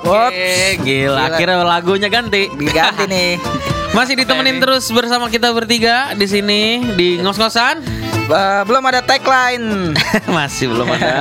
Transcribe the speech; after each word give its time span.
Oke. 0.00 0.08
Whoops. 0.08 0.80
Gila, 0.80 0.84
Gila. 0.84 1.22
akhirnya 1.28 1.56
lagunya 1.62 2.08
ganti. 2.08 2.48
Diganti 2.48 3.04
nih. 3.06 3.30
Masih 3.96 4.14
ditemenin 4.14 4.62
terus 4.62 4.86
bersama 4.94 5.26
kita 5.26 5.50
bertiga 5.50 6.14
di 6.14 6.24
sini 6.24 6.78
di 6.94 7.18
ngos-ngosan. 7.18 7.82
Eh, 8.30 8.62
belum 8.62 8.82
ada 8.86 9.02
tagline. 9.02 9.92
Masih 10.36 10.70
belum 10.70 10.86
ada. 10.88 11.10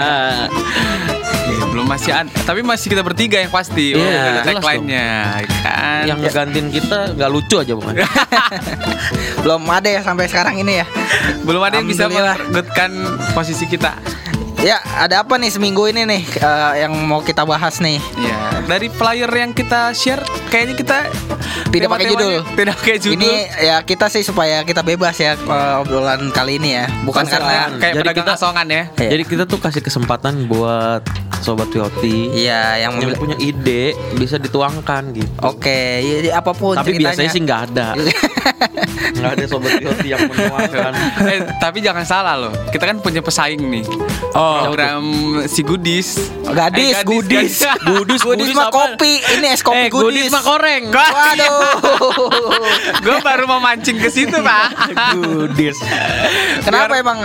Iya, 1.49 1.65
belum 1.65 1.89
masih 1.89 2.13
ada, 2.13 2.29
tapi 2.45 2.61
masih 2.61 2.93
kita 2.93 3.01
bertiga 3.01 3.41
yang 3.41 3.49
pasti. 3.49 3.97
Oh, 3.97 4.05
Iya, 4.05 4.45
tagline-nya, 4.45 5.41
kan. 5.65 6.05
Yang 6.05 6.17
ngegantiin 6.29 6.67
kita 6.69 7.17
nggak 7.17 7.25
lucu 7.33 7.57
aja 7.57 7.73
bukan? 7.73 7.97
belum 9.41 9.65
ada 9.65 9.89
ya 9.89 10.01
sampai 10.05 10.29
sekarang 10.29 10.61
ini 10.61 10.77
ya. 10.77 10.85
belum 11.41 11.57
ada 11.65 11.81
yang 11.81 11.89
bisa 11.89 12.05
merebutkan 12.05 12.93
posisi 13.33 13.65
kita. 13.65 13.97
Ya, 14.59 14.75
ada 14.93 15.23
apa 15.23 15.39
nih 15.39 15.47
seminggu 15.49 15.87
ini 15.87 16.03
nih 16.03 16.21
eh, 16.35 16.83
yang 16.83 16.91
mau 17.07 17.23
kita 17.23 17.47
bahas 17.47 17.79
nih? 17.79 17.95
Ya, 18.19 18.59
dari 18.67 18.91
flyer 18.91 19.31
yang 19.31 19.55
kita 19.55 19.95
share, 19.95 20.19
kayaknya 20.51 20.75
kita 20.75 20.97
Tidak 21.71 21.87
pakai 21.87 22.11
judul. 22.11 22.43
Tidak 22.43 22.75
pakai 22.75 22.97
judul. 22.99 23.23
Ini 23.23 23.31
ya 23.61 23.77
kita 23.81 24.11
sih 24.11 24.19
supaya 24.19 24.67
kita 24.67 24.83
bebas 24.83 25.15
ya 25.15 25.39
eh, 25.39 25.75
obrolan 25.79 26.27
kali 26.29 26.59
ini 26.59 26.75
ya. 26.75 26.91
Bukan 27.01 27.23
Bukan 27.23 27.25
karena 27.25 27.71
kayak 27.79 27.93
Jadi 27.95 28.09
kita- 28.13 28.35
asongan 28.35 28.67
ya. 28.67 28.83
Iya. 28.99 29.09
Jadi 29.09 29.23
kita 29.25 29.43
tuh 29.47 29.59
kasih 29.59 29.79
kesempatan 29.79 30.43
buat 30.45 31.07
sobat 31.39 31.69
Yoti 31.69 32.29
Iya, 32.37 32.61
yang 32.79 32.97
yang 32.97 33.11
memilih. 33.11 33.17
punya 33.17 33.37
ide 33.37 33.83
bisa 34.13 34.35
dituangkan 34.35 35.11
gitu. 35.11 35.31
Oke, 35.41 35.81
ya, 36.01 36.35
apa 36.35 36.51
pun 36.51 36.73
Tapi 36.73 36.93
ceritanya. 36.93 37.03
biasanya 37.09 37.29
sih 37.29 37.41
nggak 37.41 37.61
ada. 37.67 37.87
Nggak 39.09 39.31
ada 39.33 39.45
sobat 39.47 39.73
Yoti 39.77 40.07
yang 40.07 40.21
menuangkan. 40.23 40.91
eh, 41.25 41.39
tapi 41.57 41.81
jangan 41.81 42.03
salah 42.03 42.35
loh. 42.37 42.53
Kita 42.69 42.85
kan 42.85 42.99
punya 42.99 43.19
pesaing 43.19 43.57
nih. 43.59 43.83
Oh, 44.31 44.69
program 44.69 45.03
si 45.45 45.61
Gudis. 45.61 46.19
Gadis, 46.45 46.93
Eh, 46.95 47.03
gudis. 47.03 47.65
Gudis, 47.83 48.19
Gudis 48.19 48.21
gudis 48.21 48.49
mah 48.53 48.69
kopi. 48.69 49.17
Ini 49.19 49.47
es 49.49 49.61
kopi 49.61 49.77
eh, 49.79 49.89
gudis 49.89 50.29
gudis. 50.29 50.29
mah 50.29 50.43
koreng. 50.43 50.83
Waduh. 50.89 51.51
Gue 53.01 53.17
baru 53.19 53.43
mau 53.45 53.59
mancing 53.59 53.97
ke 53.97 54.09
situ, 54.09 54.33
Pak. 54.35 54.93
Gudis. 55.15 55.77
Kenapa 56.61 56.93
emang? 56.95 57.17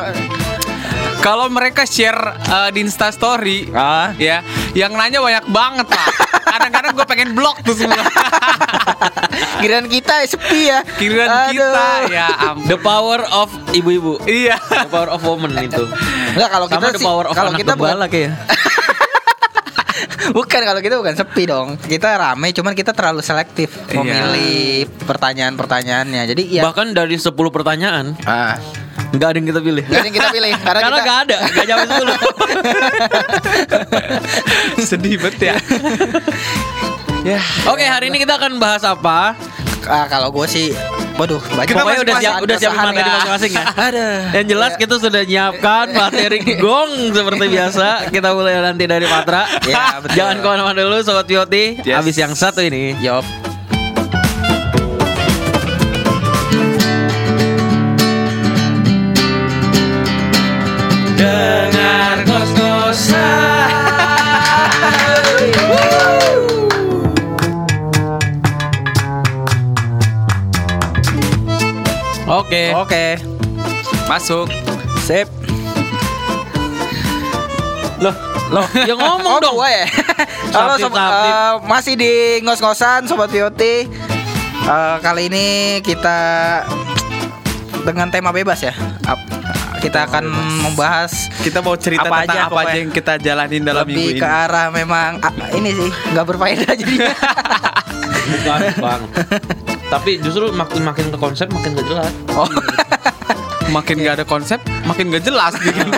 Kalau 1.25 1.49
mereka 1.49 1.89
share 1.89 2.21
eh, 2.37 2.69
di 2.69 2.85
Insta 2.85 3.09
Story, 3.09 3.73
Ah. 3.73 4.13
ya, 4.15 4.45
yang 4.77 4.93
nanya 4.93 5.25
banyak 5.25 5.49
banget, 5.49 5.87
Pak. 5.89 6.09
Kadang-kadang 6.45 6.93
gue 6.93 7.07
pengen 7.09 7.29
blok 7.33 7.65
tuh 7.65 7.73
semua. 7.73 7.97
Giliran 9.65 9.89
kita 9.89 10.21
sepi 10.29 10.69
ya. 10.69 10.85
Kiriran 11.01 11.29
Aduh. 11.49 11.57
kita, 11.57 11.87
ya 12.13 12.29
ampun. 12.53 12.69
The 12.69 12.77
power 12.77 13.25
of 13.33 13.49
ibu-ibu. 13.73 14.21
Iya. 14.25 14.61
The 14.61 14.93
power 14.93 15.09
of 15.09 15.25
woman 15.25 15.57
itu. 15.57 15.89
Enggak 16.37 16.51
kalau 16.53 16.67
kita 16.69 16.85
Sama 16.85 16.93
sih 16.95 17.07
power 17.09 17.25
of 17.27 17.35
kalau 17.35 17.51
kita 17.57 17.73
bukan, 17.73 17.97
kayak. 18.05 18.33
bukan 20.37 20.61
kalau 20.61 20.81
kita 20.81 20.95
bukan 21.01 21.15
sepi 21.17 21.43
dong. 21.49 21.69
Kita 21.81 22.09
rame 22.15 22.53
cuman 22.53 22.77
kita 22.77 22.93
terlalu 22.93 23.25
selektif 23.25 23.73
Iya. 23.89 23.97
memilih 23.97 24.87
pertanyaan-pertanyaannya. 25.09 26.23
Jadi 26.29 26.43
ya 26.53 26.63
Bahkan 26.63 26.93
dari 26.93 27.17
10 27.17 27.33
pertanyaan 27.33 28.13
ah, 28.25 28.61
nggak 29.15 29.29
ada 29.31 29.37
yang 29.37 29.49
kita 29.49 29.61
pilih. 29.61 29.85
nggak 29.85 29.95
ada 29.95 30.05
yang 30.05 30.17
kita 30.17 30.29
pilih 30.29 30.51
karena, 30.51 30.81
Karena 30.81 30.89
kita 30.91 31.03
nggak 31.03 31.19
ada, 31.23 31.37
nggak 31.47 31.67
jawab 31.67 31.87
10 34.79 34.85
Sedih 34.85 35.17
banget 35.17 35.41
ya. 35.41 35.55
ya. 37.25 37.41
Oke, 37.67 37.85
hari 37.85 38.11
ini 38.11 38.19
kita 38.19 38.35
akan 38.35 38.59
bahas 38.59 38.83
apa? 38.83 39.39
Ah, 39.85 40.07
kalau 40.09 40.33
gue 40.33 40.47
sih 40.47 40.73
Waduh, 41.15 41.39
banyak 41.47 41.71
Kita 41.71 41.79
Pokoknya 41.79 42.01
udah 42.03 42.17
siap, 42.19 42.35
udah 42.43 42.57
siapin 42.59 42.75
keresahan 42.75 42.91
materi 42.91 43.07
ya. 43.07 43.15
masing-masing 43.15 43.53
ya. 43.55 43.65
Aduh. 43.79 44.19
Yang 44.35 44.47
jelas 44.51 44.73
Ya. 44.75 44.79
kita 44.83 44.95
sudah 44.99 45.23
nyiapkan 45.23 45.87
materi 46.01 46.39
gong 46.59 46.93
seperti 47.15 47.45
biasa. 47.47 47.87
Kita 48.11 48.29
mulai 48.35 48.59
nanti 48.59 48.83
dari 48.83 49.07
Patra. 49.07 49.47
Ya, 49.63 50.03
betul. 50.03 50.11
Jangan 50.19 50.37
ke 50.37 50.47
mana-mana 50.49 50.75
dulu, 50.77 50.99
Sobat 51.07 51.31
Yoti. 51.31 51.87
Yes. 51.87 51.95
Habis 51.95 52.17
yang 52.19 52.35
satu 52.35 52.61
ini. 52.61 52.99
Yop. 52.99 53.23
Oke. 72.55 72.71
Oke. 72.73 73.07
Masuk. 74.07 74.47
Sip. 75.01 75.27
Loh, 77.99 78.15
loh, 78.49 78.67
ya 78.89 78.95
ngomong 78.95 79.33
Oh, 79.33 79.41
dong. 79.41 79.55
gua 79.57 79.67
ya. 79.75 79.87
Halo 80.53 80.79
Sapip, 80.79 80.85
sob- 80.85 80.95
sapip. 80.95 81.27
eh, 81.27 81.53
masih 81.67 81.95
di 81.97 82.13
ngos-ngosan 82.41 83.01
sobat 83.05 83.31
Yoti. 83.31 83.91
Eh, 84.63 84.97
kali 84.99 85.27
ini 85.27 85.47
kita 85.81 86.19
dengan 87.83 88.07
tema 88.09 88.31
bebas 88.31 88.63
ya. 88.63 88.71
Ap- 89.03 89.35
kita 89.77 90.07
akan 90.07 90.25
membahas 90.63 91.29
Kita 91.39 91.59
mau 91.59 91.75
cerita 91.75 92.07
Apa 92.07 92.23
tentang 92.23 92.39
aja, 92.39 92.49
apa 92.49 92.61
aja 92.65 92.77
yang 92.79 92.89
kita 92.89 93.19
jalanin 93.19 93.61
dalam 93.63 93.85
minggu 93.85 94.01
lebih 94.01 94.17
ini. 94.17 94.23
ke 94.23 94.29
arah 94.31 94.67
memang 94.71 95.21
ini 95.53 95.71
sih 95.75 95.91
nggak 96.09 96.25
berfaedah 96.25 96.73
jadi. 96.73 96.95
Bukan, 98.31 98.59
Bang. 98.79 99.03
Tapi 99.95 100.19
justru 100.19 100.51
makin 100.51 100.83
makin 100.83 101.07
ke 101.09 101.17
konsep 101.17 101.47
makin 101.49 101.71
gak 101.73 101.87
jelas. 101.87 102.11
oh. 102.33 102.51
Makin 103.67 103.97
gak 103.99 104.15
ada 104.15 104.25
konsep, 104.25 104.59
makin 104.85 105.09
gak 105.09 105.23
jelas 105.23 105.55
gitu. 105.57 105.83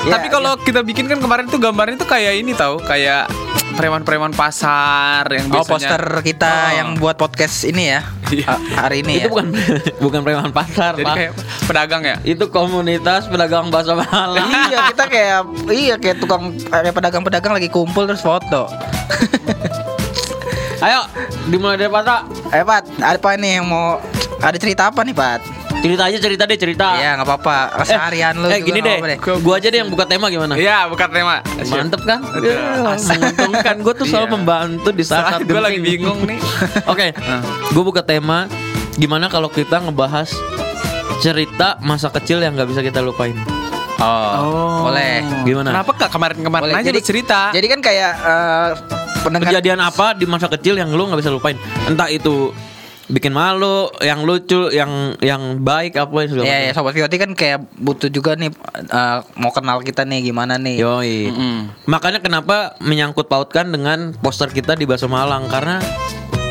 Ya, 0.00 0.16
Tapi 0.16 0.30
kalau 0.30 0.56
kita 0.56 0.80
bikin 0.80 1.04
kan 1.04 1.18
kemarin 1.18 1.44
tuh 1.44 1.58
gambarnya 1.58 1.96
tuh 1.96 2.06
kayak 2.06 2.38
ini 2.38 2.52
tahu, 2.52 2.80
kayak 2.80 3.28
preman-preman 3.74 4.32
pasar 4.32 5.28
yang 5.28 5.50
Oh 5.50 5.60
biasanya 5.60 5.68
poster 5.68 6.02
kita 6.22 6.48
Oh. 6.48 6.72
yang 6.72 6.88
buat 6.96 7.14
podcast 7.14 7.62
ini 7.62 7.92
ya 7.92 8.00
Iya. 8.26 8.56
Hari 8.78 9.02
ini 9.02 9.12
itu 9.18 9.24
ya. 9.24 9.30
bukan 9.30 9.46
bukan 10.04 10.20
preman 10.22 10.48
pasar, 10.50 10.92
Jadi 10.94 11.04
Pak. 11.04 11.14
kayak 11.14 11.32
pedagang 11.64 12.02
ya. 12.02 12.16
Itu 12.22 12.48
komunitas 12.48 13.24
pedagang 13.26 13.68
bakso 13.68 13.96
malam. 13.96 14.48
iya 14.48 14.88
kita 14.88 15.04
kayak 15.06 15.40
iya 15.68 15.94
kayak 15.96 16.16
tukang 16.18 16.56
kayak 16.56 16.94
pedagang-pedagang 16.94 17.52
lagi 17.52 17.68
kumpul 17.68 18.04
terus 18.04 18.20
foto. 18.20 18.64
Ayo, 20.78 21.00
dimulai 21.48 21.74
dari 21.74 21.90
Patra. 21.90 22.22
Eh 22.48 22.62
Pat, 22.62 22.86
apa 22.96 23.34
nih 23.34 23.58
yang 23.58 23.66
mau 23.66 23.98
ada 24.38 24.54
cerita 24.54 24.86
apa 24.86 25.02
nih 25.02 25.10
Pat? 25.10 25.42
Cerita 25.78 26.06
aja 26.06 26.18
cerita 26.18 26.42
deh 26.42 26.54
cerita. 26.54 26.86
Iya 26.94 27.18
nggak 27.18 27.26
apa-apa. 27.28 27.58
Keseharian 27.82 28.34
lu. 28.36 28.46
eh 28.46 28.58
juga 28.58 28.66
gini 28.66 28.78
deh, 28.80 28.96
apa-apa 28.98 29.38
gua 29.38 29.54
aja 29.58 29.68
deh 29.68 29.78
yang 29.78 29.90
buka 29.90 30.04
tema 30.04 30.26
gimana? 30.26 30.54
Iya, 30.54 30.86
bukan 30.86 31.08
tema. 31.08 31.42
Mantep 31.64 32.02
kan? 32.02 32.18
Ya, 32.38 32.58
asik. 32.88 33.14
menguntungkan. 33.16 33.74
Gue 33.78 33.94
tuh 33.94 34.06
selalu 34.06 34.26
Iya. 34.26 34.34
membantu 34.34 34.88
di 34.90 35.02
saat-saat 35.02 35.40
gue 35.44 35.60
lagi 35.60 35.78
bingung 35.78 36.18
nih. 36.24 36.38
Oke, 36.92 37.10
Ah. 37.16 37.42
gue 37.68 37.82
buka 37.84 38.02
tema. 38.02 38.46
Gimana 38.94 39.26
kalau 39.26 39.46
kita 39.46 39.78
ngebahas 39.80 40.30
cerita 41.18 41.78
masa 41.78 42.10
kecil 42.12 42.38
yang 42.38 42.54
nggak 42.54 42.66
bisa 42.68 42.82
kita 42.82 42.98
lupain? 42.98 43.34
Oh, 43.98 44.86
boleh. 44.86 45.26
Gimana? 45.42 45.74
Kenapa 45.74 45.92
kak 45.96 46.10
kemarin-kemarin 46.10 46.64
Boleh. 46.64 46.78
aja 46.78 46.88
Jadi- 46.88 46.98
lu 46.98 47.02
cerita? 47.02 47.40
Jadi 47.50 47.66
kan 47.66 47.80
kayak 47.80 48.12
eh, 48.16 48.68
pendengar 49.20 49.50
Kejadian 49.50 49.80
apa 49.80 50.14
di 50.14 50.24
masa 50.24 50.46
kecil 50.48 50.74
yang 50.74 50.90
lu 50.90 51.02
nggak 51.04 51.18
bisa 51.18 51.30
lupain? 51.30 51.58
Entah 51.84 52.06
itu 52.06 52.54
bikin 53.08 53.32
malu, 53.32 53.88
yang 53.98 54.20
lucu, 54.22 54.68
yang 54.68 55.16
yang 55.18 55.58
baik 55.58 55.96
apa 55.96 56.12
yang 56.14 56.28
segala 56.28 56.44
Iya, 56.44 56.52
ya, 56.52 56.60
macam. 56.62 56.76
sobat 56.76 56.92
Vioti 56.92 57.16
kan 57.16 57.30
kayak 57.32 57.58
butuh 57.74 58.06
juga 58.06 58.36
nih 58.36 58.52
eh, 58.84 59.18
mau 59.34 59.50
kenal 59.50 59.80
kita 59.80 60.04
nih 60.04 60.20
gimana 60.24 60.54
nih. 60.56 60.76
Yoi. 60.78 61.32
Mm-mm. 61.32 61.56
Makanya 61.86 62.20
kenapa 62.20 62.76
menyangkut 62.78 63.26
pautkan 63.26 63.66
dengan 63.66 64.14
poster 64.14 64.46
kita 64.48 64.76
di 64.76 64.84
Baso 64.84 65.08
Malang 65.08 65.48
karena 65.48 65.80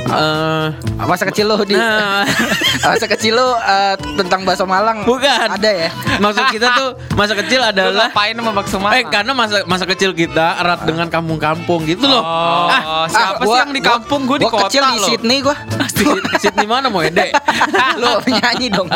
eh 0.10 0.68
Masa 0.98 1.24
kecil 1.26 1.46
lu 1.46 1.56
di 1.62 1.74
Nah. 1.74 2.24
Masa 2.88 3.06
kecil 3.08 3.34
lu 3.34 3.48
eh, 3.56 3.96
tentang 4.16 4.42
bakso 4.44 4.64
Malang 4.64 5.04
Bukan. 5.04 5.48
Ada 5.50 5.70
ya? 5.70 5.90
maksud 6.18 6.44
kita 6.50 6.68
tuh 6.74 6.90
masa 7.14 7.34
kecil 7.36 7.62
adalah 7.62 8.10
ngapain 8.10 8.34
sama 8.34 8.52
bakso 8.52 8.78
Malang? 8.78 8.96
Eh 8.96 9.04
karena 9.06 9.32
masa 9.32 9.58
masa 9.64 9.86
kecil 9.86 10.12
kita 10.12 10.58
erat 10.58 10.82
dengan 10.84 11.08
kampung-kampung 11.08 11.86
gitu 11.86 12.04
loh. 12.04 12.20
Oh, 12.20 12.68
Ah, 12.68 13.06
siapa 13.08 13.40
sih 13.40 13.48
gua- 13.48 13.60
yang 13.60 13.72
di 13.72 13.80
gua- 13.80 13.90
kampung? 13.96 14.22
Gue 14.24 14.38
di 14.38 14.44
gua 14.44 14.52
kota 14.54 14.66
kecil 14.68 14.84
di 14.84 14.98
loh. 14.98 15.08
Sydney 15.08 15.38
gua. 15.40 15.56
Sydney, 15.96 16.22
Sydney 16.38 16.66
mana 16.66 16.88
mau 16.88 17.02
ede? 17.02 17.30
Lu 18.02 18.10
nyanyi 18.24 18.68
dong. 18.70 18.88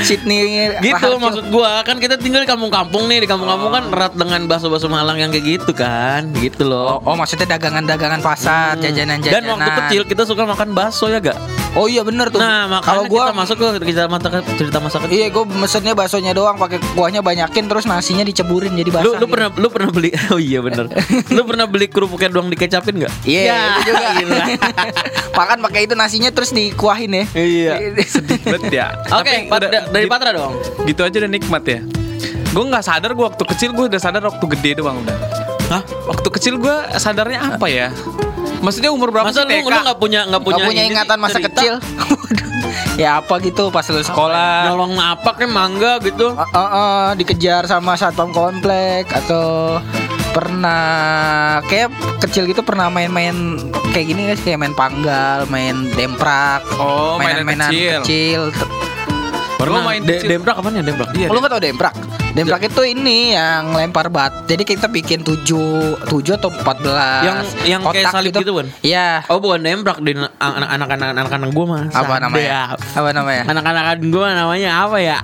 Sydney 0.00 0.38
gitu 0.80 1.08
maksud 1.16 1.44
gua 1.48 1.82
kan 1.82 1.96
kita 1.96 2.16
tinggal 2.16 2.40
di 2.40 2.48
kampung-kampung 2.48 3.06
nih 3.06 3.22
di 3.22 3.28
kampung-kampung 3.28 3.70
kan 3.70 3.84
erat 3.88 4.12
dengan 4.14 4.40
bakso-bakso 4.46 4.88
Malang 4.88 5.16
yang 5.16 5.30
kayak 5.30 5.44
gitu 5.56 5.72
kan 5.72 6.28
gitu 6.34 6.64
Oh, 6.64 6.98
loh. 6.98 6.98
oh, 7.04 7.14
maksudnya 7.14 7.46
dagangan-dagangan 7.48 8.20
pasar, 8.20 8.74
Hmm. 8.74 8.82
jajanan-jajanan. 8.82 9.34
Dan 9.34 9.44
waktu 9.48 9.70
kecil 9.78 9.97
kita 10.02 10.22
suka 10.22 10.42
makan 10.42 10.70
bakso 10.70 11.06
ya 11.06 11.18
gak? 11.18 11.38
Oh 11.70 11.84
iya 11.84 12.00
bener 12.00 12.28
tuh. 12.28 12.36
Nah 12.36 12.66
makanya 12.66 12.84
kalau 12.84 13.02
gua 13.06 13.22
kita 13.24 13.36
masuk 13.36 13.56
ke 13.56 13.66
cerita 13.80 14.02
mata 14.04 14.28
cerita 14.50 14.78
masa 14.78 14.96
kecil. 14.98 15.14
Iya, 15.14 15.26
gue 15.28 15.44
mesennya 15.46 15.92
baksonya 15.92 16.32
doang, 16.32 16.56
pakai 16.56 16.80
kuahnya 16.92 17.20
banyakin, 17.20 17.64
terus 17.64 17.84
nasinya 17.84 18.22
diceburin 18.22 18.72
jadi 18.72 18.88
Lu, 18.88 18.94
basah. 18.94 19.04
lu 19.04 19.14
gitu. 19.14 19.26
pernah 19.28 19.48
lu 19.52 19.68
pernah 19.68 19.90
beli 19.90 20.10
oh 20.32 20.40
iya 20.40 20.58
bener 20.58 20.86
lu 21.36 21.42
pernah 21.42 21.64
beli 21.64 21.86
kerupuknya 21.86 22.28
doang 22.30 22.48
dikecapin 22.48 22.94
nggak 22.98 23.12
Iya, 23.22 23.40
Ya, 23.44 23.58
itu 23.70 23.80
juga. 23.86 24.06
gila. 24.18 24.36
Makan 25.32 25.58
pakai 25.62 25.80
itu 25.84 25.94
nasinya 25.94 26.30
terus 26.30 26.50
dikuahin 26.50 27.12
ya. 27.12 27.24
iya 27.34 27.72
Bet 28.42 28.62
ya. 28.68 28.86
oke 29.08 29.34
Pat- 29.46 29.62
da- 29.62 29.86
dari 29.86 30.04
gitu- 30.04 30.10
Patra 30.10 30.30
dong 30.30 30.52
Gitu 30.82 31.00
aja 31.00 31.16
udah 31.16 31.30
nikmat 31.30 31.62
ya. 31.64 31.80
Gue 32.48 32.64
nggak 32.64 32.82
sadar 32.82 33.12
gue 33.12 33.24
waktu 33.24 33.44
kecil 33.46 33.70
gue 33.72 33.86
udah 33.86 34.00
sadar 34.00 34.24
waktu 34.24 34.44
gede 34.56 34.70
doang 34.76 34.98
udah. 34.98 35.16
Hah? 35.68 35.82
Waktu 36.06 36.28
kecil 36.32 36.54
gue 36.56 36.76
sadarnya 36.96 37.44
apa 37.46 37.68
ya? 37.68 37.92
Maksudnya 38.58 38.90
umur 38.90 39.08
berapa 39.08 39.28
Masa 39.28 39.42
sih 39.42 39.46
lu 39.46 39.54
TK? 39.60 39.68
lu 39.68 39.78
nggak 39.80 39.98
punya 39.98 40.20
nggak 40.24 40.42
punya, 40.42 40.56
Gak 40.56 40.66
punya 40.66 40.82
ingatan 40.84 41.18
masa 41.18 41.38
cerita? 41.38 41.48
kecil. 41.52 41.74
ya 43.02 43.18
apa 43.18 43.34
gitu 43.38 43.70
pas 43.70 43.86
lu 43.86 44.00
sekolah. 44.00 44.66
Nyolong 44.66 44.94
apa 44.96 45.30
kayak 45.32 45.48
mangga 45.48 45.92
gitu. 46.00 46.32
Eh, 46.32 46.48
eh, 46.52 46.70
eh, 46.74 47.06
dikejar 47.14 47.62
sama 47.64 47.94
satpam 47.94 48.30
komplek 48.30 49.06
atau 49.08 49.78
pernah 50.28 50.84
kayak 51.64 51.88
kecil 52.20 52.44
gitu 52.44 52.60
pernah 52.60 52.86
main-main 52.88 53.34
kayak 53.90 54.06
gini 54.06 54.22
guys 54.26 54.40
kayak 54.40 54.58
main 54.58 54.74
panggal, 54.74 55.46
main 55.46 55.88
demprak, 55.92 56.62
Oh, 56.76 57.16
mainan 57.16 57.42
mainan-mainan 57.42 57.70
kecil. 57.70 57.98
kecil. 58.02 58.42
Gua 59.58 59.82
main 59.82 60.00
De- 60.00 60.16
kecil. 60.16 60.28
Demprak 60.30 60.54
apaan 60.56 60.74
ya 60.74 60.82
Demprak? 60.82 61.08
Iya, 61.12 61.26
Oh, 61.26 61.34
lu 61.34 61.38
nggak 61.38 61.52
tau 61.52 61.60
demprak? 61.60 61.94
Demprak 62.28 62.60
itu 62.62 62.82
ini 62.84 63.32
yang 63.32 63.72
lempar 63.72 64.06
bat. 64.08 64.46
Jadi 64.46 64.62
kita 64.62 64.86
bikin 64.86 65.20
7 65.20 65.42
7 66.06 66.38
atau 66.38 66.52
14 66.52 67.24
Yang 67.24 67.38
yang 67.66 67.80
kayak 67.82 68.04
kotak 68.04 68.12
salib 68.14 68.32
gitu, 68.32 68.52
Bun? 68.52 68.66
Iya. 68.80 69.26
Oh 69.26 69.38
bukan 69.38 69.58
Demprak 69.58 69.98
di 70.00 70.12
anak-anak 70.38 70.88
anak-anak 71.18 71.50
gue 71.50 71.66
mah. 71.66 71.82
Apa 71.90 72.14
namanya? 72.20 72.76
Apa 72.94 73.10
namanya? 73.10 73.42
Anak-anak 73.44 73.98
gue 74.00 74.26
namanya 74.28 74.70
apa 74.84 74.96
ya? 74.98 75.16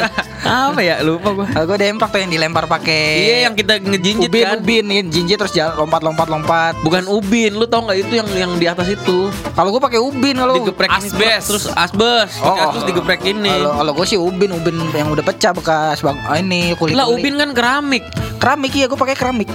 apa 0.44 0.80
ya? 0.80 0.94
Lupa 1.00 1.28
gue. 1.32 1.46
Kalau 1.48 1.66
gue 1.66 1.78
demprak 1.78 2.10
tuh 2.10 2.20
yang 2.20 2.32
dilempar 2.32 2.64
pakai 2.64 3.02
Iya 3.18 3.36
yang 3.48 3.54
kita 3.54 3.80
ngejinjit 3.80 4.28
ubin 4.28 4.44
kan. 4.44 4.56
ubin 4.58 4.84
nih, 4.84 5.00
jinjit 5.08 5.36
terus 5.36 5.52
jalan 5.52 5.74
lompat 5.76 6.00
lompat 6.00 6.28
lompat. 6.28 6.72
Bukan 6.80 7.08
ubin, 7.08 7.52
lu 7.52 7.64
tau 7.64 7.84
nggak 7.84 7.98
itu 7.98 8.14
yang 8.14 8.28
yang 8.30 8.52
di 8.54 8.66
atas 8.68 8.88
itu? 8.88 9.28
Kalau 9.52 9.68
gue 9.68 9.80
pakai 9.80 10.00
ubin 10.00 10.36
kalau 10.36 10.54
Digeprek 10.56 10.88
Asbes. 10.88 11.42
terus 11.48 11.64
asbes, 11.68 12.40
Oh, 12.40 12.52
oh. 12.52 12.56
asbes 12.70 12.84
digeprek 12.84 13.20
ini. 13.24 13.48
Kalau 13.50 13.72
kalau 13.74 13.92
gue 13.96 14.06
sih 14.06 14.16
ubin 14.16 14.52
ubin 14.52 14.76
yang 14.92 15.08
udah 15.08 15.24
pecah 15.24 15.52
bekas 15.52 16.00
bang 16.00 16.16
ini 16.44 16.76
kulit 16.76 16.92
Lah 16.92 17.08
ubin 17.08 17.34
kan 17.34 17.50
keramik. 17.50 18.04
keramik 18.36 18.72
iya 18.72 18.86
gue 18.86 18.94
pakai 18.94 19.16
keramik. 19.16 19.48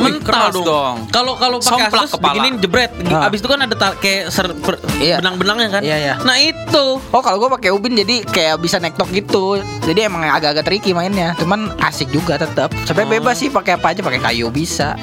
Mental 0.00 0.48
dong. 0.50 0.64
dong. 0.64 0.96
Kalau 1.12 1.36
kalau 1.36 1.60
pakai 1.60 1.92
kepala. 1.92 2.32
bikinin 2.32 2.56
jebret. 2.56 2.88
Ah. 3.06 3.28
Abis 3.28 3.44
itu 3.44 3.48
kan 3.52 3.60
ada 3.60 3.76
kayak 3.94 4.32
ser, 4.32 4.48
per- 4.56 4.80
Iya. 4.96 5.20
benang-benangnya 5.20 5.68
kan. 5.70 5.82
Iya, 5.84 5.96
iya. 5.98 6.14
Nah 6.18 6.40
itu. 6.40 6.84
Oh 7.04 7.20
kalau 7.20 7.36
gue 7.38 7.52
pakai 7.52 7.68
ubin 7.68 7.92
jadi 7.94 8.24
kayak 8.24 8.56
bisa 8.58 8.80
nektok 8.80 9.12
gitu. 9.12 9.60
Jadi 9.84 10.00
emang 10.00 10.24
agak-agak 10.24 10.64
tricky 10.64 10.96
mainnya. 10.96 11.36
Cuman 11.36 11.76
asik 11.78 12.08
juga 12.08 12.40
tetap. 12.40 12.72
Sampai 12.82 13.04
Oh. 13.04 13.12
bebas 13.12 13.36
sih 13.36 13.52
pakai 13.52 13.76
apa 13.76 13.92
aja 13.92 14.00
pakai 14.00 14.20
kayu 14.22 14.48
bisa. 14.48 14.96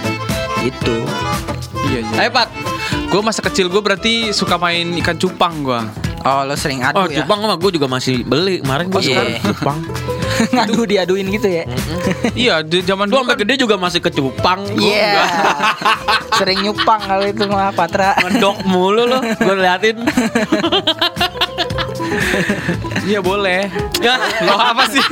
Gitu. 0.59 1.05
Iya, 1.87 2.01
iya. 2.01 2.17
Ayo, 2.19 2.29
Pat. 2.33 2.49
Gue 3.07 3.21
masa 3.21 3.39
kecil 3.39 3.69
gue 3.69 3.79
berarti 3.79 4.33
suka 4.33 4.57
main 4.57 4.97
ikan 4.97 5.13
cupang 5.15 5.61
gue. 5.61 5.77
Oh 6.25 6.41
lo 6.41 6.57
sering 6.57 6.81
adu 6.81 6.97
Oh, 6.97 7.05
ya? 7.05 7.21
cupang 7.21 7.39
mah 7.39 7.55
gue 7.55 7.71
juga 7.71 7.85
masih 7.85 8.25
beli. 8.25 8.59
Kemarin 8.59 8.89
gue 8.89 8.97
Oh, 8.97 9.05
iya. 9.05 9.37
cupang. 9.45 9.77
Ngadu 10.55 10.85
diaduin 10.85 11.27
gitu 11.29 11.47
ya? 11.47 11.63
iya, 12.33 12.61
di 12.61 12.81
zaman 12.81 13.05
dulu 13.05 13.21
sampai 13.21 13.33
kan 13.33 13.41
gede 13.41 13.53
juga 13.57 13.75
masih 13.75 13.99
ke 13.99 14.09
cupang. 14.09 14.61
Gua 14.67 14.79
Iya. 14.79 15.07
enggak. 15.07 15.27
sering 16.37 16.59
nyupang 16.61 17.01
kalau 17.01 17.25
itu 17.25 17.43
mah 17.45 17.71
Patra. 17.71 18.13
Ngedok 18.19 18.57
mulu 18.63 19.03
lo, 19.05 19.19
gue 19.19 19.55
liatin. 19.55 19.97
Iya 23.03 23.19
boleh. 23.19 23.71
Ya, 23.99 24.19
Lo 24.43 24.55
apa 24.55 24.83
sih? 24.87 25.03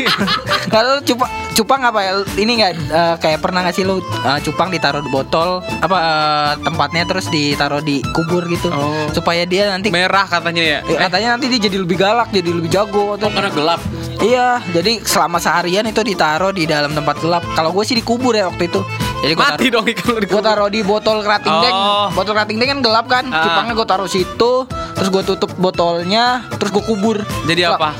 Kalau 0.67 0.99
cupang 1.01 1.31
cupang 1.53 1.81
apa 1.81 1.99
ya? 2.01 2.11
Ini 2.35 2.51
nggak 2.53 2.71
eh, 2.85 3.15
kayak 3.17 3.39
pernah 3.39 3.63
nggak 3.63 3.71
sih 3.73 3.83
lu 3.83 3.99
eh, 3.99 4.39
cupang 4.41 4.67
ditaruh 4.67 4.99
di 4.99 5.09
botol 5.09 5.63
apa 5.79 5.97
eh, 5.97 6.51
tempatnya 6.61 7.03
terus 7.05 7.27
ditaruh 7.29 7.79
di 7.79 8.03
kubur 8.11 8.43
gitu 8.45 8.67
Oh. 8.67 9.07
supaya 9.11 9.47
dia 9.47 9.71
nanti 9.71 9.87
Merah 9.87 10.27
katanya 10.27 10.59
ya. 10.61 10.79
eh, 10.83 10.97
katanya 10.99 11.35
nanti 11.35 11.47
dia 11.47 11.59
jadi 11.61 11.77
lebih 11.79 11.95
galak, 11.95 12.27
jadi 12.29 12.51
lebih 12.51 12.67
jago 12.67 13.15
atau 13.15 13.29
karena 13.29 13.47
gelap. 13.49 13.81
Iya, 14.21 14.63
jadi 14.71 15.03
selama 15.03 15.37
seharian 15.41 15.85
itu 15.87 16.01
ditaruh 16.01 16.55
di 16.55 16.63
dalam 16.63 16.95
tempat 16.95 17.19
gelap. 17.19 17.43
Kalau 17.55 17.75
gue 17.75 17.83
sih 17.83 17.95
dikubur 17.97 18.31
ya 18.35 18.47
waktu 18.47 18.71
itu. 18.71 18.81
Jadi 19.25 19.33
gue 19.33 19.45
Mati 19.47 19.67
dong 19.73 19.87
ikan 19.89 20.21
Gue 20.21 20.41
taruh 20.43 20.69
di 20.69 20.85
botol 20.85 21.25
kerating 21.25 21.55
deng. 21.63 21.75
Oh. 21.75 22.07
Botol 22.13 22.37
kerating 22.37 22.57
deng 22.61 22.69
kan 22.77 22.79
gelap 22.85 23.05
kan. 23.09 23.25
Ah. 23.33 23.41
Cupangnya 23.43 23.73
gue 23.73 23.87
taruh 23.87 24.09
situ, 24.09 24.53
terus 24.69 25.09
gue 25.09 25.23
tutup 25.25 25.51
botolnya, 25.57 26.45
terus 26.61 26.71
gue 26.71 26.83
kubur. 26.85 27.17
Jadi 27.49 27.61
Lah, 27.65 27.79
apa? 27.79 27.91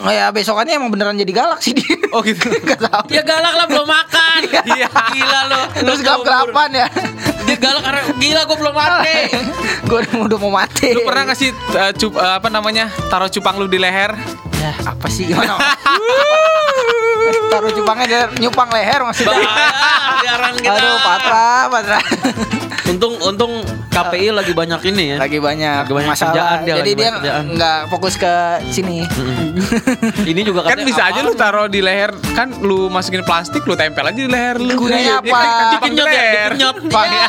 Oh 0.00 0.08
ya 0.08 0.32
besokannya 0.32 0.80
emang 0.80 0.88
beneran 0.88 1.12
jadi 1.20 1.28
galak 1.28 1.60
sih 1.60 1.76
dia. 1.76 1.92
Oh 2.16 2.24
gitu. 2.24 2.48
Gak 2.68 2.80
tahu. 2.80 3.12
Ya 3.12 3.20
galak 3.20 3.52
lah 3.52 3.66
belum 3.68 3.84
makan. 3.84 4.40
Iya. 4.64 4.88
Gila 4.88 5.40
lo. 5.52 5.62
Terus 5.76 6.00
gelap 6.00 6.20
gelapan 6.24 6.68
ya. 6.72 6.86
Dia 7.44 7.56
galak 7.60 7.82
karena 7.84 8.02
gila 8.16 8.40
gue 8.48 8.56
belum 8.64 8.74
mati. 8.74 9.16
gue 9.90 10.00
udah 10.24 10.38
mau 10.40 10.52
mati. 10.56 10.88
Lu 10.96 11.04
pernah 11.04 11.28
gak 11.28 11.38
sih 11.38 11.52
eh, 11.52 11.92
cup, 12.00 12.16
eh, 12.16 12.34
apa 12.40 12.48
namanya 12.48 12.88
taruh 13.12 13.28
cupang 13.28 13.60
lu 13.60 13.68
di 13.68 13.76
leher? 13.76 14.16
Ya, 14.60 14.72
apa 14.84 15.06
sih 15.08 15.24
gimana? 15.24 15.56
taruh 17.50 17.72
cupangnya 17.72 18.06
dia 18.06 18.22
nyupang 18.38 18.68
leher 18.68 19.00
maksudnya. 19.02 19.34
Bah, 19.34 19.72
siaran 20.20 20.52
kita. 20.54 20.70
Aduh, 20.70 20.96
Patra, 21.00 21.48
Patra. 21.66 21.98
Untung 22.86 23.14
untung 23.20 23.52
KPI 23.88 24.30
lagi 24.30 24.50
banyak 24.50 24.80
ini 24.84 25.14
ya. 25.14 25.16
lagi 25.16 25.38
banyak, 25.38 25.82
Lagi 25.84 25.92
banyak 25.92 26.10
masalah. 26.10 26.30
kerjaan 26.30 26.58
dia, 26.60 26.74
Jadi 26.76 26.90
lagi 26.92 26.98
dia 26.98 27.10
nggak 27.48 27.78
fokus 27.86 28.14
ke 28.14 28.34
sini. 28.68 29.06
Ini 30.22 30.40
juga 30.42 30.66
Kan 30.66 30.82
bisa 30.82 31.06
aja 31.06 31.20
lu 31.20 31.32
taruh 31.32 31.66
di 31.66 31.80
leher 31.80 32.10
kan 32.34 32.50
lu 32.60 32.86
masukin 32.86 33.22
plastik 33.22 33.62
lu 33.62 33.74
tempel 33.74 34.02
aja 34.04 34.16
di 34.16 34.26
leher 34.26 34.58
lu. 34.58 34.74
Gunanya 34.76 35.18
Dia 35.18 35.30
apa? 35.30 35.38
kan 35.38 35.48
cupang 35.48 35.62
di 35.62 35.76
Dikenyot 35.94 36.06
ya, 36.06 36.12
leher. 36.12 36.50
dikenyot. 36.50 36.76
Pak, 36.88 37.04
Ya. 37.06 37.26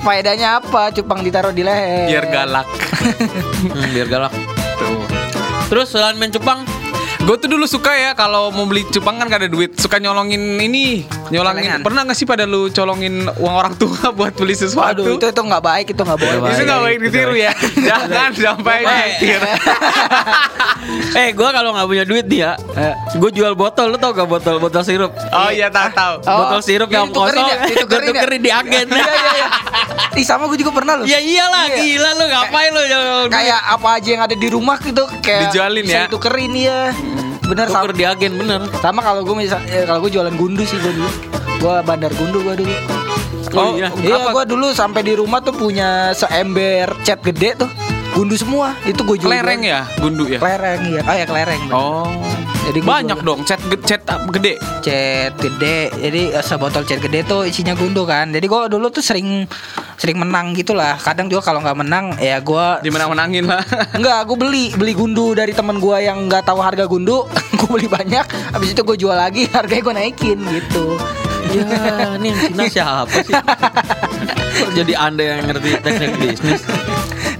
faedahnya 0.00 0.48
apa? 0.58 0.82
Cupang 0.90 1.20
ditaruh 1.20 1.52
di 1.52 1.62
leher. 1.62 2.06
Biar 2.08 2.24
galak. 2.26 2.68
Hmm, 3.62 3.88
biar 3.90 4.08
galak. 4.08 4.32
Terus 5.70 5.94
selain 5.94 6.18
main 6.18 6.34
cupang, 6.34 6.66
Gue 7.20 7.36
tuh 7.36 7.46
dulu 7.46 7.62
suka 7.64 7.92
ya 7.92 8.10
kalau 8.12 8.48
mau 8.48 8.64
beli 8.64 8.82
cupang 8.86 9.14
kan 9.14 9.28
gak 9.28 9.44
ada 9.44 9.48
duit 9.48 9.76
Suka 9.76 10.00
nyolongin 10.00 10.40
ini 10.56 11.04
Nyolongin 11.28 11.62
Celengan. 11.62 11.80
Pernah 11.84 12.00
gak 12.02 12.16
sih 12.16 12.24
pada 12.24 12.42
lu 12.42 12.66
colongin 12.70 13.28
uang 13.30 13.54
orang 13.54 13.74
tua 13.76 14.08
buat 14.16 14.32
beli 14.32 14.52
sesuatu 14.52 15.04
Waduh, 15.04 15.14
itu 15.14 15.26
itu 15.28 15.42
nggak 15.44 15.62
baik, 15.62 15.86
itu 15.92 16.00
nggak 16.00 16.16
boleh. 16.18 16.38
Nggak 16.40 16.56
Itu 16.56 16.62
gak 16.64 16.80
baik 16.80 16.98
ditiru 16.98 17.34
ya 17.36 17.52
Jangan 17.78 18.30
sampai 18.32 18.78
ditiru 19.14 19.46
eh 21.12 21.28
gue 21.30 21.48
kalau 21.50 21.70
nggak 21.70 21.86
punya 21.86 22.04
duit 22.08 22.24
nih 22.24 22.40
ya, 22.40 22.52
gue 23.12 23.30
jual 23.30 23.52
botol. 23.52 23.92
Lu 23.92 23.98
tau 24.00 24.10
gak 24.10 24.24
botol 24.26 24.56
botol 24.56 24.80
sirup? 24.80 25.12
Oh 25.30 25.52
iya 25.52 25.68
tahu 25.68 25.92
tahu. 25.92 26.14
Oh, 26.24 26.36
botol 26.40 26.60
sirup 26.64 26.88
yang 26.88 27.12
tukerin 27.12 27.36
kosong, 27.36 27.46
ya? 27.46 27.56
gue 27.60 27.68
Ditukerin 27.68 28.06
ya? 28.06 28.12
tukerin 28.16 28.40
di 28.40 28.50
agen. 28.50 28.86
Iya 28.96 29.12
iya 29.12 29.30
iya. 29.36 29.48
Ih 30.16 30.24
sama 30.24 30.48
gue 30.48 30.58
juga 30.58 30.72
pernah 30.72 30.98
loh. 30.98 31.06
Ya 31.06 31.20
iyalah, 31.20 31.70
Iya. 31.70 31.76
gila 31.78 32.10
lu 32.12 32.24
ngapain 32.26 32.70
lu? 32.72 32.82
Kayak 33.28 33.60
apa 33.62 33.88
aja 33.94 34.08
yang 34.08 34.22
ada 34.24 34.34
di 34.34 34.48
rumah 34.48 34.76
gitu 34.80 35.04
kayak 35.20 35.52
Dijualin 35.52 35.84
ya? 35.84 36.02
ditukerin 36.08 36.52
ya. 36.56 36.80
Bener 37.50 37.66
sama, 37.66 37.90
di 37.90 38.06
agen 38.06 38.38
bener. 38.38 38.62
sama 38.78 39.02
kalau 39.02 39.26
gue 39.26 39.34
misal 39.34 39.58
eh, 39.66 39.82
kalau 39.82 40.06
gue 40.06 40.14
jualan 40.14 40.34
gundu 40.38 40.62
sih 40.62 40.78
gue 40.78 40.94
dulu. 40.94 41.10
Gue 41.58 41.74
bandar 41.82 42.14
gundu 42.14 42.38
gue 42.46 42.54
dulu. 42.62 42.74
Oh, 43.50 43.74
iya. 43.74 43.90
Iya, 43.98 44.30
Apa? 44.30 44.30
gue 44.30 44.44
dulu 44.54 44.70
sampai 44.70 45.02
di 45.02 45.18
rumah 45.18 45.42
tuh 45.42 45.50
punya 45.50 46.14
seember 46.14 46.94
cat 47.02 47.18
gede 47.26 47.58
tuh. 47.58 47.70
Gundu 48.10 48.34
semua. 48.34 48.74
Itu 48.82 49.02
gue 49.02 49.16
jual. 49.16 49.30
Kelereng 49.30 49.62
ya 49.62 49.86
Gundu 49.96 50.26
ya 50.26 50.38
Kelereng 50.38 50.80
iya. 50.84 51.00
Oh 51.02 51.14
ya 51.14 51.24
kelereng. 51.24 51.62
bener. 51.64 51.74
Oh 51.74 52.10
Jadi 52.60 52.78
Banyak 52.80 53.18
jual- 53.18 53.26
dong 53.26 53.40
Cat 53.42 53.60
cat 53.80 54.02
gede 54.28 54.54
cat 54.80 55.32
gede 55.34 55.78
jadi 55.92 56.22
eh, 56.32 56.44
sebotol 56.44 56.82
cat 56.82 56.98
gede 56.98 57.20
tuh 57.22 57.42
isinya 57.42 57.72
gundu 57.72 58.04
kan 58.04 58.28
jadi 58.28 58.42
gue 58.42 58.60
dulu 58.68 58.86
tuh 58.88 59.00
sering 59.00 59.44
sering 59.96 60.16
menang 60.16 60.54
gitulah 60.54 60.94
kadang 60.96 61.26
juga 61.26 61.42
kalau 61.42 61.60
nggak 61.60 61.76
menang 61.76 62.14
ya 62.16 62.38
gue 62.38 62.66
Dimenang-menangin 62.80 63.44
lah 63.44 63.60
Enggak, 63.96 64.22
gue 64.24 64.36
beli 64.38 64.64
beli 64.72 64.92
gundu 64.92 65.32
dari 65.32 65.50
teman 65.50 65.76
gue 65.76 65.96
yang 65.98 66.24
nggak 66.26 66.42
tahu 66.42 66.58
harga 66.58 66.86
gundu. 66.86 67.26
gue 67.58 67.68
beli 67.68 67.84
banyak, 67.86 68.24
habis 68.50 68.70
itu 68.70 68.80
gue 68.80 68.96
jual 68.96 69.12
lagi, 69.12 69.44
harganya 69.52 69.82
gue 69.82 69.94
naikin 69.96 70.38
gitu. 70.40 70.96
Ya, 71.50 71.66
ini 72.14 72.30
yang 72.30 72.40
Cina 72.40 72.64
siapa 72.66 73.16
sih? 73.20 73.34
Jadi 74.72 74.92
anda 74.94 75.22
yang 75.26 75.44
ngerti 75.44 75.70
teknik 75.80 76.12
bisnis? 76.16 76.62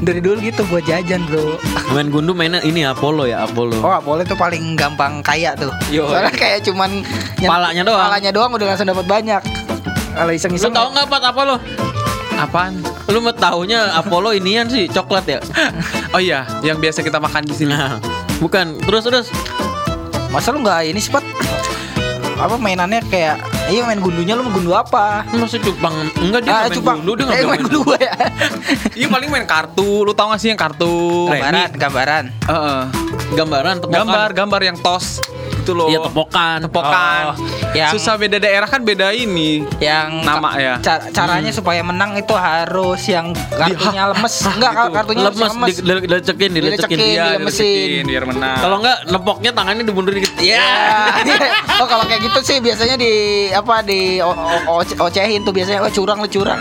Dari 0.00 0.20
dulu 0.24 0.40
gitu 0.40 0.64
gue 0.64 0.80
jajan 0.80 1.28
bro. 1.28 1.60
Main 1.92 2.08
gundu 2.08 2.32
mainnya 2.32 2.64
ini 2.64 2.88
Apollo 2.88 3.28
ya 3.28 3.44
Apollo. 3.44 3.84
Oh, 3.84 4.00
boleh 4.00 4.24
tuh 4.24 4.32
paling 4.32 4.72
gampang 4.72 5.20
kaya 5.20 5.52
tuh. 5.52 5.68
Yo. 5.92 6.08
Soalnya 6.08 6.32
kayak 6.32 6.64
cuman 6.64 7.04
Palanya 7.44 7.84
doang. 7.84 8.00
Palanya 8.08 8.30
doang 8.32 8.50
udah 8.56 8.66
langsung 8.72 8.88
dapat 8.88 9.04
banyak. 9.04 9.42
Kalau 10.16 10.32
Lu 10.32 10.36
iseng-iseng 10.36 10.72
tau 10.72 10.88
nggak 10.88 11.04
Pat 11.04 11.22
Apollo? 11.28 11.60
Apaan? 12.40 12.80
Lu 13.12 13.20
mau 13.20 13.36
taunya 13.36 13.92
Apollo 13.92 14.32
inian 14.32 14.64
sih 14.72 14.88
coklat 14.88 15.28
ya? 15.28 15.38
Oh 16.16 16.18
iya 16.18 16.42
Yang 16.66 16.82
biasa 16.82 16.98
kita 17.06 17.22
makan 17.22 17.44
di 17.46 17.54
sini 17.54 17.70
Nah, 17.76 18.00
bukan. 18.40 18.80
Terus 18.80 19.04
terus. 19.04 19.26
Masa 20.32 20.48
lu 20.56 20.64
nggak 20.64 20.88
ini 20.88 20.96
sih 20.96 21.12
Pat? 21.12 21.22
Apa 22.40 22.56
mainannya 22.56 23.04
kayak 23.12 23.36
Iya 23.70 23.86
main 23.86 24.02
gundunya 24.02 24.34
lu 24.34 24.42
mau 24.42 24.52
gundu 24.52 24.74
apa? 24.74 25.22
Masih 25.30 25.62
cupang 25.62 25.94
enggak 26.18 26.42
dia 26.42 26.50
Ah, 26.50 26.60
main 26.66 26.98
gundu 26.98 27.12
dia 27.14 27.24
eh, 27.30 27.46
main 27.46 27.62
gundu 27.62 27.80
ya. 27.94 28.12
Iya 28.98 29.06
paling 29.06 29.28
main 29.30 29.46
kartu 29.46 30.02
Lu 30.02 30.10
tau 30.10 30.34
gak 30.34 30.42
sih 30.42 30.50
yang 30.50 30.58
kartu 30.58 31.30
gambaran, 31.30 31.70
gambaran. 31.78 32.24
Heeh. 32.50 32.80
Gambaran 33.32 33.74
tepokan. 33.80 33.98
Gambar 34.00 34.28
Gambar 34.32 34.60
yang 34.62 34.76
tos 34.76 35.20
gitu 35.60 35.76
loh. 35.76 35.86
Iya 35.86 36.00
tepokan. 36.00 36.58
Tepokan. 36.64 37.22
Oh, 37.26 37.34
yang- 37.76 37.92
Susah 37.92 38.16
beda 38.16 38.40
daerah 38.40 38.64
kan 38.64 38.80
beda 38.80 39.12
ini. 39.12 39.62
yang 39.78 40.24
Nama 40.24 40.50
ya? 40.56 40.74
ca- 40.80 41.12
caranya 41.12 41.52
supaya 41.52 41.80
menang 41.80 42.16
itu 42.16 42.32
harus 42.32 43.00
yang 43.06 43.30
kartunya 43.50 44.02
lemes 44.10 44.34
enggak 44.42 44.72
gitu. 44.72 44.90
kartunya 44.90 45.22
Lemes, 45.22 45.40
lemes 45.46 45.68
di, 45.68 45.74
di, 45.76 45.82
dilecekin, 46.00 46.50
dilecekin. 46.50 46.50
Dilecekin. 46.50 46.98
Iya, 46.98 47.26
dilecekin 47.36 48.02
biar 48.04 48.24
menang. 48.26 48.56
Kalau 48.58 48.76
enggak 48.80 48.98
nepoknya 49.06 49.50
tangannya 49.52 49.84
dimundurin 49.84 50.16
dikit. 50.18 50.32
Ya. 50.40 51.12
oh 51.80 51.86
kalau 51.86 52.04
kayak 52.04 52.24
gitu 52.24 52.40
sih 52.40 52.56
biasanya 52.58 52.96
di 52.96 53.12
apa 53.52 53.84
di 53.84 54.18
ocehin 54.98 55.44
tuh 55.44 55.52
biasanya 55.52 55.84
oh 55.84 55.92
curang 55.92 56.18
lu 56.18 56.28
curang 56.28 56.58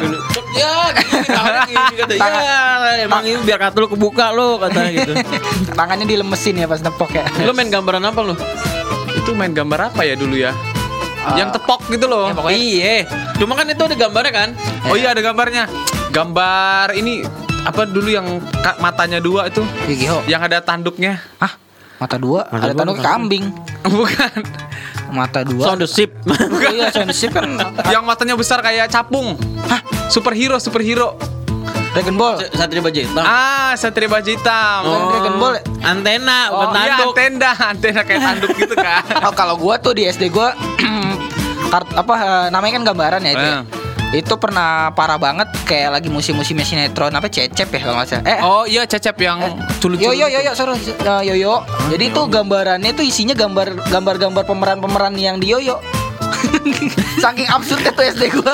Ya, 0.49 0.91
gini, 0.91 1.21
tangannya 1.23 1.61
gini 1.69 1.95
kata. 1.95 2.13
Ya, 2.17 2.61
emang 2.99 3.21
ini 3.21 3.37
biar 3.39 3.61
kartu 3.61 3.79
lu 3.79 3.87
kebuka 3.87 4.33
lu 4.33 4.57
katanya 4.57 4.91
gitu. 4.97 5.13
tangannya 5.79 6.05
dilemesin 6.39 6.55
ya 6.55 6.67
pas 6.67 6.79
nepok 6.79 7.11
ya 7.11 7.23
Lu 7.43 7.51
main 7.51 7.67
gambaran 7.67 7.99
apa 8.01 8.19
lu? 8.23 8.35
itu 9.11 9.31
main 9.35 9.51
gambar 9.51 9.91
apa 9.91 10.01
ya 10.01 10.15
dulu 10.15 10.39
ya? 10.39 10.55
yang 11.35 11.51
tepok 11.51 11.83
gitu 11.91 12.07
loh. 12.07 12.25
ya, 12.25 12.33
pokoknya- 12.33 12.57
Iya. 12.57 12.95
Cuma 13.35 13.53
kan 13.53 13.67
itu 13.67 13.83
ada 13.83 13.93
gambarnya 13.93 14.31
kan? 14.33 14.49
Oh 14.87 14.95
iya 14.95 15.11
ada 15.11 15.19
gambarnya. 15.19 15.67
Gambar 16.09 16.95
ini 16.95 17.21
apa 17.61 17.83
dulu 17.83 18.07
yang 18.07 18.39
matanya 18.79 19.19
dua 19.19 19.45
itu 19.45 19.61
Yu-Gi-Oh 19.85 20.25
yang 20.25 20.41
ada 20.41 20.57
tanduknya. 20.59 21.19
Hah? 21.37 21.53
Mata 21.99 22.15
dua, 22.15 22.47
Mata 22.47 22.63
ada 22.63 22.71
dua, 22.71 22.79
tanduk 22.81 22.97
kambing. 23.03 23.45
Bukan. 23.85 24.31
Mata 25.11 25.43
dua. 25.43 25.63
Sound 25.67 25.83
the 25.83 25.89
ship. 25.91 26.15
Oh 26.25 26.61
iya, 26.65 26.87
sound 26.89 27.11
ship 27.11 27.29
kan 27.29 27.45
yang 27.91 28.07
matanya 28.07 28.33
besar 28.33 28.63
kayak 28.63 28.87
capung. 28.87 29.35
Hah? 29.67 29.83
Superhero, 30.07 30.55
superhero. 30.57 31.19
Dragon 31.89 32.15
Ball. 32.15 32.35
Satria 32.49 32.81
Baja 32.81 32.99
Hitam. 33.01 33.23
Ah, 33.23 33.71
Satria 33.73 34.05
Baja 34.07 34.29
Hitam. 34.29 34.79
Bukan 34.85 35.01
Dragon 35.09 35.35
Ball. 35.37 35.53
Antena, 35.79 36.37
bukan 36.49 36.67
Oh 36.69 36.73
iya 36.75 36.95
antena, 37.01 37.51
antena 37.71 38.01
kayak 38.03 38.21
tanduk 38.21 38.51
gitu 38.53 38.75
kan. 38.75 39.01
Oh 39.25 39.33
kalau 39.33 39.55
gua 39.55 39.75
tuh 39.75 39.93
di 39.93 40.05
SD 40.05 40.29
gua 40.29 40.53
kart 41.71 41.89
apa 41.93 42.13
eh, 42.15 42.47
namanya 42.49 42.81
kan 42.81 42.83
gambaran 42.87 43.21
ya 43.21 43.31
itu. 43.33 43.41
ya. 43.43 43.57
Eh. 43.57 43.63
Itu 44.09 44.41
pernah 44.41 44.89
parah 44.89 45.21
banget 45.21 45.53
kayak 45.69 45.93
lagi 45.93 46.09
musim-musimnya 46.09 46.65
sinetron 46.65 47.13
apa 47.13 47.29
cecep 47.29 47.69
ya 47.69 47.79
kalau 47.79 47.95
nggak 47.95 48.07
salah. 48.07 48.25
Eh, 48.25 48.39
Oh 48.41 48.63
iya 48.65 48.81
cecep 48.83 49.13
yang 49.17 49.37
culut 49.77 50.01
Yo 50.01 50.13
yo 50.13 50.25
yo 50.25 50.41
yo 50.41 50.53
sorry 50.53 50.73
Eh, 50.77 51.21
yo 51.25 51.35
yo. 51.35 51.53
Jadi 51.89 52.09
tuh 52.09 52.25
gambarannya 52.25 52.89
tuh 52.93 53.05
isinya 53.05 53.33
gambar 53.33 53.85
gambar-gambar 53.87 54.43
pemeran-pemeran 54.45 55.13
yang 55.13 55.37
di 55.37 55.53
yoyo. 55.53 55.77
Saking 57.23 57.49
absurdnya 57.49 57.93
tuh 57.93 58.05
SD 58.07 58.23
gua. 58.33 58.53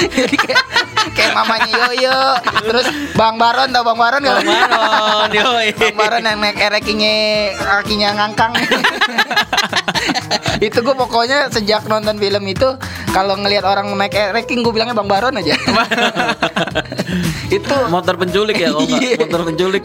Jadi 0.16 0.36
kayak 0.36 0.64
kayak 1.10 1.32
mamanya 1.32 1.68
Yoyo, 1.70 2.18
terus 2.62 2.86
Bang 3.12 3.36
Baron 3.36 3.68
tau 3.68 3.82
Bang 3.82 3.96
Baron 3.96 4.20
gak? 4.20 4.40
Maron, 4.40 5.28
yoi. 5.30 5.68
Bang 5.72 5.96
Baron 5.96 6.22
yang 6.22 6.38
naik 6.38 6.58
erekinya 6.58 7.12
kakinya 7.58 8.08
ngangkang. 8.16 8.52
itu 10.60 10.76
gue 10.76 10.94
pokoknya 10.94 11.48
sejak 11.48 11.84
nonton 11.86 12.16
film 12.16 12.44
itu 12.44 12.68
kalau 13.10 13.32
ngelihat 13.34 13.64
orang 13.64 13.88
naik 13.94 14.12
ereking 14.12 14.60
gue 14.60 14.72
bilangnya 14.72 14.92
Bang 14.92 15.08
Baron 15.08 15.36
aja. 15.36 15.56
itu 17.50 17.74
Motor 17.88 18.14
penculik 18.16 18.56
ya 18.56 18.70
kalau 18.70 18.86
Iya. 18.86 19.16
motor 19.20 19.40
penculik. 19.44 19.82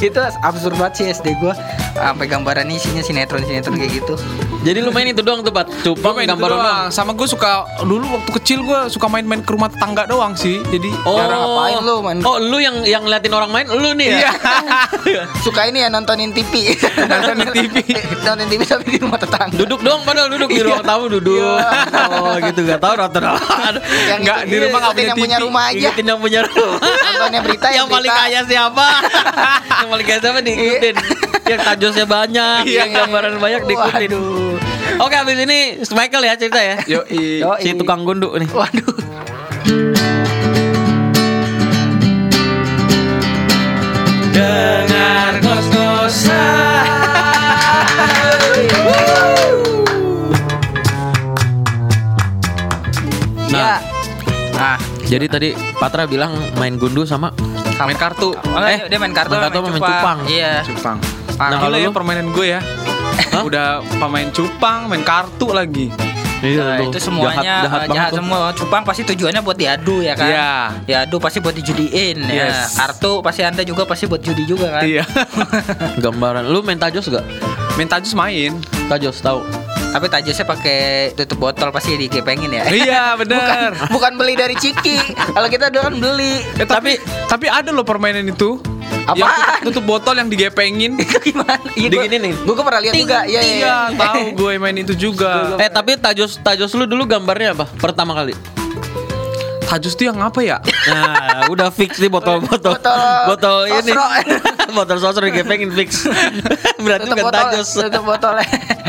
itu 0.00 0.16
absurd 0.40 0.74
banget 0.74 0.94
sih 0.94 1.04
SD 1.10 1.36
gue 1.36 1.52
sampai 1.92 2.24
gambarannya 2.24 2.72
isinya 2.72 3.00
sinetron 3.00 3.44
sinetron 3.44 3.76
kayak 3.76 4.00
gitu 4.00 4.14
Jadi 4.60 4.78
lu 4.78 4.92
main 4.92 5.08
itu 5.08 5.20
doang 5.20 5.40
tuh, 5.40 5.48
Pat. 5.48 5.72
Cupang 5.80 6.12
main 6.12 6.28
itu 6.28 6.36
gambar 6.36 6.48
doang. 6.50 6.60
doang. 6.60 6.86
Sama 6.90 7.16
gue 7.16 7.24
suka 7.24 7.64
dulu 7.80 8.19
waktu 8.20 8.32
kecil 8.36 8.58
gue 8.62 8.80
suka 8.88 9.06
main-main 9.06 9.40
ke 9.40 9.50
rumah 9.50 9.66
tetangga 9.66 10.04
doang 10.04 10.32
sih. 10.34 10.60
Jadi 10.62 10.92
Oh, 11.02 11.16
Jarang 11.16 11.40
ngapain 11.40 11.78
lu, 11.80 11.94
man? 11.98 12.16
Oh, 12.20 12.36
lu 12.36 12.56
yang 12.56 12.84
yang 12.84 13.02
ngeliatin 13.02 13.32
orang 13.32 13.48
main, 13.48 13.66
lu 13.66 13.90
nih 13.92 14.12
ya? 14.12 14.30
Iya. 15.02 15.22
suka 15.44 15.64
ini 15.64 15.80
ya 15.80 15.88
nontonin 15.88 16.30
TV 16.30 16.76
Nontonin 17.00 17.48
TV. 17.48 17.74
nontonin 18.14 18.46
TV 18.46 18.60
tapi 18.62 18.84
di 18.86 18.98
rumah 18.98 19.16
tetangga 19.16 19.56
duduk 19.56 19.80
doang 19.80 20.04
padahal 20.04 20.28
duduk 20.28 20.48
di 20.48 20.60
ruang 20.60 20.82
tamu 20.82 21.08
duduk. 21.08 21.40
Oh, 22.12 22.36
gitu 22.38 22.60
gak 22.62 22.78
tahu 22.78 22.94
nonton 22.94 23.22
apa. 23.24 23.40
yang 24.06 24.20
Nggak, 24.20 24.38
itu- 24.38 24.50
di 24.50 24.56
rumah 24.60 24.78
nggak 24.78 24.92
ikutin 24.92 25.00
punya 25.00 25.08
yang 25.08 25.18
punya 25.18 25.36
TV. 25.36 25.42
rumah 25.42 25.62
aja 25.64 25.78
Ikutin 25.80 26.04
yang 26.06 26.20
punya 26.20 26.40
rumah. 26.44 26.78
Nontonnya 27.00 27.40
berita, 27.40 27.66
yang 27.66 27.76
yang 27.80 27.88
paling 27.88 28.12
kaya 28.12 28.40
siapa? 28.44 28.86
yang 29.80 29.88
paling 29.88 30.06
kaya 30.06 30.18
siapa 30.20 30.38
diikutin. 30.40 30.94
yang 31.42 31.60
tajosnya 31.64 32.06
banyak, 32.06 32.60
Iya. 32.62 32.78
yang 32.78 32.88
gambaran 32.94 33.32
banyak 33.36 33.62
diikutin. 33.64 34.12
Oke, 34.98 35.14
habis 35.14 35.38
ini 35.38 35.58
Michael 35.92 36.24
ya 36.24 36.34
cerita 36.34 36.58
ya. 36.58 36.76
Yo, 36.88 37.00
Yo, 37.06 37.54
Si 37.60 37.70
tukang 37.76 38.02
gunduk 38.02 38.34
nih. 38.34 38.48
waduh 38.50 38.88
Dengar 44.30 45.34
ya 53.50 53.82
nah 54.52 54.76
Jadi 55.10 55.26
tadi 55.26 55.48
Patra 55.74 56.06
bilang 56.06 56.30
main 56.54 56.78
gundu 56.78 57.02
sama 57.02 57.34
main 57.80 57.96
kartu. 57.96 58.30
Oh, 58.30 58.60
Eh, 58.62 58.86
dia 58.86 59.00
main 59.00 59.10
kartu 59.10 59.32
main 59.32 59.48
kartu 59.48 59.58
sama 59.58 59.70
main 59.72 59.82
cupang. 59.82 60.18
iya 60.28 60.60
Cupang. 60.62 60.96
Nah, 61.34 61.48
Nah, 61.48 61.58
kalau 61.58 61.76
ya 61.80 61.88
lu? 61.88 61.96
permainan 61.96 62.28
gue 62.30 62.46
ya. 62.46 62.60
Hah? 63.28 63.42
Udah 63.44 63.68
pemain 64.00 64.28
cupang, 64.32 64.88
main 64.88 65.04
kartu 65.04 65.52
lagi. 65.52 65.92
Nah, 66.40 66.80
tuh. 66.80 66.88
itu 66.88 66.98
semuanya 67.04 67.36
jahat, 67.36 67.44
jahat, 67.44 67.80
banget 67.84 67.96
jahat 68.00 68.10
tuh. 68.10 68.18
semua. 68.24 68.38
Cupang 68.56 68.82
pasti 68.88 69.02
tujuannya 69.04 69.40
buat 69.44 69.58
diadu 69.60 70.00
ya 70.00 70.16
kan? 70.16 70.28
Iya. 70.32 70.52
Diadu 70.88 71.16
pasti 71.20 71.38
buat 71.44 71.52
dijudiin 71.52 72.16
ya. 72.24 72.48
Yes. 72.48 72.80
Kartu 72.80 73.20
pasti 73.20 73.44
Anda 73.44 73.60
juga 73.60 73.84
pasti 73.84 74.08
buat 74.08 74.24
judi 74.24 74.48
juga 74.48 74.80
kan? 74.80 74.82
Iya. 74.88 75.04
Gambaran. 76.04 76.48
Lu 76.48 76.64
main 76.64 76.80
tajos 76.80 77.12
gak? 77.12 77.24
main 77.76 77.88
tajus 77.92 78.16
main. 78.16 78.56
Tajos 78.88 79.20
tahu. 79.20 79.44
Tapi 79.90 80.06
tajusnya 80.06 80.46
pakai 80.46 80.80
tutup 81.18 81.50
botol 81.50 81.74
pasti 81.74 81.98
digepengin 81.98 82.54
ya. 82.54 82.62
iya, 82.70 83.02
Bukan, 83.18 83.26
bener. 83.26 83.70
bukan 83.90 84.12
beli 84.16 84.38
dari 84.38 84.54
Ciki. 84.54 84.96
Kalau 85.34 85.48
kita 85.50 85.66
dulu 85.68 85.82
kan 85.82 85.94
beli. 85.98 86.46
Eh, 86.56 86.64
tapi 86.64 86.96
tapi 87.26 87.50
ada 87.50 87.68
loh 87.74 87.82
permainan 87.82 88.24
itu. 88.24 88.62
Yang 89.16 89.30
tutup, 89.66 89.84
botol 89.86 90.14
yang 90.18 90.28
digepengin. 90.30 90.94
Itu 91.02 91.18
gimana? 91.18 91.58
Iya. 91.74 91.88
Gua, 92.46 92.54
gua 92.54 92.64
pernah 92.70 92.80
lihat 92.86 92.94
juga. 92.94 93.18
Iya, 93.26 93.40
iya. 93.42 93.54
Iya, 93.58 93.76
tahu 93.98 94.22
gue 94.38 94.52
main 94.60 94.76
itu 94.78 94.94
juga. 94.94 95.58
Eh 95.58 95.70
tapi 95.70 95.98
tajos 95.98 96.38
tajos 96.40 96.70
lu 96.78 96.86
dulu 96.86 97.04
gambarnya 97.06 97.56
apa? 97.56 97.66
Pertama 97.78 98.14
kali. 98.14 98.59
Tajus 99.70 99.94
tuh 99.94 100.10
yang 100.10 100.18
apa 100.18 100.42
ya? 100.42 100.58
Nah, 100.90 101.46
udah 101.46 101.70
fix 101.70 102.02
nih 102.02 102.10
botol-botol. 102.10 102.74
Botol 102.74 103.22
Botol 103.30 103.58
ini. 103.70 103.94
sosro. 103.94 104.06
botol 104.76 104.96
sosro 104.98 105.22
digepengin 105.22 105.70
fix. 105.70 106.10
Berarti 106.76 107.06
Tutup 107.06 107.14
bukan 107.14 107.24
botol, 107.30 107.42
tajos. 107.54 107.68
tutup 107.78 108.02
botolnya. 108.02 108.46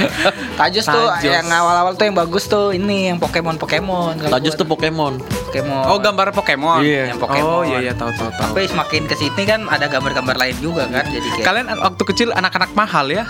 Tajus 0.59 0.85
tuh 0.85 1.05
Tajos. 1.05 1.29
yang 1.29 1.45
awal-awal 1.45 1.93
tuh 1.93 2.09
yang 2.09 2.17
bagus 2.17 2.49
tuh 2.49 2.73
ini 2.73 3.13
yang 3.13 3.21
Pokemon 3.21 3.61
Pokemon. 3.61 4.17
Gua 4.17 4.41
tuh 4.41 4.65
Pokemon. 4.65 5.21
Pokemon. 5.21 5.83
Oh, 5.85 6.01
gambar 6.01 6.33
Pokemon. 6.33 6.81
Iya. 6.81 7.13
Yang 7.13 7.19
Pokemon. 7.21 7.45
Oh, 7.45 7.61
iya 7.61 7.77
iya 7.79 7.93
tahu 7.93 8.09
tahu 8.17 8.33
tahu. 8.33 8.49
Tapi 8.51 8.65
semakin 8.65 9.01
ke 9.05 9.15
sini 9.15 9.43
kan 9.45 9.69
ada 9.69 9.85
gambar-gambar 9.85 10.33
lain 10.33 10.57
juga 10.57 10.89
kan 10.89 11.05
jadi 11.05 11.27
kayak 11.37 11.45
Kalian 11.45 11.67
waktu 11.77 12.03
kecil 12.09 12.29
anak-anak 12.33 12.73
mahal 12.73 13.05
ya? 13.05 13.21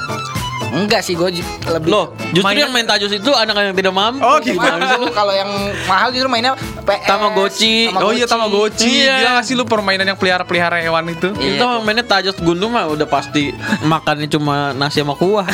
Enggak 0.71 1.01
sih 1.03 1.13
gue 1.13 1.43
lebih 1.67 1.89
Loh, 1.91 2.15
justru 2.31 2.47
Mainnya- 2.47 2.65
yang 2.67 2.73
main 2.73 2.87
tajos 2.87 3.11
itu 3.11 3.31
anak 3.35 3.53
yang 3.59 3.75
tidak 3.75 3.93
mampu. 3.93 4.23
Oh, 4.23 4.39
lu 4.39 5.07
kalau 5.19 5.33
yang 5.35 5.51
mahal 5.85 6.09
justru 6.15 6.31
mainnya 6.31 6.55
PS 6.87 7.07
Tamagotchi. 7.07 7.91
Oh 7.91 8.11
iya 8.15 8.25
Tamagotchi. 8.25 8.87
Iya. 8.87 9.15
Gila 9.19 9.31
gak 9.41 9.45
sih 9.45 9.55
lu 9.59 9.63
permainan 9.67 10.07
yang 10.07 10.19
pelihara-pelihara 10.19 10.79
hewan 10.79 11.11
itu? 11.11 11.35
Iya. 11.35 11.59
Kita 11.59 11.65
mainnya 11.83 12.05
tajos 12.07 12.39
gundu 12.39 12.71
mah 12.71 12.87
udah 12.87 13.05
pasti 13.05 13.51
makannya 13.83 14.31
cuma 14.31 14.71
nasi 14.71 15.03
sama 15.03 15.19
kuah. 15.19 15.45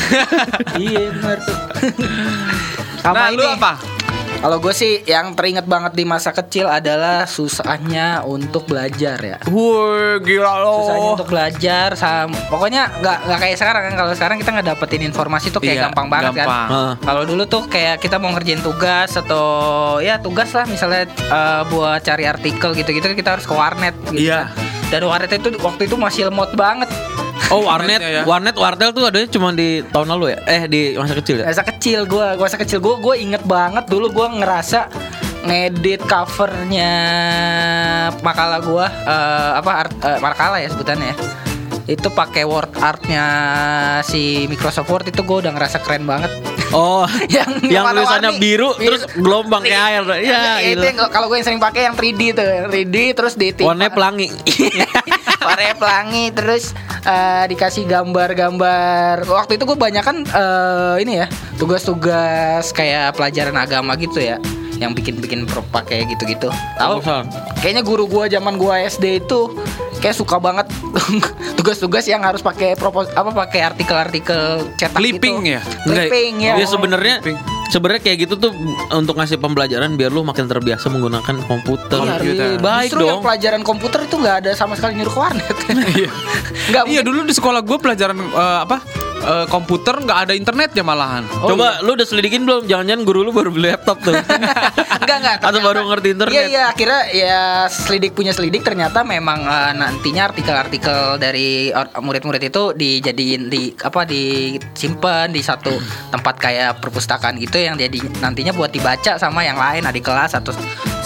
iya 0.82 1.10
benar 1.12 1.38
tuh 1.42 1.58
nah, 3.14 3.28
ini 3.32 3.38
lu 3.40 3.48
apa? 3.48 3.97
Kalau 4.38 4.58
gue 4.58 4.70
sih 4.70 5.02
yang 5.04 5.34
teringat 5.34 5.66
banget 5.66 5.92
di 5.92 6.04
masa 6.04 6.30
kecil 6.32 6.68
adalah 6.68 7.26
susahnya 7.26 8.22
untuk 8.24 8.66
belajar 8.66 9.18
ya 9.18 9.38
Woi, 9.46 10.22
gila 10.22 10.54
lo. 10.58 10.74
susahnya 10.84 11.10
untuk 11.12 11.28
belajar 11.28 11.88
sama 11.94 12.38
pokoknya 12.48 12.90
nggak 12.98 13.18
nggak 13.24 13.40
kayak 13.40 13.56
sekarang 13.56 13.84
kan 13.84 13.94
kalau 13.96 14.12
sekarang 14.14 14.38
kita 14.38 14.50
nggak 14.52 14.68
dapetin 14.70 15.02
informasi 15.04 15.48
tuh 15.50 15.60
kayak 15.60 15.76
Iya, 15.76 15.84
gampang 15.88 16.08
banget 16.08 16.34
gampang. 16.38 16.68
kan 16.68 16.94
kalau 17.02 17.24
dulu 17.24 17.44
tuh 17.46 17.64
kayak 17.66 17.98
kita 17.98 18.16
mau 18.16 18.32
ngerjain 18.32 18.62
tugas 18.62 19.10
atau 19.12 19.46
ya 20.00 20.18
tugas 20.18 20.50
lah 20.52 20.66
misalnya 20.66 21.04
eh, 21.10 21.62
buat 21.68 22.00
cari 22.00 22.24
artikel 22.26 22.74
gitu-gitu 22.74 23.06
kita 23.12 23.36
harus 23.36 23.44
ke 23.44 23.54
warnet 23.54 23.96
gitu 24.08 24.22
Iya. 24.24 24.48
kan. 24.48 24.66
dan 24.88 25.02
warnet 25.04 25.32
itu 25.32 25.50
waktu 25.60 25.84
itu 25.84 25.96
masih 25.96 26.28
lemot 26.28 26.54
banget 26.54 26.88
Oh 27.48 27.64
warnet, 27.64 28.04
ya. 28.04 28.28
warnet, 28.28 28.60
wartel 28.60 28.92
tuh 28.92 29.08
adanya 29.08 29.28
cuma 29.32 29.56
di 29.56 29.80
tahun 29.96 30.12
lalu 30.12 30.36
ya? 30.36 30.40
Eh 30.52 30.62
di 30.68 30.82
masa 31.00 31.16
kecil 31.16 31.40
ya? 31.40 31.46
masa 31.48 31.64
kecil 31.64 32.04
gue 32.04 32.28
masa 32.36 32.60
kecil 32.60 32.80
gue 32.84 32.96
gue 33.00 33.16
inget 33.24 33.44
banget 33.48 33.88
dulu 33.88 34.12
gue 34.12 34.28
ngerasa 34.44 34.92
ngedit 35.48 36.04
covernya 36.04 36.94
makalah 38.20 38.60
gue 38.60 38.86
eh, 39.08 39.52
apa 39.64 39.72
art, 39.88 39.94
eh, 40.04 40.20
makalah 40.20 40.60
ya 40.60 40.68
sebutannya 40.68 41.16
ya 41.16 41.16
itu 41.88 42.08
pakai 42.12 42.44
word 42.44 42.76
artnya 42.76 43.26
si 44.04 44.44
Microsoft 44.46 44.92
Word 44.92 45.08
itu 45.08 45.24
gue 45.24 45.38
udah 45.40 45.56
ngerasa 45.56 45.80
keren 45.80 46.04
banget 46.04 46.30
Oh, 46.76 47.08
yang 47.32 47.48
yang 47.72 47.88
tulisannya 47.88 48.28
warna-warni. 48.28 48.44
biru, 48.44 48.76
terus 48.76 49.08
gelombang 49.16 49.64
kayak 49.64 49.84
air. 49.88 50.04
Ya, 50.04 50.16
Ya, 50.20 50.44
itu 50.60 50.76
gila. 50.76 50.84
yang 50.84 50.98
kalau 51.08 51.26
gue 51.32 51.38
yang 51.40 51.48
sering 51.48 51.62
pakai 51.64 51.88
yang 51.88 51.96
3D 51.96 52.22
tuh, 52.36 52.44
yang 52.44 52.68
3D 52.68 52.96
terus 53.16 53.34
di 53.40 53.56
Warnanya 53.56 53.92
pelangi. 53.96 54.28
warnanya 55.48 55.76
pelangi 55.80 56.26
terus 56.36 56.76
eh, 57.08 57.48
dikasih 57.48 57.88
gambar-gambar. 57.88 59.24
Waktu 59.24 59.56
itu 59.56 59.64
gue 59.64 59.78
banyak 59.80 60.04
kan 60.04 60.18
eh, 60.28 60.96
ini 61.08 61.24
ya 61.24 61.32
tugas-tugas 61.56 62.68
kayak 62.76 63.16
pelajaran 63.16 63.56
agama 63.56 63.96
gitu 63.96 64.20
ya, 64.20 64.36
yang 64.76 64.92
bikin-bikin 64.92 65.48
pakai 65.72 66.04
gitu-gitu. 66.06 66.52
Tahu? 66.76 67.00
Kayaknya 67.64 67.84
guru 67.88 68.12
gua 68.12 68.28
zaman 68.28 68.60
gua 68.60 68.84
SD 68.84 69.24
itu 69.24 69.56
kayak 69.98 70.16
suka 70.16 70.38
banget 70.38 70.68
tugas-tugas 71.58 72.06
yang 72.06 72.22
harus 72.22 72.40
pakai 72.40 72.74
propos 72.74 73.10
apa 73.12 73.34
pakai 73.34 73.66
artikel-artikel 73.66 74.66
cetak 74.76 74.98
Clipping 74.98 75.38
gitu. 75.44 75.56
ya? 75.58 75.62
Clipping 75.84 76.34
ya. 76.42 76.54
Ya 76.56 76.66
sebenarnya 76.66 77.16
sebenarnya 77.68 78.02
kayak 78.02 78.18
gitu 78.28 78.34
tuh 78.40 78.52
untuk 78.94 79.18
ngasih 79.18 79.38
pembelajaran 79.38 79.94
biar 79.96 80.10
lu 80.10 80.24
makin 80.24 80.48
terbiasa 80.48 80.88
menggunakan 80.88 81.36
komputer. 81.44 82.00
Iya, 82.00 82.16
Komputer. 82.16 82.48
Baik 82.62 82.90
Justru 82.90 83.02
yang 83.04 83.12
dong. 83.20 83.24
pelajaran 83.26 83.62
komputer 83.66 84.00
itu 84.06 84.16
nggak 84.18 84.36
ada 84.46 84.52
sama 84.56 84.74
sekali 84.78 84.94
nyuruh 84.98 85.14
ke 85.14 85.20
warnet. 85.20 85.58
Iya. 85.98 86.12
Iya 86.86 87.02
dulu 87.02 87.24
di 87.24 87.34
sekolah 87.34 87.62
gue 87.64 87.78
pelajaran 87.78 88.18
eh, 88.18 88.60
apa 88.64 88.78
eh, 89.24 89.46
komputer 89.50 89.96
nggak 89.98 90.20
ada 90.30 90.34
internetnya 90.34 90.84
malahan. 90.86 91.24
Oh, 91.42 91.54
Coba 91.54 91.82
lu 91.82 91.96
udah 91.98 92.08
selidikin 92.08 92.44
belum? 92.46 92.66
Jangan-jangan 92.68 93.04
guru 93.06 93.20
lu 93.26 93.32
baru 93.32 93.50
beli 93.54 93.74
laptop 93.74 94.02
tuh. 94.04 94.14
Enggak 94.14 95.18
enggak. 95.22 95.38
Atau 95.42 95.60
baru 95.64 95.88
ngerti 95.88 96.08
internet. 96.14 96.34
Iya 96.34 96.44
iya 96.48 96.64
akhirnya 96.72 97.02
ya 97.14 97.42
selidik 97.70 98.12
punya 98.14 98.32
selidik 98.36 98.62
ternyata 98.66 99.02
memang 99.02 99.46
eh, 99.46 99.72
nantinya 99.78 100.30
artikel-artikel 100.34 101.18
dari 101.18 101.70
murid-murid 101.98 102.44
itu 102.48 102.64
dijadiin 102.74 103.50
di 103.50 103.74
apa 103.78 104.04
disimpan 104.04 105.32
di 105.32 105.42
satu 105.42 105.72
tempat 106.12 106.36
kayak 106.38 106.82
perpustakaan 106.84 107.38
gitu 107.40 107.58
yang 107.62 107.78
jadi 107.78 108.00
nantinya 108.20 108.52
buat 108.54 108.72
dibaca 108.74 109.16
sama 109.18 109.44
yang 109.46 109.58
lain 109.58 109.86
adik 109.86 110.04
kelas 110.06 110.34
atau 110.36 110.52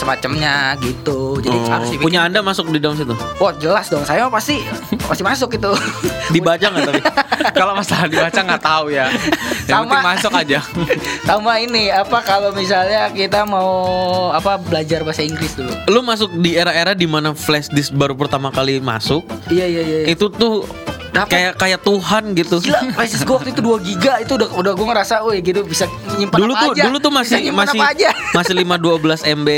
semacamnya 0.02 0.74
gitu. 0.80 1.38
Jadi 1.38 1.54
Oh, 1.54 1.70
harus 1.70 1.88
dibikin- 1.88 2.02
punya 2.02 2.20
Anda 2.26 2.42
masuk 2.42 2.70
di 2.70 2.82
dalam 2.82 2.96
situ. 2.96 3.14
Wah 3.38 3.54
jelas 3.56 3.86
dong 3.88 4.02
saya 4.02 4.26
mah 4.26 4.34
pasti 4.34 4.58
pasti 5.00 5.22
masuk 5.22 5.54
itu. 5.54 5.70
Dibaca 6.34 6.66
nggak 6.66 6.84
tapi? 6.84 7.02
Kalau 7.52 7.74
masalah 7.74 8.06
dibaca 8.06 8.38
nggak 8.38 8.64
tahu 8.64 8.86
ya. 8.90 9.10
Yang 9.64 9.78
Sama. 9.78 9.86
penting 9.88 10.08
masuk 10.08 10.32
aja. 10.36 10.60
sama 11.28 11.54
ini 11.58 11.90
apa 11.90 12.22
kalau 12.22 12.50
misalnya 12.52 13.10
kita 13.10 13.44
mau 13.44 13.70
apa 14.32 14.58
belajar 14.58 15.02
bahasa 15.02 15.22
Inggris 15.22 15.54
dulu. 15.54 15.74
Lu 15.88 16.00
masuk 16.02 16.30
di 16.36 16.54
era-era 16.54 16.94
di 16.94 17.06
mana 17.06 17.34
flash 17.34 17.68
disk 17.68 17.92
baru 17.92 18.14
pertama 18.14 18.50
kali 18.50 18.78
masuk, 18.78 19.26
Iya 19.48 19.66
iya 19.66 19.82
iya. 19.82 19.98
itu 20.08 20.30
tuh 20.30 20.66
Dapat. 21.12 21.30
kayak 21.30 21.52
kayak 21.56 21.80
Tuhan 21.82 22.24
gitu. 22.34 22.56
Gila, 22.60 22.80
Prices 22.96 23.22
gue 23.22 23.36
waktu 23.36 23.50
itu 23.52 23.62
2 23.62 23.84
giga 23.84 24.14
itu 24.20 24.32
udah 24.34 24.50
udah 24.56 24.72
gue 24.72 24.88
ngerasa, 24.88 25.16
wih 25.24 25.40
gitu 25.40 25.60
bisa 25.64 25.86
nyimpan 26.16 26.38
Dulu 26.40 26.54
apa 26.54 26.62
tuh 26.62 26.72
aja. 26.72 26.84
dulu 26.88 26.98
tuh 26.98 27.12
masih 27.12 27.38
masih 27.52 27.80
aja. 27.80 28.10
masih 28.38 28.54
512 28.56 29.28
MB, 29.38 29.50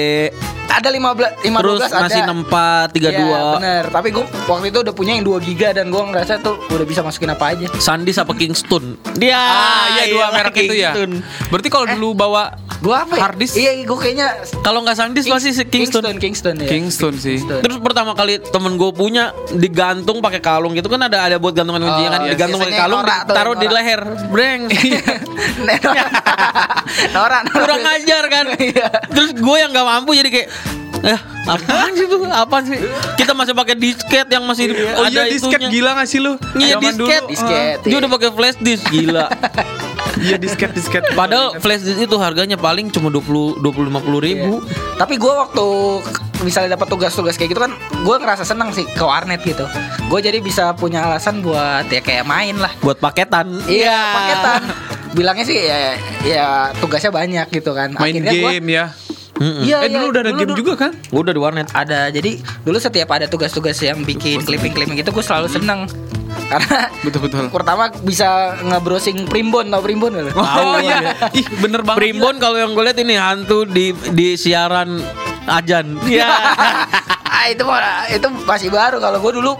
ada 0.68 0.90
15 0.90 1.46
15 1.46 1.62
terus 1.62 1.82
ada. 1.86 2.02
masih 2.02 2.20
64 2.26 2.98
32. 2.98 3.14
Iya, 3.14 3.42
bener. 3.54 3.84
Tapi 3.88 4.08
gue 4.10 4.26
waktu 4.44 4.66
itu 4.68 4.80
udah 4.82 4.94
punya 4.94 5.12
yang 5.14 5.24
2 5.24 5.38
giga 5.44 5.70
dan 5.72 5.86
gue 5.88 6.02
ngerasa 6.02 6.42
tuh 6.42 6.58
udah 6.68 6.86
bisa 6.86 7.06
masukin 7.06 7.30
apa 7.30 7.54
aja. 7.54 7.66
Sandis 7.78 8.18
apa 8.18 8.34
Kingston? 8.34 8.98
Dia 9.14 9.38
Ah, 9.38 9.86
iya 9.94 10.04
dua 10.10 10.26
iyalah, 10.26 10.30
merek 10.34 10.56
itu 10.60 10.74
ya. 10.74 10.92
Kingston. 10.92 11.12
Berarti 11.48 11.70
kalau 11.70 11.86
dulu 11.88 12.18
bawa 12.18 12.44
Gue 12.84 12.92
apa? 12.92 13.16
ya? 13.16 13.22
Hard 13.24 13.40
disk? 13.40 13.56
Iya, 13.56 13.80
gue 13.80 13.96
kayaknya 13.96 14.28
Kalau 14.60 14.84
nggak 14.84 14.98
Sandis 14.98 15.24
pasti 15.24 15.56
si 15.56 15.64
Kingston. 15.64 16.04
Kingston, 16.04 16.16
Kingston 16.20 16.56
ya. 16.60 16.68
Kingston 16.68 17.14
sih. 17.16 17.40
Kingston. 17.40 17.60
Terus 17.64 17.78
pertama 17.80 18.12
kali 18.12 18.44
temen 18.44 18.76
gue 18.76 18.92
punya 18.92 19.32
digantung 19.54 20.20
pakai 20.20 20.44
kalung 20.44 20.74
gitu 20.74 20.92
kan 20.92 21.00
ada 21.00 21.24
ada 21.24 21.38
buat 21.44 21.54
gantungan 21.54 21.82
kuncinya 21.82 22.10
kan 22.10 22.22
iya. 22.22 22.32
digantung 22.32 22.58
pakai 22.58 22.72
Biasanya 22.72 22.88
kalung 22.88 23.02
norak 23.02 23.20
taruh 23.28 23.54
di 23.54 23.68
norak. 23.68 23.78
leher 23.78 24.02
breng 24.30 24.62
Nora. 25.84 26.04
Nora, 27.12 27.38
Nora. 27.42 27.52
kurang 27.54 27.84
ajar 27.86 28.24
kan 28.28 28.46
Iya. 28.56 28.88
terus 29.10 29.30
gue 29.34 29.58
yang 29.58 29.70
nggak 29.70 29.84
mampu 29.86 30.12
jadi 30.14 30.30
kayak 30.30 30.48
eh 31.04 31.20
apaan 31.44 31.92
sih 31.92 32.08
tuh 32.08 32.20
apaan 32.26 32.64
sih 32.64 32.80
kita 33.14 33.32
masih 33.34 33.52
pakai 33.52 33.76
disket 33.76 34.24
yang 34.26 34.44
masih 34.44 34.72
Oh 34.96 35.04
ada 35.04 35.12
iya 35.12 35.24
disket 35.28 35.60
itunya. 35.60 35.68
gila 35.70 35.90
gak 35.94 36.08
sih 36.08 36.20
lu? 36.22 36.40
Iya 36.56 36.80
Zaman 36.80 36.94
dulu, 36.96 37.08
disket. 37.12 37.24
Disket. 37.28 37.78
dia 37.84 37.98
udah 38.00 38.10
pakai 38.10 38.30
flash 38.32 38.58
disk 38.58 38.86
gila. 38.88 39.28
Iya 40.16 40.38
disket 40.38 40.72
disket. 40.72 41.04
Padahal 41.12 41.58
flash 41.58 41.84
disk 41.84 42.00
itu 42.00 42.16
harganya 42.16 42.56
paling 42.56 42.88
cuma 42.88 43.10
20 43.10 43.60
20 43.60 43.92
50 43.92 43.92
ribu. 44.22 44.62
Tapi 44.96 45.18
gue 45.18 45.34
waktu 45.34 45.66
misalnya 46.44 46.76
dapat 46.76 46.88
tugas-tugas 46.88 47.34
kayak 47.34 47.50
gitu 47.50 47.62
kan, 47.62 47.72
gue 47.98 48.16
ngerasa 48.16 48.44
seneng 48.44 48.70
sih 48.70 48.86
ke 48.86 49.02
warnet 49.02 49.42
gitu. 49.42 49.64
Gue 50.06 50.20
jadi 50.20 50.38
bisa 50.38 50.76
punya 50.76 51.04
alasan 51.04 51.40
buat 51.40 51.88
ya 51.88 52.00
kayak 52.00 52.24
main 52.24 52.54
lah. 52.56 52.70
Buat 52.80 53.00
paketan. 53.00 53.64
Iya, 53.66 54.00
paketan. 54.14 54.62
Bilangnya 55.18 55.46
sih 55.46 55.58
ya, 55.58 55.96
ya 56.22 56.46
tugasnya 56.78 57.10
banyak 57.10 57.48
gitu 57.50 57.72
kan. 57.72 57.94
Main 57.94 58.20
Akhirnya 58.20 58.34
gua- 58.36 58.52
game 58.52 58.70
ya. 58.70 58.86
Mm-mm. 59.34 59.66
Iya, 59.66 59.78
eh 59.82 59.90
iya, 59.90 59.98
dulu 59.98 60.06
udah 60.08 60.22
ada 60.22 60.30
dulu- 60.30 60.40
game 60.40 60.52
dulu. 60.52 60.60
juga 60.62 60.74
kan? 60.78 60.92
Udah 61.10 61.32
di 61.34 61.42
warnet. 61.42 61.68
Ada. 61.72 62.08
Jadi 62.10 62.32
dulu 62.62 62.78
setiap 62.78 63.10
ada 63.10 63.26
tugas-tugas 63.26 63.76
yang 63.80 64.04
bikin 64.04 64.40
clipping-clipping 64.40 64.94
itu 64.96 65.10
gue 65.10 65.26
selalu 65.26 65.50
seneng. 65.50 65.90
Karena 66.44 66.90
Betul 67.02 67.20
betul. 67.24 67.46
pertama 67.50 67.90
bisa 68.00 68.26
nge-browsing 68.60 69.26
Primbon, 69.26 69.70
tau 69.70 69.82
Primbon 69.82 70.14
gak 70.14 70.24
lu? 70.24 70.32
Oh 70.36 70.78
iya. 70.78 71.18
Ih 71.32 71.46
bener 71.58 71.82
banget. 71.82 72.00
Primbon 72.00 72.36
kalau 72.38 72.58
yang 72.58 72.74
gue 72.74 72.84
lihat 72.84 73.00
ini 73.00 73.16
hantu 73.16 73.66
di 73.66 73.90
di 74.12 74.34
siaran 74.34 75.02
ajan. 75.48 75.86
Iya. 76.08 76.30
itu 77.52 77.64
itu 78.08 78.28
masih 78.48 78.70
baru 78.72 79.04
kalau 79.04 79.20
gue 79.20 79.32
dulu 79.36 79.52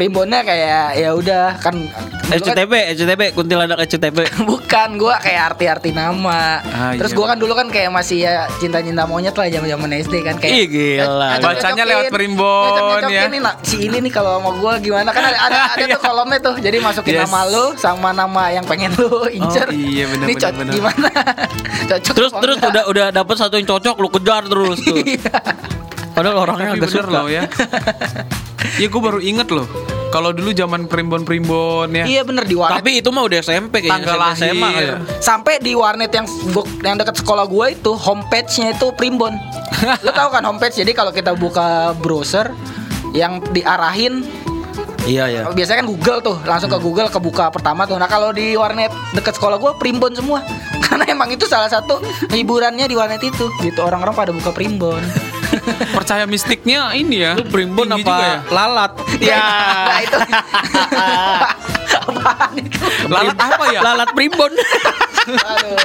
Primbonnya 0.00 0.40
kayak 0.40 0.96
ya 0.96 1.12
udah 1.12 1.60
kan 1.60 1.76
dulu 1.76 1.92
kan- 1.92 2.56
SCTV, 2.56 2.72
SCTV, 2.96 3.20
kuntilanak 3.36 3.84
SCTV. 3.84 4.16
Bukan, 4.48 4.96
gua 4.96 5.20
kayak 5.20 5.52
arti-arti 5.52 5.92
nama. 5.92 6.64
Ah, 6.64 6.96
Terus 6.96 7.12
iya. 7.12 7.18
gua 7.20 7.26
kan 7.28 7.36
dulu 7.36 7.52
kan 7.52 7.68
kayak 7.68 7.90
masih 7.90 8.24
ya 8.24 8.48
cinta-cinta 8.56 9.04
monyet 9.04 9.34
lah 9.34 9.44
zaman-zaman 9.46 9.92
SD 10.00 10.14
kan 10.22 10.34
kayak. 10.34 10.52
Ih, 10.54 10.64
gila. 10.64 11.36
nyocok-nyocokin, 11.36 11.44
Bacanya 11.44 11.84
lewat 11.84 12.04
Primbon, 12.08 13.02
ya. 13.10 13.22
nih, 13.28 13.40
nah, 13.40 13.54
si 13.60 13.76
ini 13.82 14.00
nih 14.00 14.08
kalau 14.08 14.40
sama 14.40 14.56
gua 14.56 14.72
gimana 14.78 15.10
kan 15.10 15.20
ada 15.26 15.38
ada, 15.42 15.60
ada 15.76 15.84
tuh 15.86 16.00
kolomnya 16.00 16.38
tuh. 16.40 16.56
Jadi 16.56 16.80
masukin 16.80 17.12
Yes. 17.12 17.26
nama 17.26 17.40
lu 17.44 17.64
sama 17.76 18.08
nama 18.10 18.48
yang 18.48 18.64
pengen 18.64 18.96
lu 18.96 19.28
incer. 19.28 19.66
Oh, 19.66 19.74
iya, 19.74 20.08
bener, 20.08 20.24
Ini 20.24 20.32
bener, 20.32 20.40
cocok 20.40 20.64
gimana? 20.70 21.08
cocok 21.90 22.14
Terus 22.14 22.32
terus 22.32 22.56
enggak? 22.56 22.70
udah 22.70 22.84
udah 22.86 23.06
dapet 23.12 23.34
satu 23.36 23.54
yang 23.54 23.68
cocok 23.68 23.94
lu 23.96 24.08
kejar 24.08 24.42
terus 24.46 24.78
tuh. 24.80 24.96
Padahal 26.20 26.36
orangnya 26.38 26.68
Tapi 26.68 26.76
agak 26.76 26.84
bener 26.86 27.00
suka. 27.02 27.16
loh 27.16 27.28
ya. 27.28 27.42
Iya 28.76 28.86
gue 28.86 29.00
baru 29.00 29.18
inget 29.18 29.48
loh. 29.48 29.64
Kalau 30.10 30.34
dulu 30.34 30.50
zaman 30.50 30.84
primbon-primbon 30.84 31.88
ya. 31.94 32.04
Iya 32.04 32.22
bener 32.26 32.44
di 32.44 32.52
warnet. 32.52 32.82
Tapi 32.82 32.98
itu 32.98 33.08
mah 33.08 33.24
udah 33.24 33.38
SMP 33.40 33.80
kayaknya 33.80 33.94
Tanggal 34.04 34.18
SMP, 34.20 34.36
SMA 34.36 34.60
lahir. 34.60 34.74
kali 34.74 34.84
ya. 34.84 34.96
Sampai 35.16 35.54
di 35.58 35.72
warnet 35.72 36.10
yang 36.10 36.26
yang 36.82 36.96
dekat 36.98 37.16
sekolah 37.16 37.46
gua 37.46 37.70
itu 37.70 37.92
homepage-nya 37.94 38.74
itu 38.74 38.86
Primbon. 38.92 39.32
Lo 40.04 40.12
tau 40.12 40.28
kan 40.28 40.42
homepage? 40.42 40.76
Jadi 40.76 40.92
kalau 40.92 41.08
kita 41.08 41.32
buka 41.32 41.96
browser 41.96 42.52
yang 43.10 43.40
diarahin 43.50 44.26
Iya 45.00 45.24
ya. 45.26 45.42
biasanya 45.48 45.80
kan 45.80 45.88
Google 45.88 46.20
tuh 46.20 46.36
langsung 46.44 46.68
ke 46.68 46.76
Google 46.76 47.08
kebuka 47.08 47.48
pertama 47.48 47.88
tuh. 47.88 47.96
Nah 47.96 48.04
kalau 48.04 48.36
di 48.36 48.52
warnet 48.52 48.92
deket 49.16 49.32
sekolah 49.32 49.56
gua 49.56 49.72
Primbon 49.78 50.12
semua. 50.12 50.44
Karena 50.84 51.06
emang 51.06 51.30
itu 51.30 51.46
salah 51.46 51.70
satu 51.70 52.02
hiburannya 52.28 52.84
di 52.84 52.92
warnet 52.92 53.22
itu. 53.22 53.48
Gitu 53.58 53.78
orang-orang 53.78 54.12
pada 54.12 54.32
buka 54.34 54.50
Primbon. 54.50 55.00
Percaya 55.96 56.24
mistiknya 56.24 56.92
ini 56.92 57.16
ya. 57.20 57.32
Lu 57.34 57.44
primbon 57.44 57.86
tinggi 57.86 58.02
apa 58.02 58.10
juga 58.10 58.26
ya. 58.26 58.38
lalat? 58.48 58.92
Ya. 59.20 59.44
Nah 59.84 59.98
itu. 60.00 60.16
Apaan 62.00 62.52
itu? 62.56 62.78
Lalat 63.06 63.36
apa 63.36 63.64
ya? 63.68 63.80
Lalat 63.82 64.08
primbon. 64.10 64.52
Aduh. 65.20 65.76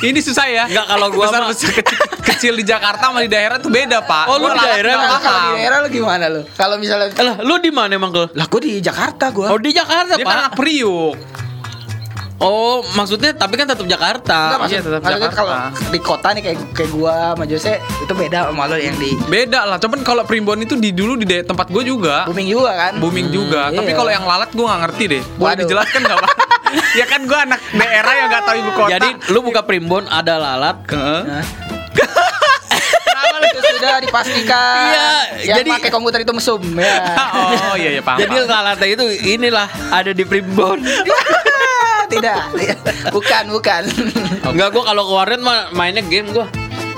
Ini 0.00 0.20
susah 0.20 0.46
ya. 0.46 0.64
Enggak, 0.66 0.86
kalau 0.86 1.06
gua 1.10 1.26
besar, 1.26 1.42
besar 1.42 1.50
kecil, 1.50 1.96
kecil 2.22 2.52
di 2.54 2.64
Jakarta 2.64 3.10
sama 3.10 3.20
di 3.20 3.28
daerah 3.28 3.58
tuh 3.58 3.68
beda 3.68 3.98
pak. 4.00 4.24
Oh, 4.26 4.38
lu 4.38 4.48
di 4.48 4.60
daerah 4.60 4.92
Nah, 4.92 5.18
kalau 5.18 5.40
di 5.42 5.52
daerah 5.58 5.76
lu 5.80 5.88
gimana 5.90 6.24
lu? 6.28 6.40
Kalau 6.52 6.76
misalnya 6.78 7.10
Lah, 7.18 7.36
lu 7.40 7.58
di 7.58 7.70
mana 7.70 7.90
emang 7.90 8.10
ke? 8.10 8.24
lah 8.30 8.46
gua 8.46 8.60
di 8.60 8.78
Jakarta 8.78 9.24
gua. 9.30 9.46
Oh 9.50 9.58
di 9.58 9.70
Jakarta 9.70 10.14
Dia 10.14 10.22
pak. 10.22 10.30
kan 10.30 10.38
anak 10.46 10.54
Priuk. 10.54 11.16
Oh 12.40 12.80
maksudnya 12.96 13.36
tapi 13.36 13.60
kan 13.60 13.68
tetap 13.68 13.84
Jakarta. 13.84 14.38
Enggak, 14.48 14.60
maksud, 14.64 14.72
iya, 14.72 14.80
tetap 14.80 15.00
maksudnya 15.04 15.28
Jakarta. 15.28 15.40
kalau 15.44 15.92
di 15.92 15.98
kota 16.00 16.28
nih 16.32 16.42
kayak 16.48 16.58
kayak 16.72 16.90
gua 16.96 17.14
sama 17.36 17.44
Jose 17.44 17.72
itu 18.00 18.12
beda 18.16 18.38
sama 18.48 18.64
lo 18.64 18.76
yang 18.80 18.96
di 18.96 19.12
Beda 19.28 19.68
lah. 19.68 19.76
Cuman 19.76 20.00
kalau 20.00 20.24
primbon 20.24 20.56
itu 20.64 20.72
di 20.80 20.96
dulu 20.96 21.20
di 21.20 21.28
tempat 21.44 21.68
gue 21.68 21.84
juga. 21.84 22.24
booming 22.24 22.48
juga 22.48 22.72
kan. 22.72 22.92
booming 22.96 23.28
juga. 23.28 23.68
iya. 23.68 23.76
Tapi 23.76 23.92
kalau 23.92 24.08
yang 24.08 24.24
lalat 24.24 24.48
gue 24.56 24.64
nggak 24.64 24.80
ngerti 24.88 25.04
deh. 25.04 25.22
Boleh 25.36 25.52
Waduh. 25.52 25.60
dijelaskan 25.68 26.00
nggak 26.00 26.18
pak? 26.24 26.30
ya 26.98 27.04
kan 27.04 27.20
gue 27.28 27.38
anak 27.44 27.60
daerah 27.76 28.12
yang 28.16 28.26
nggak 28.32 28.44
tahu 28.48 28.56
ibu 28.56 28.70
kota. 28.72 28.90
Jadi 28.96 29.08
lu 29.36 29.38
buka 29.44 29.60
primbon 29.60 30.04
ada 30.08 30.34
lalat. 30.40 30.76
Heeh. 30.88 31.22
Nah. 31.28 31.44
itu 33.50 33.60
sudah 33.76 33.98
dipastikan. 34.00 34.78
Iya, 34.88 35.08
yang 35.44 35.58
jadi- 35.60 35.72
pakai 35.76 35.90
komputer 35.90 36.20
itu 36.22 36.32
mesum 36.32 36.62
ya. 36.78 36.96
oh 37.72 37.76
iya 37.76 37.98
iya 37.98 38.02
paham. 38.02 38.22
Jadi 38.22 38.34
lalatnya 38.46 38.88
itu 38.88 39.04
inilah 39.36 39.66
ada 39.90 40.10
di 40.14 40.24
primbon. 40.24 40.80
Tidak, 42.10 42.42
bukan, 43.08 43.44
bukan. 43.48 43.82
Enggak 44.44 44.68
gua 44.70 44.82
kalau 44.84 45.02
ke 45.04 45.12
warnet 45.14 45.40
mah 45.40 45.70
mainnya 45.70 46.02
game 46.02 46.30
gua. 46.30 46.46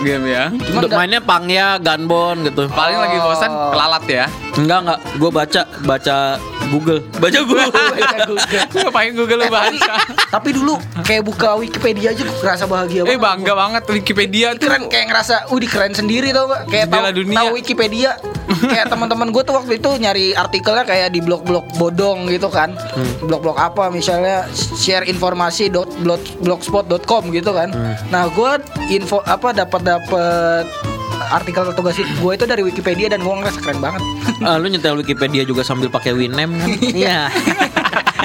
game 0.00 0.26
ya. 0.26 0.50
Cuman 0.50 0.82
nggak- 0.82 0.98
mainnya 0.98 1.20
pangya, 1.20 1.66
gunbon 1.78 2.42
gitu. 2.42 2.66
Paling 2.66 2.98
lagi 2.98 3.16
bosan 3.18 3.46
Oh. 3.48 3.70
kelalat 3.70 4.04
ya. 4.04 4.26
Enggak 4.52 4.78
enggak, 4.82 4.98
gua 5.14 5.30
baca 5.32 5.62
baca 5.80 6.16
Google. 6.72 7.00
Baca 7.20 7.40
Google. 7.44 7.70
Baca 7.92 8.18
Google. 8.24 8.60
Ngapain 8.72 9.12
Google 9.12 9.38
lu 9.38 9.46
Eh, 9.52 9.80
tapi, 10.32 10.48
dulu 10.56 10.74
kayak 11.04 11.22
buka 11.22 11.60
Wikipedia 11.60 12.16
aja 12.16 12.22
gue 12.24 12.36
ngerasa 12.40 12.64
bahagia 12.64 13.04
Eh 13.04 13.14
banget. 13.14 13.20
bangga 13.20 13.52
banget 13.52 13.82
Wikipedia 13.92 14.48
tuh. 14.56 14.66
keren 14.66 14.88
kayak 14.88 15.06
ngerasa 15.12 15.52
uh 15.52 15.58
keren 15.68 15.92
sendiri 15.92 16.32
tau 16.32 16.48
gak 16.48 16.72
kayak 16.72 16.86
tahu 16.88 17.04
tahu 17.28 17.48
Wikipedia 17.54 18.10
kayak 18.60 18.86
teman-teman 18.88 19.28
gue 19.30 19.42
tuh 19.44 19.54
waktu 19.56 19.72
itu 19.78 19.90
nyari 19.96 20.26
artikelnya 20.32 20.84
kayak 20.84 21.08
di 21.12 21.20
blog-blog 21.20 21.64
bodong 21.76 22.28
gitu 22.28 22.48
kan 22.48 22.74
blog-blog 23.22 23.56
apa 23.56 23.88
misalnya 23.88 24.48
share 24.52 25.04
informasi 25.04 25.72
blogspot.com 26.40 27.22
gitu 27.32 27.50
kan 27.52 27.72
nah 28.08 28.28
gue 28.28 28.52
info 28.90 29.20
apa 29.24 29.52
dapat 29.54 29.80
dapat 29.82 30.64
artikel 31.30 31.62
tugas 31.72 31.94
gue 31.94 32.32
itu 32.34 32.44
dari 32.44 32.62
Wikipedia 32.66 33.06
dan 33.06 33.22
gue 33.22 33.30
ngerasa 33.30 33.60
keren 33.62 33.78
banget 33.78 34.02
Ah, 34.46 34.58
lu 34.58 34.66
nyetel 34.66 34.98
Wikipedia 34.98 35.46
juga 35.46 35.62
sambil 35.62 35.86
pakai 35.86 36.16
Winem 36.16 36.50
kan? 36.58 36.70
Iya. 36.98 37.30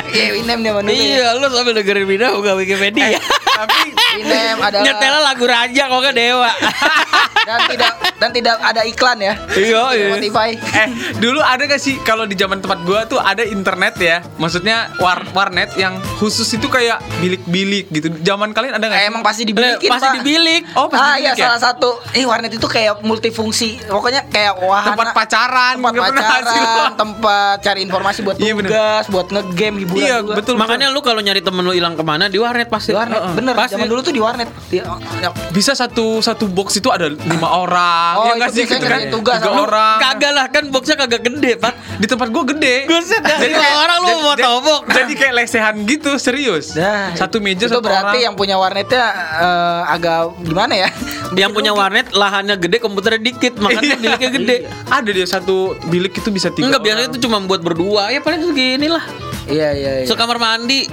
Iya, 0.08 0.28
Winem 0.34 0.60
dia 0.66 0.74
mana 0.74 0.90
iya, 0.90 1.36
lu 1.38 1.46
sambil 1.52 1.78
dengerin 1.78 2.08
Winem 2.10 2.42
buka 2.42 2.58
Wikipedia. 2.58 3.22
Tapi 3.54 3.94
Winem 4.18 4.58
adalah 4.60 4.84
Nyetelnya 4.84 5.22
lagu 5.24 5.46
raja 5.46 5.84
kok 5.86 6.00
gak 6.02 6.16
dewa. 6.16 6.50
dan 7.48 7.60
tidak 7.66 7.94
dan 8.18 8.30
tidak 8.34 8.56
ada 8.60 8.82
iklan 8.84 9.18
ya. 9.20 9.34
Iya, 9.54 9.84
iya. 9.94 10.08
Spotify. 10.12 10.50
eh 10.58 10.88
dulu 11.16 11.40
ada 11.40 11.64
gak 11.64 11.78
sih 11.78 11.96
kalau 12.02 12.26
di 12.26 12.34
zaman 12.34 12.60
tempat 12.60 12.84
gua 12.84 13.06
tuh 13.06 13.18
ada 13.18 13.40
internet 13.42 13.96
ya 13.98 14.20
maksudnya 14.36 14.92
war 14.98 15.24
warnet 15.32 15.72
yang 15.76 15.96
khusus 16.18 16.44
itu 16.50 16.68
kayak 16.68 17.00
bilik-bilik 17.18 17.88
gitu 17.90 18.12
zaman 18.20 18.52
kalian 18.52 18.76
ada 18.76 18.86
nggak 18.86 19.00
Eh, 19.00 19.08
emang 19.08 19.22
pasti 19.22 19.44
dibilikin, 19.44 19.88
Pasti 19.88 20.08
Pak. 20.08 20.16
dibilik. 20.18 20.62
oh 20.74 20.88
pasti 20.88 21.00
ah 21.00 21.14
bilik 21.14 21.24
iya 21.24 21.32
ya? 21.34 21.46
salah 21.48 21.62
satu 21.64 21.90
eh 22.12 22.26
warnet 22.26 22.52
itu 22.52 22.66
kayak 22.66 23.00
multifungsi 23.00 23.80
pokoknya 23.82 24.28
kayak 24.28 24.60
wahana 24.60 24.92
tempat 24.92 25.08
pacaran 25.14 25.74
tempat 25.78 26.04
pacaran 26.12 26.92
tempat 26.98 27.56
cari 27.62 27.80
informasi 27.82 28.20
buat 28.22 28.36
Iya, 28.38 28.54
bener. 28.54 28.70
tugas 28.70 29.06
buat 29.08 29.28
ngegame 29.30 29.78
hiburan 29.80 30.02
iya 30.02 30.16
juga. 30.20 30.34
betul 30.36 30.56
Makanya 30.58 30.88
lu 30.90 31.00
kalau 31.00 31.22
nyari 31.22 31.40
temen 31.40 31.62
lu 31.62 31.72
hilang 31.72 31.94
ke 31.94 32.04
mana 32.04 32.28
di 32.28 32.38
warnet 32.38 32.68
pasti. 32.68 32.92
di 32.92 32.98
warnet 32.98 33.20
Heeh. 33.20 33.34
bener 33.34 33.54
Pasti. 33.54 33.74
zaman 33.74 33.88
dulu 33.88 34.02
tuh 34.08 34.14
di 34.14 34.20
warnet 34.20 34.48
Di- 34.66 34.80
ya. 34.80 35.30
bisa 35.52 35.72
satu 35.72 36.20
satu 36.20 36.48
box 36.48 36.76
itu 36.76 36.88
ada 36.88 37.08
lima 37.08 37.48
orang 37.50 38.14
Oh, 38.16 38.24
ya 38.24 38.30
itu 38.30 38.38
nggak 38.38 38.52
sih 38.52 38.64
Gitu 38.64 38.76
kan? 38.82 39.00
tugas 39.10 39.38
tiga 39.38 39.52
orang 39.54 39.98
Kagak 40.00 40.32
lah 40.32 40.46
kan 40.48 40.64
boxnya 40.68 40.96
kagak 40.96 41.22
gede, 41.22 41.52
Pak. 41.56 41.74
di 41.96 42.06
tempat 42.06 42.28
gua 42.30 42.44
gede 42.46 42.76
Buset 42.86 43.20
dah, 43.20 43.36
Jadi 43.36 43.52
lima 43.52 43.60
kayak- 43.60 43.80
orang 43.80 43.98
lu 43.98 44.08
mau 44.18 44.32
jadi- 44.32 44.44
tobok. 44.44 44.82
jadi 44.88 45.14
kayak 45.14 45.34
lesehan 45.36 45.76
gitu 45.84 46.12
serius 46.16 46.66
Dah, 46.72 47.12
satu 47.14 47.38
meja 47.38 47.66
itu 47.66 47.74
satu 47.74 47.84
berarti 47.84 48.08
orang 48.08 48.24
yang 48.24 48.34
punya 48.34 48.56
warnetnya 48.56 49.04
eh, 49.38 49.82
agak 49.90 50.18
gimana 50.42 50.74
ya 50.78 50.90
Yang 51.34 51.52
punya 51.54 51.72
warnet 51.72 52.08
lahannya 52.10 52.56
gede, 52.56 52.78
komputernya 52.78 53.20
dikit, 53.20 53.54
makanya 53.58 53.96
biliknya 53.98 54.30
gede. 54.32 54.58
ada 54.88 55.10
dia 55.10 55.26
satu 55.26 55.58
bilik 55.86 56.14
itu 56.14 56.30
bisa 56.30 56.48
tiga 56.50 56.68
Enggak 56.68 56.82
biasanya 56.82 57.08
itu 57.10 57.20
cuma 57.20 57.38
buat 57.40 57.60
berdua 57.60 58.08
ya 58.08 58.20
paling 58.20 58.40
segini 58.42 58.88
lah. 58.88 59.04
iya 59.46 59.72
iya 59.72 59.92
iya 59.98 60.06
Sekamar 60.06 60.38
mandi. 60.38 60.88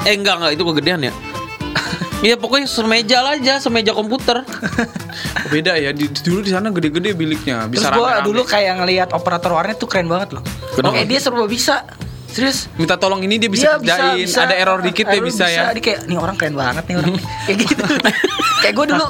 Eh 0.00 0.12
enggak 0.12 0.38
enggak 0.38 0.52
itu 0.54 0.62
kegedean 0.64 1.00
ya. 1.02 1.12
Iya 2.18 2.34
pokoknya 2.34 2.66
semeja 2.66 3.22
lah 3.22 3.38
aja, 3.38 3.62
semeja 3.62 3.94
komputer. 3.94 4.42
Beda 5.54 5.78
ya 5.78 5.94
di, 5.94 6.10
dulu 6.10 6.42
di 6.42 6.50
sana 6.50 6.68
gede-gede 6.74 7.14
biliknya 7.14 7.64
terus 7.70 7.80
bisa 7.80 7.88
gua 7.94 8.20
rame-rame. 8.20 8.26
dulu 8.26 8.40
kayak 8.44 8.74
ngelihat 8.82 9.08
operator 9.16 9.50
warnet 9.54 9.76
tuh 9.80 9.88
keren 9.88 10.04
banget 10.04 10.36
loh 10.36 10.42
Kenapa? 10.76 10.92
kayak 10.98 11.08
dia 11.08 11.20
serba 11.24 11.48
bisa 11.48 11.88
serius 12.28 12.68
minta 12.74 12.94
tolong 12.94 13.20
ini 13.20 13.36
dia 13.36 13.48
bisa 13.48 13.76
Iya, 13.78 13.96
kerjain 14.20 14.28
ada 14.38 14.54
error 14.54 14.78
dikit 14.80 15.04
dia 15.04 15.16
Error 15.16 15.26
bisa, 15.26 15.44
ya 15.46 15.62
Dia 15.70 15.82
kayak 15.82 16.00
nih 16.04 16.16
orang 16.16 16.36
keren 16.36 16.54
banget 16.54 16.84
nih 16.84 16.96
orang 16.96 17.12
kayak 17.46 17.56
gitu. 17.58 17.82
kayak 18.58 18.74
gue 18.74 18.86
dulu 18.86 19.06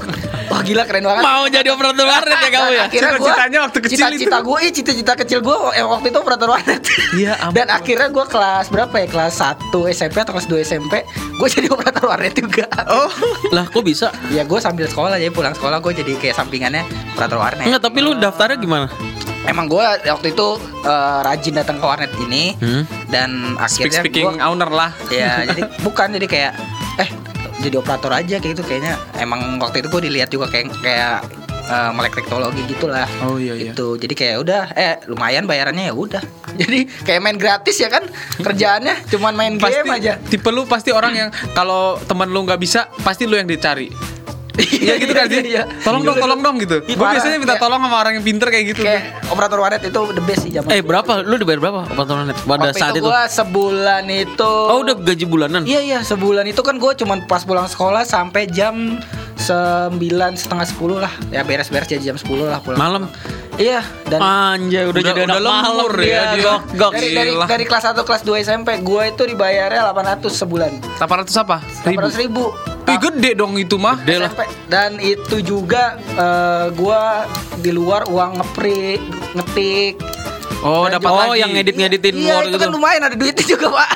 wah 0.49 0.63
gila 0.63 0.83
keren 0.83 1.05
banget. 1.05 1.23
Mau 1.23 1.45
jadi 1.47 1.69
operator 1.69 2.07
warnet 2.07 2.39
ya 2.39 2.49
kamu 2.49 2.71
ya? 2.71 2.83
Akhirnya 2.83 3.11
gua- 3.11 3.21
Cita-citanya 3.29 3.59
waktu 3.61 3.79
kecil 3.81 3.97
cita-cita 3.99 4.17
itu. 4.35 4.47
gue, 4.47 4.59
eh, 4.59 4.73
cita-cita 4.73 5.13
kecil 5.15 5.39
gue 5.41 5.57
eh, 5.73 5.85
waktu 5.85 6.07
itu 6.09 6.19
operator 6.19 6.49
warnet. 6.49 6.81
Iya, 7.13 7.33
ampun. 7.43 7.53
Dan 7.53 7.67
akhirnya 7.69 8.09
gue 8.09 8.25
kelas 8.25 8.67
berapa 8.69 8.95
ya? 8.95 9.07
Kelas 9.09 9.35
1 9.37 9.69
SMP 9.91 10.17
atau 10.19 10.33
kelas 10.33 10.47
2 10.47 10.65
SMP, 10.65 10.95
gue 11.11 11.49
jadi 11.51 11.69
operator 11.69 12.05
warnet 12.07 12.33
juga. 12.33 12.65
oh 12.89 13.13
Lah 13.51 13.67
kok 13.67 13.83
bisa? 13.83 14.09
Ya 14.29 14.41
gue 14.43 14.57
sambil 14.59 14.87
sekolah 14.87 15.17
jadi 15.17 15.29
pulang 15.29 15.53
sekolah 15.53 15.79
gue 15.79 15.93
jadi 15.95 16.13
kayak 16.17 16.35
sampingannya 16.35 16.83
operator 17.13 17.37
warnet. 17.39 17.65
Enggak, 17.65 17.83
tapi 17.83 17.99
lu 18.01 18.17
daftarnya 18.17 18.57
gimana? 18.57 18.89
Emang 19.49 19.67
gue 19.67 19.81
waktu 19.81 20.29
itu 20.29 20.49
eh, 20.83 21.19
rajin 21.23 21.55
datang 21.55 21.77
ke 21.77 21.85
warnet 21.85 22.13
ini 22.21 22.53
Hmm. 22.55 22.85
dan 23.09 23.57
speak 23.59 23.89
akhirnya 23.89 24.01
speaking 24.03 24.29
gua- 24.31 24.47
owner 24.47 24.71
lah. 24.71 24.91
Ya 25.09 25.43
jadi 25.49 25.63
bukan 25.81 26.09
jadi 26.13 26.27
kayak 26.27 26.53
eh 26.99 27.09
jadi 27.59 27.77
operator 27.77 28.13
aja 28.13 28.37
kayak 28.37 28.53
gitu. 28.53 28.63
Kayaknya 28.63 28.95
emang 29.17 29.57
waktu 29.59 29.81
itu 29.81 29.89
gue 29.89 30.03
dilihat 30.05 30.29
juga 30.29 30.47
kayak 30.47 30.69
kayak 30.79 31.25
eh, 31.67 31.91
melek 31.91 32.13
teknologi 32.15 32.61
gitulah. 32.67 33.09
Oh, 33.21 33.37
iya, 33.37 33.53
iya. 33.53 33.73
itu 33.73 33.97
jadi 33.97 34.15
kayak 34.15 34.37
udah 34.39 34.63
eh 34.73 34.95
lumayan 35.07 35.45
bayarannya 35.45 35.89
ya 35.89 35.95
udah. 35.95 36.23
Jadi 36.59 36.91
kayak 37.05 37.21
main 37.21 37.37
gratis 37.37 37.77
ya 37.77 37.87
kan 37.87 38.03
kerjaannya 38.37 39.07
cuman 39.09 39.31
main 39.33 39.53
pasti 39.57 39.79
game 39.79 39.95
aja. 39.95 40.13
tipe 40.19 40.49
lu 40.49 40.67
pasti 40.67 40.91
orang 40.91 41.15
yang 41.15 41.29
kalau 41.53 41.95
teman 42.03 42.27
lu 42.27 42.43
nggak 42.43 42.59
bisa 42.59 42.91
pasti 42.99 43.25
lu 43.25 43.35
yang 43.35 43.47
dicari 43.47 43.95
Iya 44.79 44.95
gitu 44.97 45.13
kan 45.13 45.27
sih. 45.27 45.43
iya. 45.49 45.63
Tolong 45.81 46.03
dong, 46.03 46.19
tolong 46.19 46.41
dong 46.41 46.57
gitu. 46.59 46.83
Iya, 46.83 46.95
Gue 46.95 47.07
biasanya 47.09 47.37
minta 47.37 47.55
Kayak- 47.55 47.63
tolong 47.63 47.81
sama 47.81 47.97
orang 47.97 48.13
yang 48.15 48.25
pinter 48.25 48.49
kayak 48.49 48.65
gitu. 48.69 48.83
kayak 48.83 49.03
operator 49.29 49.59
warnet 49.59 49.83
itu 49.83 50.01
the 50.11 50.23
best 50.23 50.43
sih 50.43 50.51
zaman 50.51 50.69
Eh 50.69 50.81
berapa? 50.81 51.13
Lu 51.21 51.35
dibayar 51.35 51.61
berapa 51.61 51.79
operator 51.87 52.15
warnet 52.17 52.37
pada 52.41 52.71
saat 52.73 52.93
itu 52.93 53.05
gue 53.05 53.21
sebulan 53.29 54.05
itu 54.09 54.53
Oh 54.67 54.83
udah 54.83 54.95
gaji 54.97 55.25
bulanan? 55.25 55.63
Iya 55.63 55.81
iya 55.81 55.99
sebulan 56.01 56.45
itu 56.45 56.59
kan 56.61 56.77
gue 56.77 56.93
cuman 56.95 57.25
pas 57.25 57.43
pulang 57.43 57.65
sekolah 57.65 58.03
sampai 58.03 58.47
jam 58.47 58.99
sembilan 59.39 60.35
setengah 60.35 60.67
sepuluh 60.67 60.99
lah 60.99 61.13
ya 61.29 61.41
beres-beres 61.41 61.87
jadi 61.87 62.03
jam 62.05 62.17
10 62.17 62.27
lah 62.45 62.59
pulang 62.59 62.75
Malam? 62.77 63.03
iya 63.55 63.81
dan 64.05 64.19
Anjay 64.19 64.83
udah, 64.85 64.93
Udah- 64.93 65.03
jadi 65.09 65.21
udah 65.25 65.37
anak 65.37 65.47
malam 65.63 65.89
ya 65.97 66.03
dia. 66.03 66.23
Gok, 66.41 66.61
gok. 66.75 66.91
dari, 66.93 67.09
dari, 67.13 67.31
Gila. 67.33 67.47
dari 67.47 67.65
kelas 67.65 67.85
1 67.89 68.03
kelas 68.03 68.23
2 68.23 68.45
SMP 68.45 68.69
gue 68.79 69.03
itu 69.09 69.23
dibayarnya 69.25 69.83
800 69.85 70.31
sebulan 70.33 70.71
800 70.99 71.31
apa? 71.39 71.57
Ribu. 71.83 72.51
800 72.51 72.78
ribu 72.89 72.97
Ih 72.97 72.99
gede 73.13 73.31
dong 73.37 73.53
itu 73.61 73.77
mah. 73.77 74.01
Gede 74.01 74.17
lah. 74.25 74.33
Dan 74.69 74.97
itu 74.97 75.45
juga 75.45 76.01
eh, 76.01 76.67
gue 76.73 77.03
di 77.61 77.71
luar 77.75 78.09
uang 78.09 78.41
ngepri 78.41 78.97
ngetik 79.37 80.01
Oh, 80.59 80.85
Dan 80.85 80.99
dapat 80.99 81.07
Oh 81.09 81.23
lagi. 81.29 81.39
yang 81.39 81.51
ngedit-ngeditin 81.53 82.15
iya 82.15 82.35
war 82.35 82.43
itu 82.43 82.51
gitu 82.51 82.59
kan 82.59 82.71
lumayan 82.71 83.01
ada 83.01 83.15
duitnya 83.15 83.47
juga 83.47 83.67
pak 83.71 83.89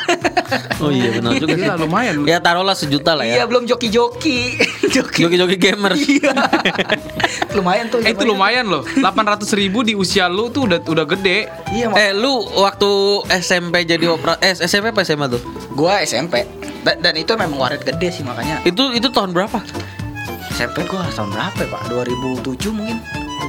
Oh 0.79 0.89
iya 0.89 1.09
benar 1.11 1.31
juga 1.35 1.47
sih 1.49 1.59
Gila, 1.61 1.75
lumayan. 1.77 2.15
Ya 2.23 2.39
taruhlah 2.39 2.75
sejuta 2.75 3.13
lah 3.13 3.25
iya 3.25 3.35
ya 3.37 3.45
belum 3.45 3.65
joki-joki 3.65 4.63
joki 4.95 5.21
Joki-joki 5.21 5.57
gamer 5.57 5.93
iya 5.93 6.31
lumayan 7.57 7.87
tuh 7.89 7.99
Eh 8.01 8.13
itu 8.13 8.23
lumayan 8.25 8.65
loh. 8.65 8.87
800 8.87 9.43
ribu 9.53 9.83
di 9.83 9.93
usia 9.93 10.27
lu 10.27 10.49
tuh 10.49 10.65
udah 10.65 10.79
udah 10.81 11.07
gede. 11.09 11.51
iya 11.69 11.87
mak- 11.87 11.99
Eh 11.99 12.11
lu 12.13 12.31
waktu 12.55 12.91
SMP 13.37 13.83
jadi 13.83 14.07
opera 14.09 14.39
Eh 14.39 14.55
SMP 14.55 14.89
apa 14.89 15.03
SMA 15.03 15.27
tuh? 15.29 15.43
Gua 15.71 15.99
SMP 16.01 16.47
dan, 16.83 16.99
dan 17.01 17.15
itu 17.15 17.31
memang 17.33 17.59
waret 17.59 17.83
gede 17.83 18.11
sih 18.13 18.23
makanya 18.23 18.63
Itu 18.63 18.91
itu 18.91 19.07
tahun 19.09 19.31
berapa? 19.31 19.59
SMP 20.53 20.85
gua 20.85 21.07
tahun 21.09 21.31
berapa 21.31 21.59
ya 21.59 21.69
pak 21.69 21.83
2007 21.91 22.71
mungkin 22.71 22.97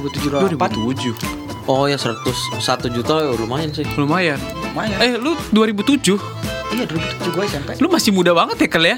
2007 0.02 0.58
2008 0.58 0.82
2007. 0.82 1.53
Oh 1.64 1.88
ya 1.88 1.96
100 1.96 2.60
1 2.60 2.92
juta 2.92 3.24
ya 3.24 3.32
lumayan 3.40 3.72
sih 3.72 3.88
Lumayan. 3.96 4.36
lumayan 4.72 4.98
Eh 5.00 5.16
lu 5.16 5.32
2007. 5.52 6.53
Iya 6.70 6.84
2007 6.86 7.28
gua 7.30 7.44
SMP 7.44 7.68
Lu 7.76 7.88
masih 7.88 8.10
muda 8.10 8.32
banget 8.32 8.56
ya 8.56 8.68
Kel 8.68 8.84
ya? 8.86 8.96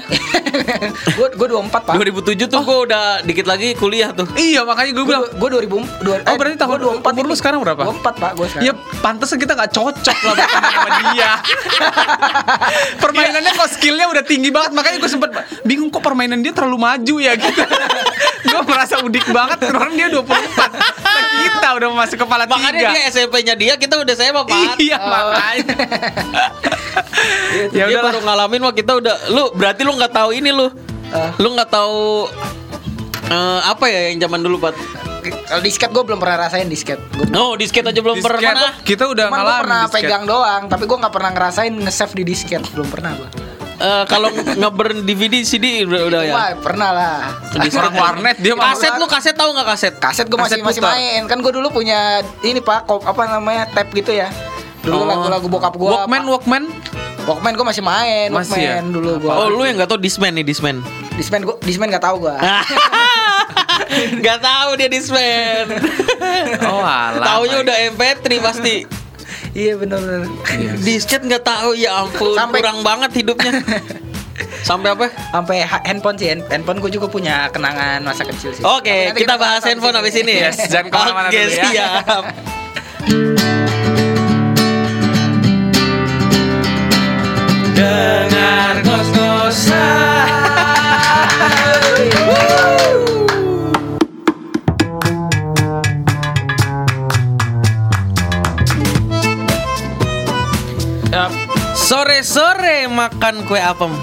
gua 1.17 1.27
gua 1.31 1.47
24 1.59 1.83
pak 1.83 1.93
2007 1.97 2.47
tuh 2.47 2.61
gue 2.61 2.77
udah 2.85 3.03
dikit 3.21 3.45
lagi 3.45 3.73
kuliah 3.73 4.09
tuh 4.09 4.23
iya 4.33 4.63
makanya 4.63 4.91
gue 4.93 5.05
bilang. 5.05 5.23
gua, 5.35 5.49
gua 5.51 5.59
2000 5.59 6.01
dua, 6.01 6.15
Oh, 6.23 6.35
berarti 6.35 6.55
tahun- 6.55 6.79
gua 6.79 7.01
24 7.01 7.11
umur 7.11 7.25
lu 7.25 7.35
sekarang 7.35 7.59
berapa? 7.59 7.81
24 7.83 8.15
pak 8.15 8.31
gua 8.33 8.45
sekarang 8.47 8.63
Ya 8.63 8.73
pantas 8.99 9.29
kita 9.31 9.51
nggak 9.53 9.71
cocok 9.71 10.17
lah 10.23 10.35
sama 10.37 10.89
dia. 11.07 11.31
Permainannya 12.97 13.51
kok 13.53 13.69
skillnya 13.69 14.05
udah 14.07 14.23
tinggi 14.23 14.49
banget 14.49 14.71
makanya 14.71 14.97
gue 14.97 15.09
sempet 15.09 15.29
bingung 15.63 15.89
kok 15.89 16.01
permainan 16.01 16.39
dia 16.39 16.51
terlalu 16.51 16.77
maju 16.77 17.15
ya 17.17 17.33
gitu. 17.35 17.61
gue 18.47 18.61
merasa 18.63 18.99
udik 18.99 19.27
banget 19.27 19.59
orang 19.65 19.93
dia 19.93 20.07
24 20.07 20.25
Nah, 21.07 21.23
kita 21.41 21.67
udah 21.73 21.87
masuk 21.95 22.17
kepala 22.19 22.43
Makanya 22.45 22.69
tiga. 22.71 22.89
dia 22.91 23.01
SMP-nya 23.09 23.53
dia 23.53 23.73
kita 23.75 23.97
udah 23.97 24.13
SMA 24.13 24.41
Pak 24.43 24.77
Iya 24.77 24.97
makanya. 24.97 25.75
Ya 27.69 27.85
Ya 27.85 27.85
dia 27.89 27.99
baru 28.01 28.19
ngalamin 28.19 28.61
wah 28.61 28.73
kita 28.73 28.91
udah 28.95 29.15
lu 29.29 29.43
berarti 29.51 29.81
lu 29.81 29.93
nggak 29.93 30.11
tahu 30.11 30.29
ini 30.31 30.49
lu. 30.49 30.67
Ah. 31.09 31.31
Lu 31.35 31.51
nggak 31.51 31.69
tahu 31.69 32.27
eh, 33.27 33.59
apa 33.63 33.85
ya 33.85 33.99
yang 34.09 34.19
zaman 34.21 34.39
dulu, 34.41 34.57
Pat? 34.59 34.75
kalau 35.27 35.59
disket 35.59 35.91
gua 35.91 36.03
belum 36.03 36.19
pernah 36.19 36.47
rasain 36.47 36.63
disket 36.65 36.99
gua 37.11 37.27
Oh, 37.35 37.51
disket 37.53 37.83
aja 37.83 37.99
belum 37.99 38.15
Disket, 38.15 38.31
pernah. 38.31 38.71
Kita 38.79 39.03
udah 39.05 39.27
Cuman 39.27 39.35
gua 39.35 39.43
ngalamin 39.43 39.59
pernah 39.59 39.81
disket. 39.81 39.95
pegang 40.01 40.23
doang 40.23 40.61
tapi 40.67 40.83
gua 40.87 40.97
nggak 41.03 41.13
pernah 41.13 41.31
ngerasain 41.31 41.73
nge-save 41.77 42.13
di 42.15 42.23
disket 42.23 42.63
belum 42.71 42.87
pernah 42.87 43.11
gua 43.13 43.29
Eh, 43.77 44.03
kalau 44.07 44.31
nge-burn 44.31 45.05
DVD 45.05 45.45
CD 45.45 45.85
udah, 45.85 46.01
udah 46.07 46.21
ya. 46.23 46.33
Wah, 46.33 46.49
pernah 46.57 46.89
lah 46.89 47.17
Orang 47.53 47.93
warnet 47.93 48.35
dia 48.39 48.57
mah. 48.57 48.71
Kaset 48.71 48.95
lu 48.95 49.05
kaset 49.05 49.35
tahu 49.35 49.53
nggak 49.53 49.67
kaset? 49.67 49.93
kaset 49.95 50.25
gue 50.25 50.33
masih 50.33 50.57
Kaset 50.57 50.65
masih 50.65 50.81
putar. 50.81 50.95
main 50.95 51.21
kan 51.23 51.37
gue 51.37 51.51
dulu 51.53 51.67
punya 51.69 51.99
ini 52.41 52.57
pak 52.57 52.87
apa 52.87 53.21
namanya 53.29 53.69
tape 53.69 53.93
gitu 53.93 54.09
ya 54.11 54.31
dulu 54.81 54.97
Oh. 54.97 55.05
lagu-lagu 55.05 55.45
bokap 55.45 55.75
gue 55.75 55.91
Walkman, 55.93 56.23
Walkman. 56.25 56.63
Walkman 57.27 57.53
gue 57.53 57.65
masih 57.65 57.83
main 57.83 58.31
Masih 58.31 58.55
Walkman 58.55 58.63
ya? 58.63 58.79
dulu 58.87 59.11
gue 59.19 59.29
Oh, 59.29 59.47
lu 59.49 59.61
yang 59.61 59.75
nggak 59.75 59.89
tahu 59.89 59.99
Disman 59.99 60.31
nih, 60.31 60.43
Disman. 60.43 60.79
Disman 61.13 61.43
gue 61.43 61.55
Disman 61.61 61.87
gak 61.89 62.01
tahu 62.01 62.23
gue 62.23 62.35
Gak 64.19 64.39
tahu 64.39 64.69
dia 64.75 64.87
Disman. 64.87 65.65
Oh 66.63 66.79
alah. 66.79 67.23
Taunya 67.37 67.57
udah 67.61 67.75
MP3 67.89 68.25
pasti. 68.39 68.75
Iya 69.51 69.73
benar-benar. 69.75 70.27
Disket 70.77 71.21
nggak 71.21 71.41
tahu 71.41 71.73
ya 71.73 71.99
ampun. 71.99 72.33
Sampai- 72.33 72.61
kurang 72.61 72.81
banget 72.81 73.11
hidupnya. 73.15 73.57
Sampai 74.67 74.91
apa? 74.91 75.09
Sampai 75.31 75.63
ha- 75.63 75.81
handphone 75.83 76.13
sih, 76.15 76.29
hand- 76.29 76.45
handphone 76.45 76.77
gue 76.77 76.91
juga 76.91 77.07
punya 77.07 77.47
kenangan 77.49 78.03
masa 78.03 78.21
kecil 78.23 78.51
sih. 78.51 78.61
Oke, 78.61 78.85
Tapi 78.85 79.07
nanti 79.09 79.21
kita 79.23 79.35
bahas 79.35 79.63
handphone 79.63 79.95
habis 79.95 80.13
ini 80.15 80.33
ya. 80.37 80.49
Yes, 80.49 80.67
jangan 80.67 80.87
ke 80.87 80.95
mana-mana 80.95 81.27
Oke, 81.27 81.39
dulu 81.39 81.53
ya. 81.53 81.63
siap. 81.65 82.23
Dengar 87.77 88.81
Yap. 101.13 101.31
Sore-sore 101.77 102.89
makan 102.89 103.45
kue 103.45 103.61
apem. 103.61 103.93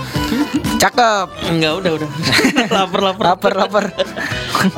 Cakep. 0.79 1.35
Enggak, 1.51 1.73
udah, 1.83 1.93
udah. 1.99 2.11
lapar, 2.79 3.01
lapar. 3.03 3.25
Lapar, 3.27 3.53
lapar. 3.59 3.85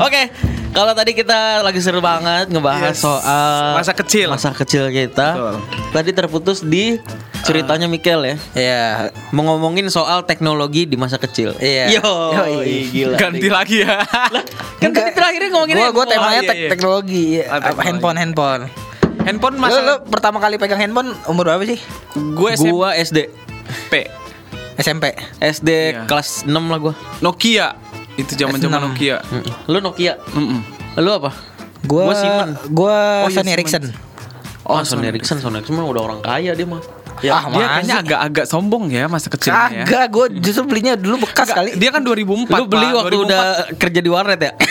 Oke, 0.00 0.32
kalau 0.76 0.92
tadi 0.92 1.16
kita 1.16 1.64
lagi 1.64 1.80
seru 1.80 1.98
banget 1.98 2.52
ngebahas 2.52 2.92
Yes. 2.92 3.00
soal 3.00 3.72
Masa 3.74 3.96
kecil. 3.96 4.28
Masa 4.28 4.52
kecil 4.52 4.92
kita. 4.92 5.28
Betul. 5.32 5.54
Tadi 5.90 6.10
terputus 6.12 6.58
di 6.60 7.00
ceritanya 7.40 7.88
Mikel 7.88 8.20
ya. 8.22 8.36
Iya. 8.52 8.84
Mau 9.32 9.46
ngomongin 9.46 9.88
soal 9.88 10.20
teknologi 10.22 10.84
di 10.84 10.94
masa 10.94 11.16
kecil. 11.16 11.56
Iya. 11.56 11.96
Yo, 11.96 12.04
Yoi. 12.04 12.92
gila. 12.92 13.16
Ganti 13.16 13.48
lagi 13.48 13.76
ya. 13.80 14.04
Kan 14.76 14.92
tadi 14.92 15.10
terakhirnya 15.10 15.48
ngomongin 15.50 15.74
Gua 15.74 15.88
gua 15.90 16.04
temanya 16.04 16.40
Oh, 16.40 16.44
iya, 16.44 16.52
iya. 16.54 16.68
teknologi, 16.68 17.24
Ah, 17.40 17.56
teknologi. 17.64 17.86
handphone 17.88 18.16
handphone. 18.18 18.62
Handphone 19.18 19.56
masa 19.56 19.80
lu 19.80 19.94
pertama 20.06 20.38
kali 20.38 20.54
pegang 20.54 20.78
handphone 20.78 21.16
umur 21.24 21.48
berapa 21.48 21.64
sih? 21.64 21.80
gue 22.14 22.50
SMP. 22.52 22.70
Gua 22.70 22.92
SD. 22.92 23.18
SMP. 24.76 25.16
SD 25.40 25.70
Iya. 25.90 26.04
kelas 26.04 26.44
6 26.44 26.52
lah 26.68 26.78
gua. 26.78 26.94
Nokia. 27.18 27.80
Itu 28.16 28.32
zaman-zaman 28.32 28.72
S6. 28.74 28.84
Nokia. 28.86 29.16
Mm-mm. 29.22 29.52
Lu 29.66 29.78
Nokia. 29.78 30.14
Mm-mm. 30.32 30.60
Lu 30.96 31.10
apa? 31.12 31.30
Gua 31.82 32.02
Gua 32.02 32.14
Simon. 32.14 32.48
Gua 32.68 32.96
Oh, 33.22 33.28
iya, 33.28 33.34
Sony 33.34 33.44
Simon. 33.44 33.54
Ericsson. 33.54 33.82
Oh, 34.62 34.80
Sony 34.82 35.06
Ericsson, 35.06 35.36
Sony 35.38 35.56
Ericsson 35.56 35.74
mah 35.74 35.86
udah 35.86 36.02
orang 36.02 36.20
kaya 36.20 36.52
dia 36.52 36.64
mah. 36.64 36.82
Ya, 37.16 37.32
Ah, 37.32 37.48
Dia 37.48 37.64
kayaknya 37.70 37.96
agak-agak 37.98 38.44
sombong 38.44 38.92
ya 38.92 39.08
masa 39.08 39.28
kecilnya 39.28 39.72
ya. 39.72 39.84
Kagak, 39.84 40.06
gua 40.10 40.26
justru 40.28 40.64
belinya 40.64 40.92
dulu 40.94 41.24
bekas 41.24 41.48
kali. 41.48 41.72
Dia 41.72 41.88
kan 41.88 42.04
2004. 42.04 42.44
lu 42.50 42.64
beli 42.66 42.86
Pak. 42.86 42.92
waktu 42.94 43.16
2004. 43.16 43.24
udah 43.24 43.42
kerja 43.74 44.00
di 44.00 44.10
warnet 44.10 44.40
ya? 44.42 44.52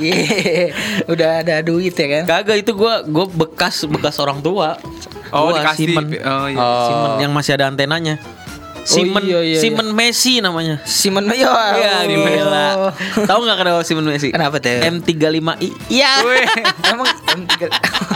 Iya, 0.00 0.72
udah 1.06 1.30
ada 1.44 1.60
duit 1.60 1.92
ya 1.92 2.08
kan? 2.08 2.24
Kagak 2.24 2.56
itu 2.58 2.72
gua 2.72 3.04
gua 3.04 3.28
bekas 3.28 3.84
bekas 3.84 4.16
orang 4.16 4.40
tua. 4.40 4.80
Oh, 5.28 5.48
Gua 5.48 5.60
dikasih. 5.60 5.92
Simon. 5.92 6.04
Oh, 6.16 6.46
iya. 6.48 6.66
Simon 6.88 7.10
yang 7.20 7.32
masih 7.32 7.52
ada 7.54 7.68
antenanya. 7.68 8.16
Simon 8.84 9.22
iya, 9.22 9.40
iya, 9.44 9.58
Simon 9.60 9.88
Messi 9.92 10.40
namanya. 10.40 10.80
Simon 10.82 11.24
Mayo. 11.28 11.48
Iya, 11.80 11.94
gila. 12.06 12.68
Tahu 13.24 13.38
nggak 13.44 13.56
kenapa 13.56 13.80
Simon 13.84 14.06
Messi? 14.08 14.28
Kenapa 14.32 14.56
tuh? 14.58 14.80
M35i. 14.80 15.68
Iya. 15.88 16.10
Emang 16.92 17.08
M3 17.08 17.52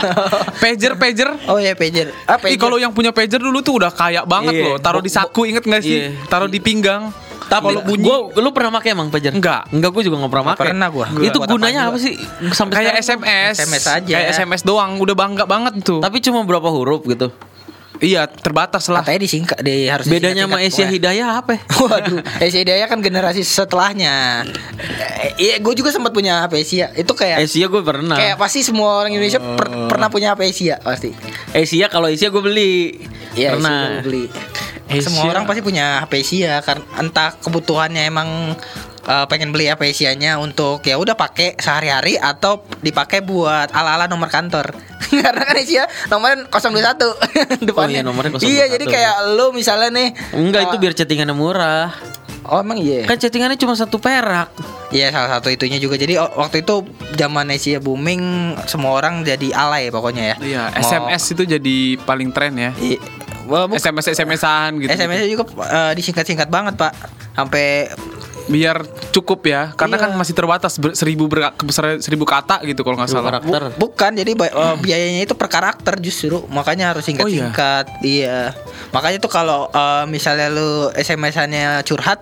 pager 0.61 0.93
pager. 0.97 1.29
Oh 1.47 1.57
ya 1.57 1.73
pager. 1.73 2.11
Ah, 2.25 2.35
Ih, 2.37 2.53
pager. 2.53 2.59
kalau 2.59 2.77
yang 2.77 2.91
punya 2.91 3.09
pager 3.09 3.39
dulu 3.39 3.61
tuh 3.61 3.79
udah 3.79 3.91
kaya 3.91 4.21
banget 4.23 4.57
Iya. 4.57 4.65
loh. 4.65 4.77
Taruh 4.77 5.01
di 5.01 5.11
saku 5.11 5.47
inget 5.47 5.63
gak 5.63 5.81
sih? 5.81 6.11
Iya. 6.11 6.27
Taruh 6.27 6.49
di 6.49 6.59
pinggang. 6.59 7.09
Tapi 7.45 7.61
kalau 7.77 7.81
bunyi 7.85 8.01
gua, 8.01 8.17
lu 8.41 8.49
pernah 8.49 8.73
pakai 8.73 8.97
emang 8.97 9.13
pajar? 9.13 9.29
Enggak. 9.29 9.69
Enggak, 9.69 9.93
gua 9.93 10.01
juga 10.01 10.17
nggak 10.17 10.31
pernah 10.33 10.45
pakai. 10.49 10.65
Pernah 10.73 10.87
gua. 10.89 11.05
Itu 11.21 11.37
Buat 11.37 11.49
gunanya 11.53 11.81
apa 11.93 11.97
sih? 12.01 12.17
Sampai 12.49 12.81
kayak? 12.81 13.05
SMS. 13.05 13.53
SMS 13.61 13.85
aja. 13.85 14.15
Kayak 14.17 14.29
SMS 14.33 14.61
doang, 14.65 14.97
udah 14.97 15.13
bangga 15.13 15.45
banget 15.45 15.77
tuh. 15.85 16.01
Tapi 16.01 16.17
cuma 16.25 16.41
berapa 16.41 16.65
huruf 16.73 17.05
gitu. 17.05 17.29
Iya, 17.99 18.25
terbatas 18.25 18.87
lah. 18.87 19.01
Katanya 19.01 19.21
disingkat 19.21 19.59
di 19.59 19.85
harus 19.85 20.05
Bedanya 20.05 20.45
sama 20.45 20.59
Asia. 20.59 20.85
Hidayah 20.85 21.27
apa? 21.37 21.55
ya? 21.55 21.61
Waduh, 21.85 22.19
Asia 22.39 22.59
Hidayah 22.61 22.87
kan 22.87 22.99
generasi 22.99 23.41
setelahnya. 23.41 24.43
Eh, 25.21 25.31
Iya, 25.35 25.55
gue 25.59 25.73
juga 25.75 25.91
sempat 25.91 26.11
punya 26.11 26.41
HP 26.41 26.53
Asia. 26.57 26.87
Itu 26.91 27.11
kayak 27.11 27.43
Asia 27.43 27.65
gue 27.65 27.81
pernah. 27.81 28.15
kayak 28.15 28.35
pasti 28.35 28.63
semua 28.63 28.97
orang 28.97 29.11
Indonesia 29.11 29.37
per- 29.37 29.91
pernah 29.91 30.07
punya 30.07 30.31
HP 30.31 30.41
Asia 30.47 30.75
pasti. 30.79 31.11
Asia 31.51 31.85
kalau 31.87 32.07
Asia 32.07 32.29
gue 32.29 32.39
beli. 32.39 32.95
Iya, 33.33 33.53
Asia 33.53 33.59
pernah. 33.59 33.79
gua 33.91 34.01
beli. 34.01 34.25
Asia. 34.85 35.09
Semua 35.09 35.23
orang 35.27 35.43
pasti 35.43 35.61
punya 35.61 35.85
HP 35.99 36.13
Asia 36.21 36.53
karena 36.61 36.85
entah 36.95 37.33
kebutuhannya 37.35 38.03
emang 38.05 38.53
eh, 39.05 39.25
pengen 39.25 39.49
beli 39.49 39.65
HP 39.65 39.81
Asia-nya 39.87 40.37
untuk 40.37 40.81
ya 40.81 40.97
udah 40.97 41.13
pakai 41.13 41.55
sehari-hari 41.55 42.17
atau 42.17 42.65
dipakai 42.79 43.21
buat 43.21 43.69
ala-ala 43.69 44.05
nomor 44.05 44.27
kantor. 44.27 44.73
Karena 45.23 45.43
kan 45.43 45.55
Asia 45.55 45.83
nomornya 46.07 46.49
021 46.49 46.97
depannya. 47.69 47.99
iya, 47.99 48.03
nomornya 48.03 48.31
021. 48.35 48.45
Iya, 48.45 48.65
jadi 48.71 48.85
kayak 48.85 49.15
lu 49.33 49.53
misalnya 49.53 49.89
nih 49.91 50.09
Enggak 50.33 50.61
itu 50.67 50.75
eh, 50.75 50.81
biar 50.81 50.93
chattingannya 50.93 51.35
murah. 51.35 51.89
Oh, 52.45 52.61
emang 52.61 52.77
iya. 52.77 53.05
Kan 53.05 53.17
chattingannya 53.17 53.57
cuma 53.57 53.73
satu 53.73 53.97
perak. 53.97 54.53
Iya 54.93 55.09
salah 55.09 55.33
satu 55.33 55.49
itunya 55.49 55.81
juga. 55.81 55.97
Jadi 55.97 56.13
waktu 56.15 56.61
itu 56.61 56.85
zaman 57.13 57.49
Asia 57.49 57.81
booming 57.81 58.53
semua 58.65 58.93
orang 58.93 59.25
jadi 59.25 59.49
alay 59.51 59.89
pokoknya 59.89 60.23
ya. 60.23 60.35
Iya, 60.37 60.61
Mau- 60.69 60.77
SMS 60.77 61.23
itu 61.33 61.43
jadi 61.43 61.77
paling 62.05 62.29
tren 62.29 62.53
ya. 62.53 62.69
I- 62.77 63.01
bu- 63.45 63.73
SMS 63.73 64.13
SMS-an 64.13 64.77
gitu. 64.77 64.89
SMS 64.89 65.17
-nya 65.19 65.27
juga 65.27 65.43
eh, 65.65 65.91
disingkat-singkat 65.97 66.47
banget 66.47 66.77
pak. 66.77 66.93
Sampai 67.33 67.89
Biar 68.45 68.85
cukup 69.09 69.41
ya, 69.43 69.73
karena 69.73 69.97
Iya. 69.97 70.03
kan 70.05 70.11
masih 70.13 70.33
terbatas 70.33 70.77
ber- 70.77 70.93
seribu 70.93 71.25
ber- 71.25 71.49
ser- 71.67 71.97
seribu 71.97 72.23
kata 72.23 72.61
gitu 72.61 72.81
kalau 72.81 72.93
nggak 72.95 73.09
salah. 73.09 73.41
karakter. 73.41 73.61
bu- 73.73 73.89
bukan 73.89 74.11
jadi 74.13 74.31
eh, 74.31 74.75
biayanya 74.77 75.21
itu 75.23 75.33
per 75.33 75.49
karakter 75.49 75.97
justru 75.97 76.45
makanya 76.47 76.93
harus 76.93 77.03
singkat-singkat. 77.03 77.89
iya. 78.01 78.53
Makanya 78.91 79.17
tuh 79.17 79.29
kalau 79.29 79.67
eh, 79.67 80.05
misalnya 80.05 80.47
lu 80.47 80.89
SMS-annya 80.91 81.81
curhat 81.81 82.21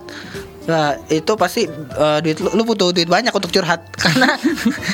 Nah, 0.63 0.95
itu 1.09 1.27
pasti 1.35 1.67
eh, 1.67 2.19
duit 2.23 2.39
lu, 2.39 2.47
lu 2.53 2.63
butuh 2.63 2.95
duit 2.95 3.03
banyak 3.05 3.35
untuk 3.35 3.51
curhat 3.51 3.83
karena 3.99 4.39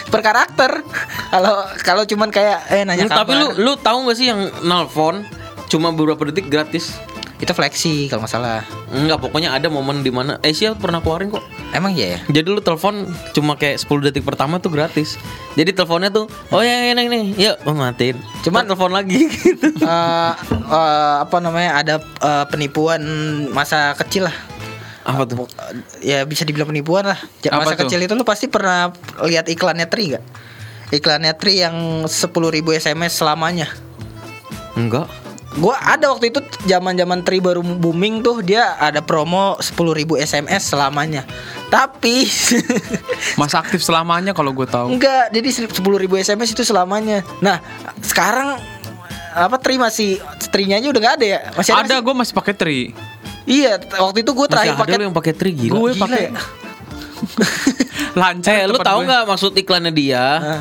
per 0.09 0.21
karakter. 0.25 0.81
Kalau 1.29 1.55
kalau 1.79 2.03
cuman 2.05 2.33
kayak 2.33 2.73
eh 2.73 2.81
nanya 2.81 3.05
Lu- 3.05 3.13
tapi 3.13 3.31
lu 3.31 3.47
kabar, 3.47 3.61
lu 3.61 3.71
tahu 3.77 3.97
gak 4.09 4.17
sih 4.17 4.27
yang 4.27 4.49
nelpon 4.65 5.21
cuma 5.69 5.93
beberapa 5.93 6.25
detik 6.25 6.49
gratis? 6.49 6.97
Itu 7.39 7.49
fleksi 7.49 8.07
kalau 8.07 8.21
nggak 8.21 8.31
salah. 8.31 8.61
Enggak, 8.89 9.19
pokoknya 9.19 9.49
ada 9.49 9.67
momen 9.67 9.99
di 9.99 10.11
mana 10.11 10.37
Asia 10.39 10.75
pernah 10.75 10.99
keluarin 10.99 11.31
kok. 11.31 11.39
Emang 11.71 11.91
iya 11.91 12.19
ya? 12.19 12.19
Jadi 12.29 12.47
lu 12.47 12.59
telepon 12.59 13.07
cuma 13.31 13.55
kayak 13.55 13.79
10 13.79 14.03
detik 14.03 14.23
pertama 14.23 14.59
tuh 14.59 14.67
gratis. 14.67 15.15
Jadi 15.53 15.71
teleponnya 15.71 16.09
tuh, 16.09 16.27
oh 16.49 16.59
ya 16.59 16.91
ini 16.91 17.07
nih, 17.07 17.23
yuk 17.39 17.55
oh, 17.63 17.71
matiin. 17.71 18.19
Cuman 18.43 18.63
telepon 18.65 18.91
lagi 18.91 19.23
gitu. 19.31 19.71
eh 19.79 20.33
eh, 20.51 21.15
apa 21.17 21.37
namanya 21.39 21.71
ada 21.77 21.95
eh, 21.99 22.45
penipuan 22.47 22.99
masa 23.49 23.95
kecil 23.95 24.27
lah 24.27 24.35
Apa 25.01 25.23
tuh? 25.23 25.47
ya 25.99 26.21
bisa 26.21 26.43
dibilang 26.43 26.67
penipuan 26.67 27.07
lah 27.07 27.17
Ja- 27.39 27.55
Apa 27.55 27.65
masa 27.65 27.73
tuh? 27.73 27.87
kecil 27.87 27.99
itu 27.99 28.13
lu 28.13 28.21
pasti 28.21 28.45
pernah 28.45 28.91
lihat 29.23 29.47
iklannya 29.47 29.87
Tri 29.87 30.13
gak 30.13 30.23
iklannya 30.91 31.33
Tri 31.33 31.61
yang 31.61 31.75
10.000 32.03 32.29
SMS 32.75 33.15
selamanya 33.15 33.71
Enggak. 34.75 35.07
Gua 35.55 35.75
ada 35.81 36.13
waktu 36.13 36.29
itu 36.29 36.39
zaman 36.63 36.93
zaman 36.93 37.25
Tri 37.25 37.41
baru 37.41 37.65
booming 37.65 38.21
tuh 38.21 38.45
dia 38.45 38.77
ada 38.77 39.01
promo 39.01 39.57
10.000 39.57 39.73
SMS 40.19 40.69
selamanya 40.69 41.25
tapi 41.67 42.29
Masa 43.39 43.57
aktif 43.59 43.81
selamanya 43.81 44.31
kalau 44.31 44.53
gue 44.53 44.65
tahu. 44.65 44.93
enggak 44.93 45.29
jadi 45.29 45.49
10.000 45.65 45.73
SMS 46.21 46.53
itu 46.53 46.61
selamanya 46.61 47.25
nah 47.41 47.57
sekarang 47.99 48.61
apa 49.29 49.57
Tri 49.57 49.77
masih 49.77 50.21
Trinya 50.49 50.77
aja 50.77 50.89
udah 50.89 51.01
gak 51.01 51.15
ada 51.21 51.25
ya 51.25 51.39
masih 51.53 51.71
ada, 51.73 51.85
Ada 51.85 51.95
gue 52.01 52.13
masih 52.13 52.33
pakai 52.33 52.53
tri. 52.53 52.79
iya 53.45 53.77
waktu 53.77 54.25
itu 54.25 54.33
gue 54.33 54.47
terakhir 54.49 54.73
pakai 54.77 54.97
yang 54.97 55.13
pakai 55.13 55.33
tri 55.33 55.51
gila. 55.53 55.73
Gue 55.77 55.91
pakai 55.93 56.21
ya. 56.25 56.41
lancar. 58.19 58.53
Eh, 58.53 58.65
lu 58.65 58.77
tahu 58.79 59.05
nggak 59.05 59.23
maksud 59.27 59.51
iklannya 59.53 59.93
dia? 59.93 60.23
Nah, 60.39 60.59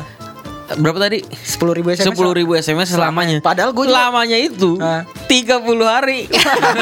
Berapa 0.75 0.99
tadi? 0.99 1.23
10.000 1.23 1.57
SMS 1.89 2.05
Sepuluh 2.05 2.31
ribu 2.31 2.53
SMS 2.53 2.91
selamanya. 2.91 3.41
Padahal 3.41 3.71
juga- 3.71 3.89
lamanya 3.89 4.35
itu 4.35 4.77
Hah? 4.77 5.07
30 5.25 5.65
hari. 5.81 6.29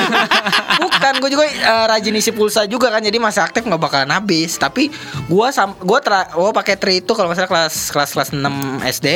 Bukan, 0.83 1.13
gue 1.17 1.29
juga 1.29 1.45
eh, 1.45 1.85
rajin 1.87 2.13
isi 2.13 2.31
pulsa 2.31 2.65
juga 2.65 2.89
kan, 2.89 2.99
jadi 2.99 3.15
masa 3.17 3.43
aktif 3.43 3.63
nggak 3.63 3.79
bakalan 3.79 4.09
habis. 4.09 4.55
Tapi 4.55 4.91
gua 5.25 5.49
sam 5.49 5.73
gua 5.79 5.99
tra 5.99 6.27
gua 6.29 6.51
pakai 6.51 6.75
tri 6.75 6.99
itu 6.99 7.11
kalau 7.11 7.27
misalnya 7.27 7.47
kelas 7.47 7.89
kelas 7.89 8.09
kelas 8.11 8.29
6 8.31 8.43
SD 8.83 9.07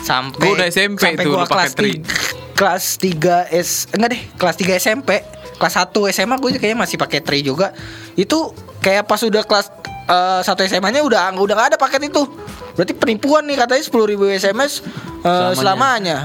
sampai 0.00 0.40
Gua 0.40 0.54
udah 0.54 0.66
SMP 0.66 1.00
sampai 1.02 1.24
tuh 1.24 1.32
gua 1.32 1.44
kelas 1.44 1.72
tri. 1.72 1.90
tiga- 1.98 2.08
kelas 2.52 2.84
3 2.96 3.36
S 3.54 3.70
enggak 3.90 4.08
deh, 4.10 4.22
kelas 4.34 4.56
3 4.56 4.76
SMP, 4.76 5.10
kelas 5.54 5.74
1 5.78 5.88
SMA 6.10 6.36
gue 6.36 6.50
kayaknya 6.54 6.78
masih 6.78 6.96
pakai 6.96 7.20
tri 7.20 7.40
juga. 7.40 7.72
Itu 8.14 8.52
kayak 8.78 9.04
pas 9.04 9.20
udah 9.20 9.40
kelas 9.42 9.72
eh, 10.10 10.40
1 10.42 10.50
SMA-nya 10.68 11.00
udah 11.00 11.30
udah 11.32 11.54
nggak 11.54 11.68
ada 11.74 11.78
paket 11.78 12.10
itu. 12.10 12.26
Berarti 12.74 12.92
penipuan 12.92 13.46
nih 13.46 13.56
katanya 13.56 13.82
10.000 13.82 13.94
SMS 14.36 14.72
eh, 14.80 14.90
Selamanya. 15.22 15.54
selamanya. 15.54 16.18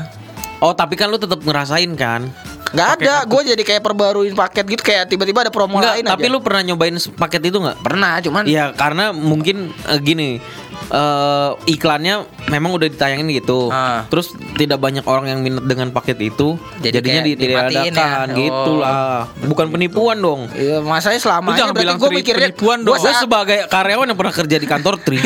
Oh, 0.58 0.72
tapi 0.72 0.96
kan 0.96 1.08
lu 1.08 1.16
tetap 1.16 1.40
ngerasain 1.40 1.92
kan? 1.94 2.32
Nggak 2.66 2.90
ada, 3.00 3.24
gue 3.24 3.42
jadi 3.56 3.64
kayak 3.64 3.82
perbaruin 3.82 4.36
paket 4.36 4.66
gitu 4.68 4.84
kayak 4.84 5.08
tiba-tiba 5.08 5.48
ada 5.48 5.52
promo 5.54 5.80
Enggak, 5.80 5.96
lain 5.96 6.06
tapi 6.06 6.28
aja. 6.28 6.34
lu 6.34 6.40
pernah 6.42 6.62
nyobain 6.66 6.96
paket 7.16 7.42
itu 7.48 7.56
nggak? 7.56 7.78
pernah, 7.80 8.20
cuman 8.20 8.44
Iya, 8.44 8.76
karena 8.76 9.16
mungkin 9.16 9.72
eh, 9.86 10.00
gini, 10.02 10.44
eh, 10.88 11.50
iklannya 11.68 12.16
memang 12.48 12.76
udah 12.76 12.88
ditayangin 12.88 13.28
gitu. 13.34 13.70
Ah. 13.70 14.06
Terus 14.08 14.32
tidak 14.56 14.78
banyak 14.78 15.04
orang 15.04 15.26
yang 15.30 15.40
minat 15.42 15.66
dengan 15.66 15.90
paket 15.90 16.18
itu, 16.22 16.56
Jadi 16.80 16.94
jadinya 16.96 17.22
ditiadakan 17.24 18.28
ya? 18.32 18.38
gitu 18.38 18.72
Oh. 18.76 18.82
lah. 18.82 19.28
Bukan 19.42 19.70
penipuan 19.70 20.18
dong. 20.18 20.48
Iya, 20.52 20.82
masanya 20.82 21.20
selama 21.20 21.54
Lu 21.54 21.58
jangan 21.58 21.76
bilang 21.76 21.96
gue 21.98 22.10
mikirnya 22.10 22.50
penipuan 22.50 22.82
dong. 22.82 22.96
Gue 22.96 23.14
sebagai 23.14 23.66
karyawan 23.68 24.06
yang 24.10 24.18
pernah 24.18 24.34
kerja 24.34 24.56
di 24.58 24.68
kantor 24.68 24.96
Tri. 25.02 25.20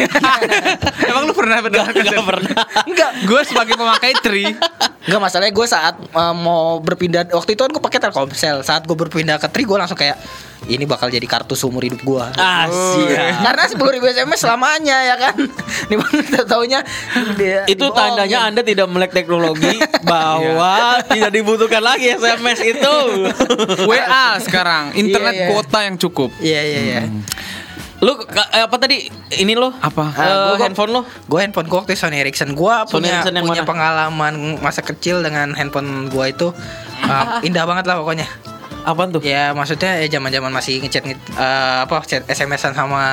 Emang 1.09 1.23
lu 1.27 1.33
pernah 1.33 1.59
benar 1.61 1.91
Gak 1.91 2.23
pernah. 2.23 2.55
Enggak, 2.85 3.11
Gue 3.25 3.41
sebagai 3.43 3.75
pemakai 3.75 4.13
tri 4.21 4.45
Enggak 5.09 5.25
masalahnya 5.25 5.53
gue 5.57 5.65
saat 5.65 5.95
uh, 6.13 6.35
mau 6.37 6.77
berpindah 6.77 7.25
waktu 7.33 7.57
itu 7.57 7.61
kan 7.65 7.71
gue 7.73 7.81
pakai 7.81 7.97
Telkomsel. 7.97 8.61
Saat 8.61 8.85
gue 8.85 8.93
berpindah 8.93 9.41
ke 9.41 9.49
Tri 9.49 9.65
gue 9.65 9.73
langsung 9.73 9.97
kayak 9.97 10.21
ini 10.69 10.85
bakal 10.85 11.09
jadi 11.09 11.25
kartu 11.25 11.57
seumur 11.57 11.81
hidup 11.81 12.05
gue. 12.05 12.25
Asia. 12.37 13.33
Karena 13.49 13.65
sepuluh 13.65 13.89
ribu 13.89 14.05
SMS 14.05 14.45
selamanya 14.45 15.01
ya 15.01 15.15
kan. 15.17 15.33
Nih 15.89 15.97
bang 15.97 16.45
taunya 16.45 16.79
dia 17.33 17.65
Itu 17.65 17.89
tandanya 17.89 18.45
Anda 18.45 18.61
tidak 18.61 18.85
melek 18.85 19.17
teknologi 19.17 19.81
bahwa 20.05 21.01
tidak 21.17 21.33
dibutuhkan 21.33 21.81
lagi 21.81 22.13
SMS 22.13 22.61
itu. 22.61 22.95
WA 23.89 24.37
sekarang 24.45 24.93
internet 24.93 25.33
Iya, 25.33 25.41
iya. 25.45 25.49
kuota 25.49 25.79
yang 25.85 25.95
cukup 25.97 26.29
Iya 26.41 26.61
iya 26.61 26.79
iya. 26.81 27.01
Lu 27.99 28.15
eh, 28.23 28.63
apa 28.63 28.75
tadi? 28.75 29.11
Ini 29.29 29.53
lo? 29.53 29.75
Apa? 29.75 30.03
Eh, 30.09 30.21
Ah, 30.21 30.35
gua- 30.49 30.59
handphone 30.61 30.91
lo? 30.91 31.01
Gue 31.25 31.39
handphone 31.41 31.67
gue 31.67 31.77
waktu 31.77 31.93
Sony 31.93 32.17
Ericsson 32.17 32.53
Gue 32.53 32.71
punya, 32.87 33.19
Ericsson 33.19 33.35
punya 33.37 33.61
mana? 33.61 33.67
pengalaman 33.67 34.33
masa 34.57 34.79
kecil 34.79 35.19
dengan 35.19 35.51
handphone 35.51 36.07
gue 36.07 36.25
itu 36.25 36.47
uh, 37.01 37.25
Indah 37.47 37.63
banget 37.63 37.85
lah 37.85 37.99
pokoknya 37.99 38.23
Apaan 38.79 39.11
tuh? 39.11 39.19
Ya 39.19 39.51
maksudnya 39.51 39.99
ya 39.99 40.07
zaman-zaman 40.09 40.49
masih 40.49 40.79
ngechat 40.79 41.03
nge- 41.03 41.19
uh, 41.35 41.83
apa 41.83 41.99
chat 42.01 42.23
SMS-an 42.25 42.71
sama 42.71 43.03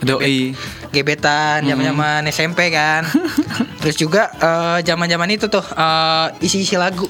doi 0.00 0.50
gebetan 0.90 1.62
Hmm. 1.62 1.70
zaman-zaman 1.70 2.26
SMP 2.26 2.68
kan. 2.68 3.06
Terus 3.80 3.94
juga 3.94 4.26
eh, 4.34 4.78
zaman-zaman 4.82 5.30
itu 5.30 5.46
tuh 5.46 5.62
eh, 5.62 6.26
isi-isi 6.40 6.74
lagu. 6.74 7.06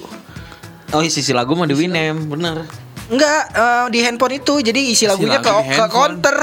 Oh, 0.89 1.01
sisi 1.03 1.33
lagu 1.33 1.53
mah 1.53 1.65
di 1.65 1.73
Winem, 1.73 2.29
bener. 2.29 2.69
Enggak 3.09 3.41
eh, 3.51 3.85
di 3.89 3.99
handphone 4.01 4.37
itu. 4.37 4.53
Jadi 4.59 4.81
isi 4.89 5.05
lagunya 5.05 5.37
lagu 5.37 5.49
ke, 5.49 5.49
ke 5.49 5.61
handphone. 5.75 5.89
counter. 5.89 6.37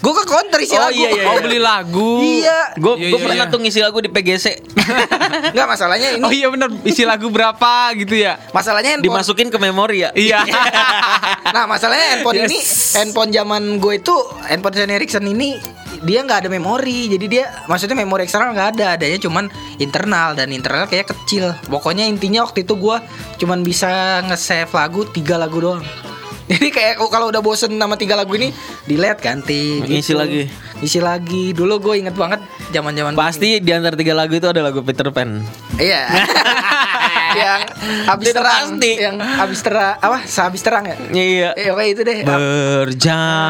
Gue 0.00 0.12
ke 0.14 0.24
counter 0.24 0.56
isi 0.58 0.72
Oh, 0.72 0.80
lagu. 0.82 0.96
iya, 0.96 1.08
iya, 1.10 1.24
oh 1.26 1.36
beli 1.38 1.60
lagu 1.60 2.10
Iya. 2.18 2.58
Gue 2.74 2.94
Iya, 2.96 3.06
gue 3.06 3.18
iya, 3.18 3.24
pernah 3.26 3.36
iya. 3.38 3.52
tuh 3.52 3.58
ngisi 3.58 3.80
lagu 3.80 3.98
di 3.98 4.08
PGC. 4.08 4.46
Enggak 5.50 5.68
masalahnya 5.72 6.08
ini. 6.12 6.24
oh 6.24 6.32
iya 6.32 6.48
bener 6.48 6.68
isi 6.82 7.04
lagu 7.04 7.28
berapa 7.28 7.72
gitu 7.94 8.14
ya 8.14 8.40
Masalahnya 8.50 8.96
handphone. 8.96 9.12
Dimasukin 9.12 9.48
ke 9.48 9.58
memori 9.58 10.02
ya. 10.02 10.10
iya 10.12 10.40
Nah, 11.54 11.64
masalahnya 11.66 12.16
handphone 12.16 12.42
ini 12.42 12.56
Yes. 12.56 12.96
handphone 12.96 13.28
zaman 13.28 13.76
gue 13.76 13.94
itu 13.96 14.14
handphone 14.42 14.74
Sony 14.74 14.94
Ericsson 14.94 15.26
ini 15.26 15.60
dia 16.00 16.24
nggak 16.24 16.38
ada 16.38 16.50
memori. 16.50 17.06
Jadi 17.06 17.26
dia 17.28 17.44
maksudnya 17.66 17.92
memori 17.94 18.24
eksternal 18.24 18.50
nggak 18.50 18.68
ada, 18.74 18.96
adanya 18.96 19.20
cuman 19.20 19.52
internal 19.76 20.32
dan 20.32 20.48
internal 20.48 20.86
kayak 20.86 21.06
kecil. 21.06 21.52
Pokoknya 21.66 22.02
intinya 22.02 22.40
waktu 22.40 22.64
itu 22.64 22.72
gue 22.72 22.96
cuman 23.36 23.60
bisa 23.60 23.90
nge-save 24.24 24.70
lagu 24.70 25.04
tiga 25.06 25.36
lagu 25.36 25.60
doang. 25.60 25.84
Jadi 26.58 26.74
kayak 26.74 26.98
kalau 27.14 27.30
udah 27.30 27.38
bosen 27.38 27.78
sama 27.78 27.94
tiga 27.94 28.18
lagu 28.18 28.34
ini, 28.34 28.50
delete 28.82 29.22
ganti. 29.22 29.86
Isi 29.86 30.18
lagi. 30.18 30.50
Isi 30.82 30.98
lagi. 30.98 31.54
Dulu 31.54 31.78
gue 31.78 32.02
inget 32.02 32.18
banget 32.18 32.42
zaman-zaman 32.74 33.14
Pasti 33.14 33.62
di 33.62 33.70
antara 33.70 33.94
tiga 33.94 34.18
lagu 34.18 34.34
itu 34.34 34.50
ada 34.50 34.58
lagu 34.58 34.82
Peter 34.82 35.06
Pan. 35.14 35.46
Iya. 35.78 36.10
yang 37.40 37.62
habis 38.10 38.34
terang, 38.34 38.74
pasti. 38.74 38.98
yang 38.98 39.14
habis 39.22 39.62
terang 39.62 39.94
apa? 40.02 40.26
Sehabis 40.26 40.66
terang 40.66 40.90
ya? 40.90 40.98
Iya. 41.14 41.54
Eh, 41.54 41.70
oke 41.70 41.86
itu 41.86 42.02
deh. 42.02 42.26
Berjalanlah. 42.26 43.46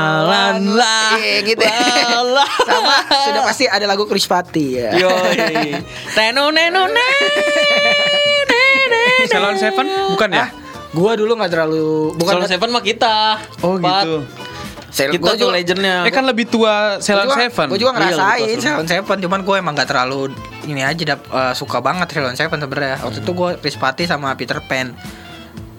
Iya 1.17 1.41
gitu. 1.49 1.65
Walah. 1.65 2.53
Sama 2.69 3.01
sudah 3.09 3.49
pasti 3.49 3.65
ada 3.65 3.89
lagu 3.89 4.05
Krispati 4.05 4.77
ya. 4.77 4.93
Yoi. 5.01 5.73
Teno 6.13 6.53
neno 6.53 6.85
ne. 6.85 7.09
Salon 9.31 9.55
Seven 9.57 9.87
bukan 10.11 10.31
ya 10.35 10.43
Ah, 10.43 10.49
gua 10.91 11.13
dulu 11.15 11.33
nggak 11.35 11.51
terlalu 11.51 12.15
bukan 12.15 12.35
Solo 12.37 12.47
Seven 12.47 12.69
mah 12.69 12.83
kita. 12.83 13.17
oh 13.61 13.77
Pat. 13.77 14.03
gitu 14.03 14.15
Sel- 14.91 15.15
Kita 15.15 15.23
gua 15.23 15.33
tuh 15.33 15.47
juga- 15.47 15.55
legendnya. 15.55 16.03
eh 16.03 16.11
kan 16.11 16.25
lebih 16.25 16.51
tua 16.51 16.99
Salon 16.99 17.31
Seven 17.31 17.67
Gue 17.69 17.79
juga 17.79 17.95
Iya, 17.95 18.11
ngerasain 18.11 18.47
tua 18.53 18.65
Salon 18.75 18.89
Seven 18.89 19.17
Cuman 19.21 19.41
gue 19.41 19.55
emang 19.55 19.71
gak 19.73 19.87
terlalu 19.87 20.35
Ini 20.67 20.83
aja 20.83 21.03
dap, 21.07 21.23
eh, 21.25 21.55
Suka 21.55 21.79
banget 21.79 22.11
Salon 22.11 22.35
Seven 22.35 22.59
sebenarnya 22.59 22.99
Waktu 22.99 23.23
itu 23.23 23.31
gue 23.31 23.51
Krispati 23.57 24.03
sama 24.05 24.35
Peter 24.35 24.59
Pan 24.61 24.91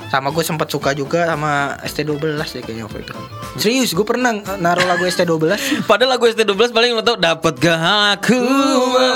Sama 0.07 0.31
gue 0.31 0.39
sempat 0.41 0.67
suka 0.67 0.91
juga 0.91 1.27
sama 1.27 1.75
ST12 1.83 2.23
deh 2.39 2.61
kayaknya 2.61 2.87
waktu 2.87 3.03
itu 3.03 3.11
Serius 3.53 3.91
gue 3.91 4.01
pernah 4.01 4.31
naruh 4.55 4.83
lagu 4.83 5.03
ST12 5.03 5.59
Padahal 5.89 6.15
lagu 6.15 6.23
ST12 6.23 6.69
paling 6.69 6.91
lo 6.91 7.01
tau 7.01 7.15
dapat 7.15 7.53
gak 7.55 7.79
aku 8.15 8.39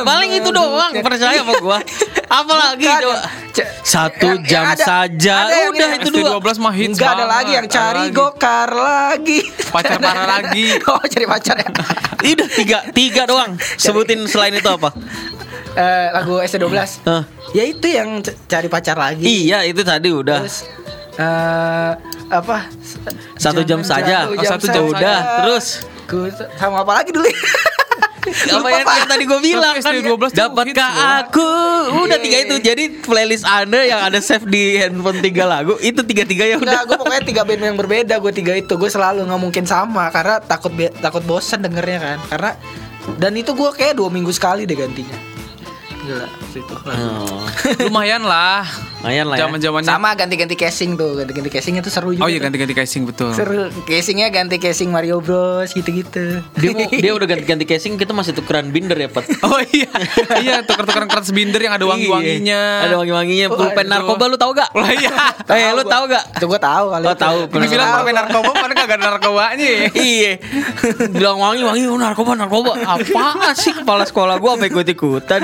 paling 0.02 0.32
itu 0.34 0.50
doang 0.50 0.92
percaya 0.98 1.40
sama 1.40 1.54
gua. 1.58 1.80
Apalagi 2.26 2.84
coba 2.84 3.18
satu 3.82 4.28
yang- 4.34 4.44
jam 4.44 4.66
ada- 4.68 4.82
saja. 4.82 5.36
ada 5.46 5.70
udah 5.70 5.90
itu 5.96 6.10
dua. 6.12 6.36
ST12 6.36 6.48
mah 6.58 6.74
hits 6.74 6.90
Enggak 6.94 7.12
ada 7.14 7.26
lagi 7.26 7.52
yang 7.54 7.68
cari 7.68 8.04
gokar 8.10 8.70
lagi. 8.70 9.40
Pacar 9.66 9.98
parah 9.98 10.26
lagi. 10.36 10.66
Oh 10.84 11.00
cari 11.02 11.26
pacar 11.26 11.56
ya. 11.56 11.70
Udah 12.28 12.50
tiga 12.50 12.78
tiga 12.92 13.24
doang. 13.24 13.54
Sebutin 13.76 14.26
selain 14.26 14.52
itu 14.52 14.66
apa? 14.66 14.92
Eh, 15.72 16.08
Lagu 16.10 16.40
ST12 16.40 16.72
Hah? 17.04 17.24
Ya 17.52 17.64
itu 17.64 17.86
yang 17.86 18.20
cari 18.44 18.68
pacar 18.68 18.96
lagi. 18.96 19.24
Iya 19.24 19.64
itu 19.64 19.80
tadi 19.82 20.10
udah. 20.10 20.42
Terus 20.42 20.66
eh 21.16 21.92
apa? 22.28 22.58
Satu 23.36 23.62
jam 23.62 23.80
saja. 23.82 24.26
jatuh 24.26 24.32
Oh, 24.32 24.36
jam 24.38 24.52
satu 24.52 24.66
jam 24.68 24.84
saja. 24.84 24.92
udah. 24.92 25.20
Terus? 25.40 25.66
Ku- 26.06 26.30
sama 26.56 26.82
apa 26.82 27.02
lagi 27.02 27.10
dulu? 27.10 27.26
apa 28.26 28.58
Lupa, 28.58 28.70
yang, 28.74 28.90
yang 28.90 29.06
tadi 29.08 29.24
gue 29.24 29.38
bilang 29.40 29.74
kan 29.78 29.94
ST12 29.94 30.18
tuh 30.18 30.30
dapatkah 30.34 30.90
loh. 30.90 31.10
aku 31.22 31.50
udah 32.04 32.18
Iya, 32.18 32.26
tiga 32.26 32.36
iya. 32.36 32.44
itu 32.44 32.56
jadi 32.58 32.84
playlist 33.00 33.46
anda 33.46 33.86
yang 33.86 34.02
ada 34.02 34.18
save 34.18 34.50
di 34.50 34.82
handphone 34.82 35.22
tiga 35.22 35.46
lagu 35.46 35.78
itu 35.78 36.02
tiga 36.02 36.26
tiga 36.26 36.42
ya 36.44 36.58
udah 36.58 36.66
Enggak, 36.74 36.84
gue 36.84 36.98
pokoknya 36.98 37.22
tiga 37.22 37.42
band 37.46 37.62
yang 37.64 37.78
berbeda 37.78 38.18
Gue 38.18 38.34
tiga 38.34 38.58
itu 38.58 38.74
Gue 38.74 38.90
selalu 38.90 39.30
nggak 39.30 39.38
mungkin 39.38 39.64
sama 39.64 40.10
Karena 40.10 40.42
takut 40.42 40.74
takut 40.98 41.22
bosen 41.22 41.62
dengernya 41.62 42.00
kan 42.02 42.18
Karena 42.28 42.52
Dan 43.14 43.38
itu 43.38 43.54
gue 43.54 43.70
kayak 43.70 43.94
dua 43.94 44.10
minggu 44.10 44.34
sekali 44.34 44.66
deh 44.66 44.74
gantinya 44.74 45.18
Gila 46.06 46.28
itu 46.54 46.76
Oh, 46.86 47.42
lumayan 47.82 48.22
lah 48.22 48.62
lumayan 49.02 49.26
lah 49.26 49.36
ya. 49.36 49.42
zaman 49.44 49.58
zamannya 49.60 49.90
Sama 49.90 50.10
ganti-ganti 50.14 50.56
casing 50.56 50.94
tuh 50.94 51.14
Ganti-ganti 51.16 51.50
casing 51.50 51.74
itu 51.76 51.90
seru 51.90 52.10
juga 52.10 52.22
oh 52.22 52.30
iya 52.30 52.38
tuh. 52.38 52.46
ganti-ganti 52.46 52.74
casing 52.74 53.04
betul 53.04 53.30
Seru 53.32 53.70
Casingnya 53.84 54.30
ganti 54.30 54.56
casing 54.56 54.90
Mario 54.90 55.18
Bros 55.18 55.72
Gitu-gitu 55.72 56.42
dia 56.56 56.70
mau, 56.72 56.88
dia 56.88 57.12
udah 57.12 57.28
ganti-ganti 57.28 57.66
casing 57.66 57.98
kita 57.98 58.12
masih 58.12 58.32
tukeran 58.32 58.70
binder 58.70 58.96
ya 58.96 59.10
Pat 59.10 59.26
oh 59.42 59.60
iya 59.68 59.90
iya 60.44 60.56
tuker-tukeran 60.62 61.06
kertas 61.08 61.30
binder 61.30 61.60
yang 61.60 61.74
ada 61.74 61.84
wangi-wanginya 61.84 62.44
Iya, 62.46 62.86
Ada 62.86 62.96
wangi-wanginya. 62.96 63.46
Oh, 63.48 63.58
Pulpen 63.58 63.86
narkoba 63.86 64.24
lu 64.26 64.36
tahu 64.36 64.52
gak? 64.54 64.70
Lah 64.72 64.92
iya. 64.92 65.14
Eh, 65.56 65.72
lu 65.72 65.84
tahu 65.84 66.04
gak? 66.06 66.24
Itu 66.36 66.46
gue 66.46 66.60
tahu 66.60 66.86
kali 66.90 67.06
Oh. 67.06 67.46
Gua 67.48 67.60
Dibilang 67.60 67.90
permen 67.96 68.14
narkoba 68.14 68.50
kan 68.54 68.70
kagak 68.72 68.96
ada 68.96 69.06
narkobanya 69.10 69.66
ya. 69.76 69.88
iya. 69.96 70.32
Bilang 71.10 71.38
wangi-wangi 71.38 71.86
oh, 71.86 71.98
narkoba 71.98 72.36
narkoba. 72.36 72.72
Apa 72.78 73.54
sih 73.54 73.74
kepala 73.74 74.04
sekolah 74.04 74.38
gua 74.38 74.56
apa 74.56 74.68
ikut-ikutan? 74.68 75.42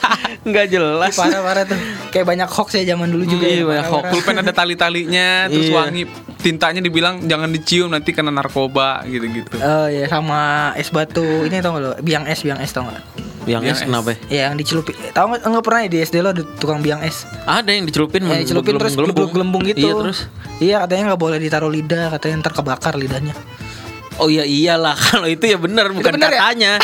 Enggak 0.46 0.66
jelas. 0.68 1.12
Parah-parah 1.12 1.64
tuh 1.64 1.78
Kayak 2.08 2.26
banyak 2.26 2.48
hoax 2.48 2.68
ya 2.76 2.94
zaman 2.94 3.10
dulu 3.10 3.24
juga 3.24 3.44
Iya, 3.44 3.56
ya, 3.56 3.64
banyak 3.66 3.86
parah-parah. 3.86 4.12
Pulpen 4.12 4.36
ada 4.38 4.52
tali-talinya 4.52 5.28
terus 5.46 5.66
Iya. 5.66 5.74
wangi 5.76 6.02
tintanya 6.36 6.78
dibilang 6.78 7.26
jangan 7.26 7.50
dicium 7.50 7.90
nanti 7.90 8.14
kena 8.14 8.30
narkoba 8.30 9.02
gitu-gitu. 9.04 9.58
Oh 9.58 9.86
iya 9.86 10.06
sama 10.06 10.70
es 10.74 10.88
batu 10.88 11.24
ini 11.42 11.58
tau 11.58 11.74
gak 11.74 11.82
lo 11.82 11.90
biang 11.98 12.22
es 12.24 12.40
biang 12.40 12.62
es 12.62 12.70
tau 12.70 12.86
gak? 12.86 13.02
Yang 13.46 13.62
Yang 13.62 13.74
es 13.74 13.80
kenapa? 13.82 14.08
ya? 14.10 14.16
Ya, 14.30 14.40
yang 14.46 14.54
dicelupin 14.54 14.94
tau 15.10 15.26
gak 15.28 15.42
nggak 15.42 15.64
pernah 15.64 15.80
ya 15.82 15.88
di 15.88 15.98
SD 16.00 16.14
lo 16.18 16.30
ada 16.30 16.42
tukang 16.56 16.80
biang 16.80 17.02
es 17.02 17.26
Ada 17.42 17.70
yang 17.72 17.82
dicelupin, 17.82 18.22
yang 18.22 18.38
dicelupin 18.38 18.78
terus 18.78 18.94
gelembung-gelembung 18.94 19.62
gitu 19.66 19.82
Iya 19.82 19.92
terus. 19.96 20.18
iya 20.58 20.76
katanya 20.82 21.14
nggak 21.14 21.20
boleh 21.20 21.38
ditaruh 21.42 21.70
lidah 21.70 22.14
katanya 22.14 22.46
ntar 22.46 22.54
kebakar 22.54 22.94
lidahnya 22.94 23.34
Oh 24.16 24.32
iya 24.32 24.46
iyalah 24.48 24.96
kalau 25.10 25.26
itu 25.26 25.44
ya 25.44 25.58
benar 25.58 25.92
bukan 25.92 26.14
bener 26.14 26.32
ya? 26.32 26.40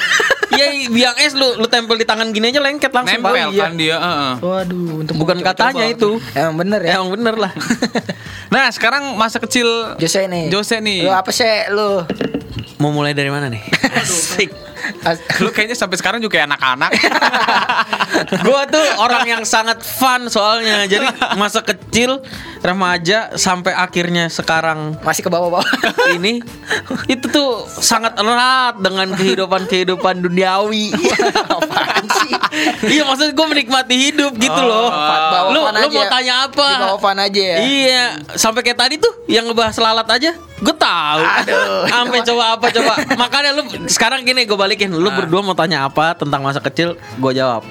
Iya 0.52 0.66
biang 0.86 1.16
es 1.18 1.32
lu 1.32 1.56
lu 1.56 1.66
tempel 1.66 1.96
di 1.96 2.04
tangan 2.04 2.28
gini 2.28 2.48
aja 2.48 2.60
lengket 2.60 2.92
langsung 2.92 3.18
Nempel. 3.18 3.34
Iya. 3.48 3.62
kan 3.62 3.72
dia. 3.74 3.96
heeh. 3.96 4.32
waduh 4.38 5.00
untuk 5.00 5.14
Bukan 5.16 5.38
katanya 5.40 5.84
itu. 5.86 6.20
emang 6.32 6.56
bener 6.58 6.80
ya 6.80 6.92
Emang 6.96 7.10
bener 7.10 7.34
lah. 7.36 7.52
Nah 8.52 8.68
sekarang 8.68 9.16
masa 9.16 9.40
kecil 9.40 9.64
Jose 9.96 10.28
nih 10.28 10.52
Jose 10.52 10.76
nih. 10.78 11.02
lu 11.02 11.10
apa 11.10 11.32
sih 11.32 11.48
lu 11.68 12.04
Mau 12.76 12.90
mulai 12.90 13.12
dari 13.12 13.28
mana 13.28 13.46
nih? 13.46 13.62
Asik. 13.96 14.50
As- 15.02 15.22
Lu 15.40 15.50
kayaknya 15.50 15.76
sampai 15.76 15.96
sekarang 15.98 16.18
juga 16.18 16.38
kayak 16.38 16.54
anak-anak. 16.54 16.90
Gua 18.46 18.66
tuh 18.66 18.86
orang 18.98 19.24
yang 19.26 19.42
sangat 19.42 19.82
fun 19.82 20.26
soalnya. 20.28 20.86
Jadi 20.86 21.06
masa 21.34 21.62
kecil, 21.62 22.22
remaja 22.62 23.35
sampai 23.35 23.74
akhirnya 23.74 24.30
sekarang 24.30 24.96
masih 25.02 25.26
ke 25.26 25.30
bawah-bawah 25.30 25.66
ini 26.16 26.38
itu 27.10 27.26
tuh 27.26 27.66
sangat 27.66 28.14
erat 28.16 28.78
dengan 28.78 29.10
kehidupan-kehidupan 29.18 30.22
duniawi. 30.22 30.94
apaan 31.58 32.04
sih 32.06 32.33
iya 32.92 33.02
maksud 33.02 33.35
gue 33.35 33.46
menikmati 33.46 33.94
hidup 34.10 34.33
gitu 34.38 34.60
loh. 34.62 34.88
Bawa 34.92 35.50
Lu 35.52 35.60
lu 35.66 35.88
mau 35.90 36.04
tanya 36.06 36.46
apa? 36.46 36.66
Di 36.68 36.76
bawah 36.87 37.00
fan 37.00 37.18
aja 37.18 37.42
ya. 37.42 37.56
Iya, 37.62 38.04
sampai 38.38 38.60
kayak 38.62 38.78
tadi 38.78 38.94
tuh 38.98 39.12
yang 39.26 39.48
ngebahas 39.50 39.76
lalat 39.83 40.08
aja, 40.08 40.30
gue 40.37 40.74
tahu. 40.76 41.22
Aduh. 41.22 41.85
Sampai 41.90 42.18
coba 42.22 42.44
apa 42.56 42.66
coba. 42.70 42.92
Makanya 43.18 43.50
lu 43.56 43.62
sekarang 43.90 44.22
gini 44.22 44.46
gue 44.46 44.56
balikin, 44.73 44.90
lu 44.90 45.04
Ah. 45.04 45.14
berdua 45.14 45.40
mau 45.40 45.52
tanya 45.52 45.85
apa 45.85 46.16
tentang 46.16 46.40
masa 46.40 46.58
kecil, 46.58 46.96
gue 46.96 47.33
jawab. 47.33 47.62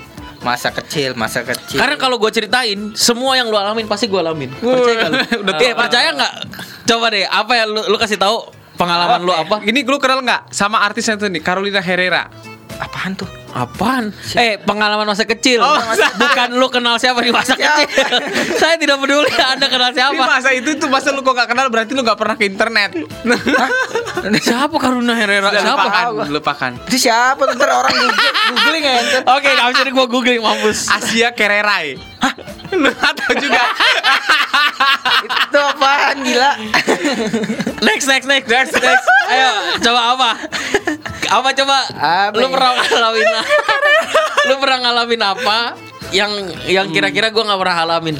Masa 0.41 0.69
kecil, 0.69 1.13
masa 1.13 1.41
kecil. 1.41 1.77
Karena 1.77 1.97
kalau 1.97 2.17
gue 2.17 2.29
ceritain, 2.29 2.93
semua 2.93 3.33
yang 3.33 3.45
lu 3.45 3.57
alamin 3.57 3.85
pasti 3.85 4.05
gue 4.05 4.17
alamin. 4.17 4.49
Percaya 4.53 5.05
lu? 5.07 5.17
Udah 5.45 5.53
Iya, 5.57 5.73
percaya 5.73 6.09
nggak? 6.11 6.33
Coba 6.83 7.05
deh, 7.09 7.25
apa 7.25 7.51
ya 7.53 7.65
lu, 7.65 7.81
lu 7.85 7.97
kasih 7.97 8.17
tahu 8.17 8.49
pengalaman 8.73 9.21
lu 9.21 9.29
apa? 9.29 9.61
Ini 9.61 9.81
lu 9.81 9.97
kenal 9.97 10.21
nggak 10.21 10.49
sama 10.49 10.81
artisnya 10.81 11.13
tuh 11.15 11.29
nih 11.29 11.41
Carolina 11.41 11.77
Herrera? 11.77 12.25
Apaan 12.81 13.13
tuh? 13.13 13.29
Apaan? 13.51 14.09
Eh, 14.33 14.57
pengalaman 14.57 15.05
masa 15.05 15.21
kecil. 15.23 15.59
Oh, 15.59 15.75
Bukan 16.15 16.55
lu 16.55 16.65
kenal 16.67 16.95
siapa 16.97 17.19
di 17.19 17.29
masa 17.29 17.53
Siapa? 17.53 17.83
kecil. 17.83 18.17
Saya 18.61 18.75
tidak 18.75 18.97
peduli 18.97 19.27
Anda 19.29 19.67
kenal 19.67 19.91
siapa. 19.91 20.15
masa 20.17 20.49
itu 20.49 20.73
tuh 20.75 20.87
masa 20.87 21.11
lu 21.11 21.19
kok 21.19 21.35
gak 21.35 21.45
kenal 21.47 21.67
berarti 21.67 21.91
lu 21.91 22.01
gak 22.01 22.15
pernah 22.15 22.33
ke 22.33 22.47
internet. 22.47 22.95
Siapa 24.39 24.71
Karuna 24.73 25.13
Herrera? 25.13 25.47
Udah 25.47 25.61
Siapa? 25.61 25.77
lupakan, 25.77 26.05
lupakan. 26.31 26.71
Itu 26.87 26.97
siapa? 27.01 27.43
Ntar 27.51 27.69
orang 27.69 27.93
googling, 27.93 28.33
googling 28.49 28.83
ya. 28.83 28.93
Oke, 29.29 29.49
gak 29.49 29.67
bisa 29.69 29.83
gua 29.91 30.05
googling 30.07 30.41
mampus. 30.41 30.87
Asia 30.87 31.29
Kererai. 31.31 31.99
Hah? 32.19 32.33
Lu 32.71 32.87
tahu 32.89 33.33
juga. 33.35 33.61
Itu 35.21 35.59
apaan 35.59 36.23
gila? 36.23 36.51
Next, 37.83 38.07
next, 38.07 38.25
next, 38.25 38.47
next, 38.47 38.73
next. 38.73 39.05
Ayo, 39.27 39.49
coba 39.81 40.01
apa? 40.15 40.29
Apa 41.31 41.49
coba? 41.53 41.77
Apa 41.89 42.35
lu 42.35 42.43
ya? 42.43 42.51
pernah 42.51 42.71
ngalamin 42.83 43.25
Lu 44.41 44.55
pernah 44.57 44.77
ngalamin 44.81 45.21
apa 45.21 45.57
yang 46.11 46.31
yang 46.67 46.87
kira-kira 46.89 47.31
gua 47.31 47.47
nggak 47.47 47.59
pernah 47.59 47.75
ngalamin? 47.77 48.17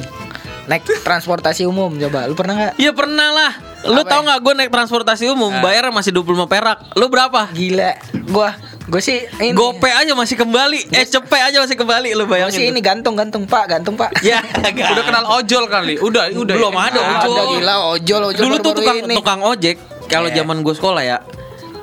Naik 0.62 0.86
transportasi 1.02 1.66
umum 1.66 1.92
coba. 1.92 2.24
Lu 2.24 2.32
pernah 2.32 2.54
nggak? 2.54 2.72
Iya 2.76 2.92
pernah 2.92 3.28
lah. 3.30 3.52
Lu 3.82 3.98
Apa 3.98 4.08
tau 4.08 4.20
ya? 4.20 4.24
nggak 4.24 4.38
gue 4.40 4.52
naik 4.54 4.70
transportasi 4.70 5.24
umum 5.26 5.50
bayar 5.58 5.90
masih 5.90 6.14
25 6.14 6.46
perak. 6.46 6.78
Lu 6.94 7.10
berapa? 7.10 7.50
Gila. 7.50 7.98
Gua 8.24 8.54
gua 8.86 9.00
sih 9.02 9.26
ini. 9.42 9.52
Gope 9.52 9.90
aja 9.90 10.14
masih 10.14 10.38
kembali. 10.38 10.88
Eh 10.88 11.02
cepet 11.04 11.40
aja 11.42 11.58
masih 11.58 11.74
kembali 11.74 12.14
lu 12.14 12.24
Gua 12.24 12.46
sih 12.46 12.62
bayangin. 12.62 12.70
ini 12.70 12.80
gantung 12.80 13.12
gantung 13.12 13.42
Pak, 13.44 13.64
gantung 13.68 13.98
Pak. 13.98 14.22
Ya, 14.22 14.38
Udah 14.94 15.02
kenal 15.02 15.26
ojol 15.34 15.66
kali. 15.66 15.98
Udah, 15.98 16.30
udah. 16.30 16.54
Belum 16.54 16.72
ada 16.72 16.96
Ada 16.96 17.26
ojol. 17.26 17.46
gila 17.52 17.74
ojol 17.90 18.22
ojol 18.30 18.40
Dulu 18.40 18.56
tuh 18.56 18.70
baru-baru 18.70 18.78
tukang 18.78 18.98
ini. 19.02 19.14
tukang 19.18 19.40
ojek 19.42 19.76
kalau 20.06 20.28
Iya. 20.30 20.36
zaman 20.40 20.56
gue 20.62 20.72
sekolah 20.72 21.02
ya. 21.02 21.18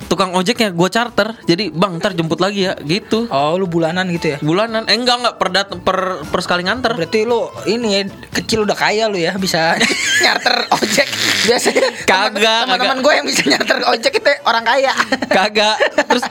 Tukang 0.10 0.34
ojeknya 0.34 0.70
gue 0.70 0.90
charter. 0.90 1.38
Jadi, 1.44 1.70
"Bang, 1.70 1.98
ntar 1.98 2.12
jemput 2.12 2.38
lagi 2.38 2.66
ya." 2.66 2.74
gitu. 2.82 3.30
Oh, 3.30 3.54
lu 3.54 3.66
bulanan 3.66 4.10
gitu 4.10 4.34
ya? 4.34 4.38
Bulanan. 4.40 4.84
Eh 4.84 4.96
enggak 4.96 5.16
enggak 5.20 5.36
per 5.38 5.50
dat- 5.50 5.78
per, 5.80 5.98
per 6.26 6.40
sekali 6.40 6.66
nganter. 6.66 6.98
Berarti 6.98 7.24
lu 7.24 7.40
ini 7.66 7.88
ya, 7.92 8.02
kecil 8.32 8.66
udah 8.66 8.74
kaya 8.74 9.06
lu 9.06 9.16
ya 9.16 9.38
bisa 9.38 9.78
nyarter 10.24 10.66
ojek. 10.72 11.06
Biasanya 11.46 11.82
Kagak, 12.10 12.66
teman-teman 12.66 13.00
gue 13.00 13.14
yang 13.14 13.26
bisa 13.26 13.42
nyarter 13.46 13.78
ojek 13.86 14.14
itu 14.16 14.32
orang 14.44 14.66
kaya. 14.66 14.92
Kagak. 15.38 15.78
Terus 16.04 16.24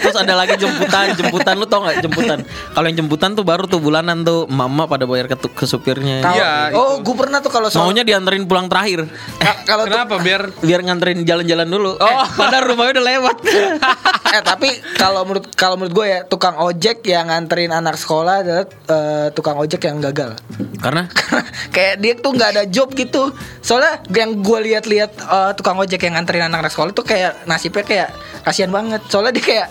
terus 0.00 0.16
ada 0.16 0.34
lagi 0.34 0.54
jemputan, 0.56 1.14
jemputan 1.14 1.54
lu 1.54 1.64
tau 1.64 1.80
nggak 1.80 2.02
jemputan? 2.02 2.38
Kalau 2.44 2.84
yang 2.84 2.98
jemputan 2.98 3.30
tuh 3.32 3.46
baru 3.46 3.64
tuh 3.64 3.78
bulanan 3.78 4.20
tuh 4.20 4.44
mama 4.46 4.84
pada 4.84 5.06
bayar 5.06 5.28
ke, 5.28 5.38
ke 5.46 5.64
supirnya. 5.64 6.18
Kalau- 6.20 6.38
Iya, 6.40 6.52
oh, 6.72 6.98
gue 6.98 7.14
pernah 7.14 7.38
tuh 7.38 7.48
kalau 7.48 7.68
soal 7.68 7.86
Maunya 7.86 8.02
dianterin 8.02 8.42
pulang 8.44 8.66
terakhir. 8.66 9.06
ka- 9.36 9.62
kalau 9.64 9.84
tuh- 9.84 9.92
Kenapa? 9.92 10.14
Biar 10.18 10.42
Biar 10.58 10.80
nganterin 10.80 11.22
jalan-jalan 11.22 11.68
dulu. 11.68 11.90
Oh. 11.92 12.02
Eh, 12.02 12.16
padahal 12.34 12.64
rumahnya 12.66 12.92
udah 12.92 13.04
lewat. 13.06 13.18
eh 14.36 14.42
tapi 14.42 14.68
kalau 14.96 15.22
menurut 15.26 15.46
kalau 15.54 15.76
menurut 15.76 15.94
gue 15.94 16.06
ya 16.06 16.20
tukang 16.24 16.56
ojek 16.56 17.04
yang 17.06 17.28
nganterin 17.28 17.72
anak 17.72 17.96
sekolah 18.00 18.42
adalah 18.44 18.66
eh, 18.66 19.28
tukang 19.36 19.56
ojek 19.60 19.80
yang 19.84 20.00
gagal. 20.00 20.36
Karena 20.80 21.06
Karena 21.18 21.42
kayak 21.70 21.94
dia 22.00 22.12
tuh 22.18 22.30
nggak 22.34 22.50
ada 22.56 22.64
job 22.68 22.92
gitu. 22.94 23.32
Soalnya 23.60 24.00
yang 24.10 24.40
gue 24.40 24.58
lihat-lihat 24.70 25.10
eh, 25.16 25.52
tukang 25.56 25.76
ojek 25.78 26.00
yang 26.02 26.18
nganterin 26.18 26.48
anak-anak 26.50 26.72
sekolah 26.72 26.92
tuh 26.92 27.06
kayak 27.06 27.44
nasibnya 27.46 27.84
kayak 27.86 28.08
kasihan 28.42 28.70
banget. 28.72 29.00
Soalnya 29.08 29.32
dia 29.36 29.44
kayak 29.44 29.66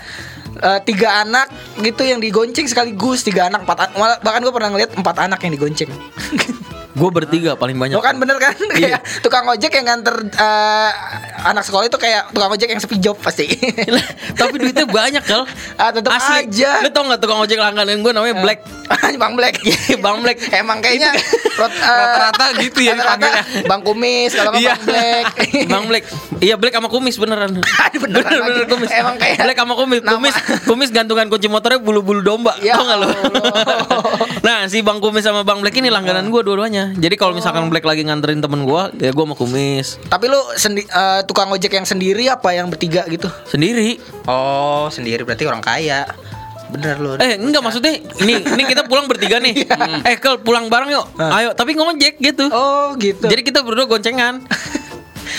eh, 0.63 0.79
tiga 0.87 1.21
anak 1.25 1.47
gitu 1.81 2.01
yang 2.07 2.19
digonceng 2.23 2.65
sekaligus 2.65 3.27
tiga 3.27 3.49
anak 3.51 3.67
empat 3.67 3.77
an- 3.91 4.21
bahkan 4.23 4.41
gue 4.41 4.53
pernah 4.53 4.69
ngeliat 4.71 4.91
empat 4.95 5.15
anak 5.19 5.39
yang 5.43 5.53
digonceng. 5.53 5.91
gue 6.91 7.09
bertiga 7.11 7.53
paling 7.53 7.75
banyak. 7.75 7.93
Lo 7.93 8.01
kan 8.01 8.17
bener 8.17 8.35
kan 8.35 8.57
Iya. 8.71 8.97
kayak 8.97 9.01
tukang 9.21 9.45
ojek 9.45 9.69
yang 9.71 9.85
nganter 9.87 10.15
eh, 10.27 10.91
anak 11.43 11.61
sekolah 11.61 11.85
itu 11.85 11.95
kayak 11.95 12.29
tukang 12.29 12.49
ojek 12.49 12.65
yang 12.67 12.77
sepi 12.77 12.97
job 12.97 13.13
pasti. 13.15 13.45
Tapi 14.31 14.55
duitnya 14.55 14.85
banyak 14.85 15.21
kal. 15.21 15.45
Ah, 15.79 15.95
tetep 15.95 16.11
Asli. 16.11 16.43
aja. 16.45 16.81
Lu 16.81 16.89
tau 16.89 17.05
gak 17.05 17.19
tukang 17.19 17.39
ojek 17.39 17.55
langganan 17.55 17.97
gue 17.97 18.11
namanya 18.11 18.35
Black. 18.37 18.59
Bang 19.21 19.33
Black. 19.33 19.55
Bang 19.97 20.19
Black. 20.19 20.37
Emang 20.59 20.79
kayaknya 20.79 21.15
eh, 21.15 21.23
Rata-rata 21.55 22.45
gitu 22.57 22.79
ya 22.81 22.93
dipanggilnya. 22.93 23.43
Bang 23.63 23.81
Kumis 23.81 24.31
kalau 24.33 24.51
nggak 24.51 24.59
Iya. 24.59 24.73
Bang 24.73 24.83
Black. 24.83 25.25
Bang 25.67 25.85
Black. 25.87 26.03
Iya 26.39 26.55
Black 26.55 26.73
sama 26.73 26.87
kumis 26.87 27.15
beneran. 27.15 27.51
Aduh, 27.59 27.99
beneran 28.01 28.31
lagi. 28.33 28.61
kumis. 28.65 28.89
Emang 28.89 29.15
kayak 29.15 29.39
Black 29.41 29.57
sama 29.57 29.73
kumis. 29.75 29.99
nama- 30.01 30.15
Kumis 30.15 30.35
kumis 30.65 30.89
gantungan 30.89 31.27
kunci 31.27 31.47
motornya 31.47 31.77
bulu-bulu 31.77 32.19
domba. 32.19 32.55
Ya 32.59 32.75
Tau 32.75 32.83
gak? 32.83 32.95
Allah. 32.97 33.09
nah, 34.41 34.65
si 34.65 34.81
Bang 34.81 34.99
Kumis 34.99 35.21
sama 35.21 35.43
Bang 35.43 35.59
Black 35.59 35.75
ini 35.75 35.87
langganan 35.87 36.27
gue 36.27 36.41
dua-duanya. 36.41 36.88
Jadi 36.95 37.15
kalau 37.15 37.33
misalkan 37.33 37.67
Black 37.67 37.83
lagi 37.83 38.01
nganterin 38.01 38.39
temen 38.39 38.63
gue, 38.63 38.81
ya 38.97 39.11
gue 39.11 39.21
sama 39.21 39.33
Kumis 39.33 40.01
Tapi 40.03 40.25
lu 40.25 40.39
sendi 40.55 40.81
eh, 40.81 41.21
tukang 41.23 41.49
ojek 41.49 41.69
yang 41.71 41.83
sendiri 41.83 42.25
apa 42.25 42.49
yang 42.51 42.67
bertiga 42.67 43.05
gitu? 43.05 43.29
sendiri. 43.45 44.01
Oh, 44.25 44.87
sendiri 44.87 45.21
berarti 45.21 45.43
orang 45.43 45.59
kaya. 45.59 46.09
Bener 46.69 46.95
lu. 46.97 47.17
Eh 47.17 47.33
enggak 47.35 47.59
maksudnya 47.59 47.97
ini 48.21 48.39
ini 48.39 48.63
kita 48.63 48.85
pulang 48.85 49.05
bertiga 49.05 49.41
nih. 49.41 49.65
Eh 50.09 50.15
Kel 50.15 50.37
pulang 50.37 50.69
bareng 50.69 50.89
yuk. 50.89 51.05
Ayo 51.17 51.53
tapi 51.53 51.73
ngojek 51.73 52.21
gitu. 52.21 52.45
Oh, 52.49 52.93
gitu. 52.95 53.25
Jadi 53.25 53.41
kita 53.41 53.61
berdua 53.61 53.85
goncengan. 53.85 54.41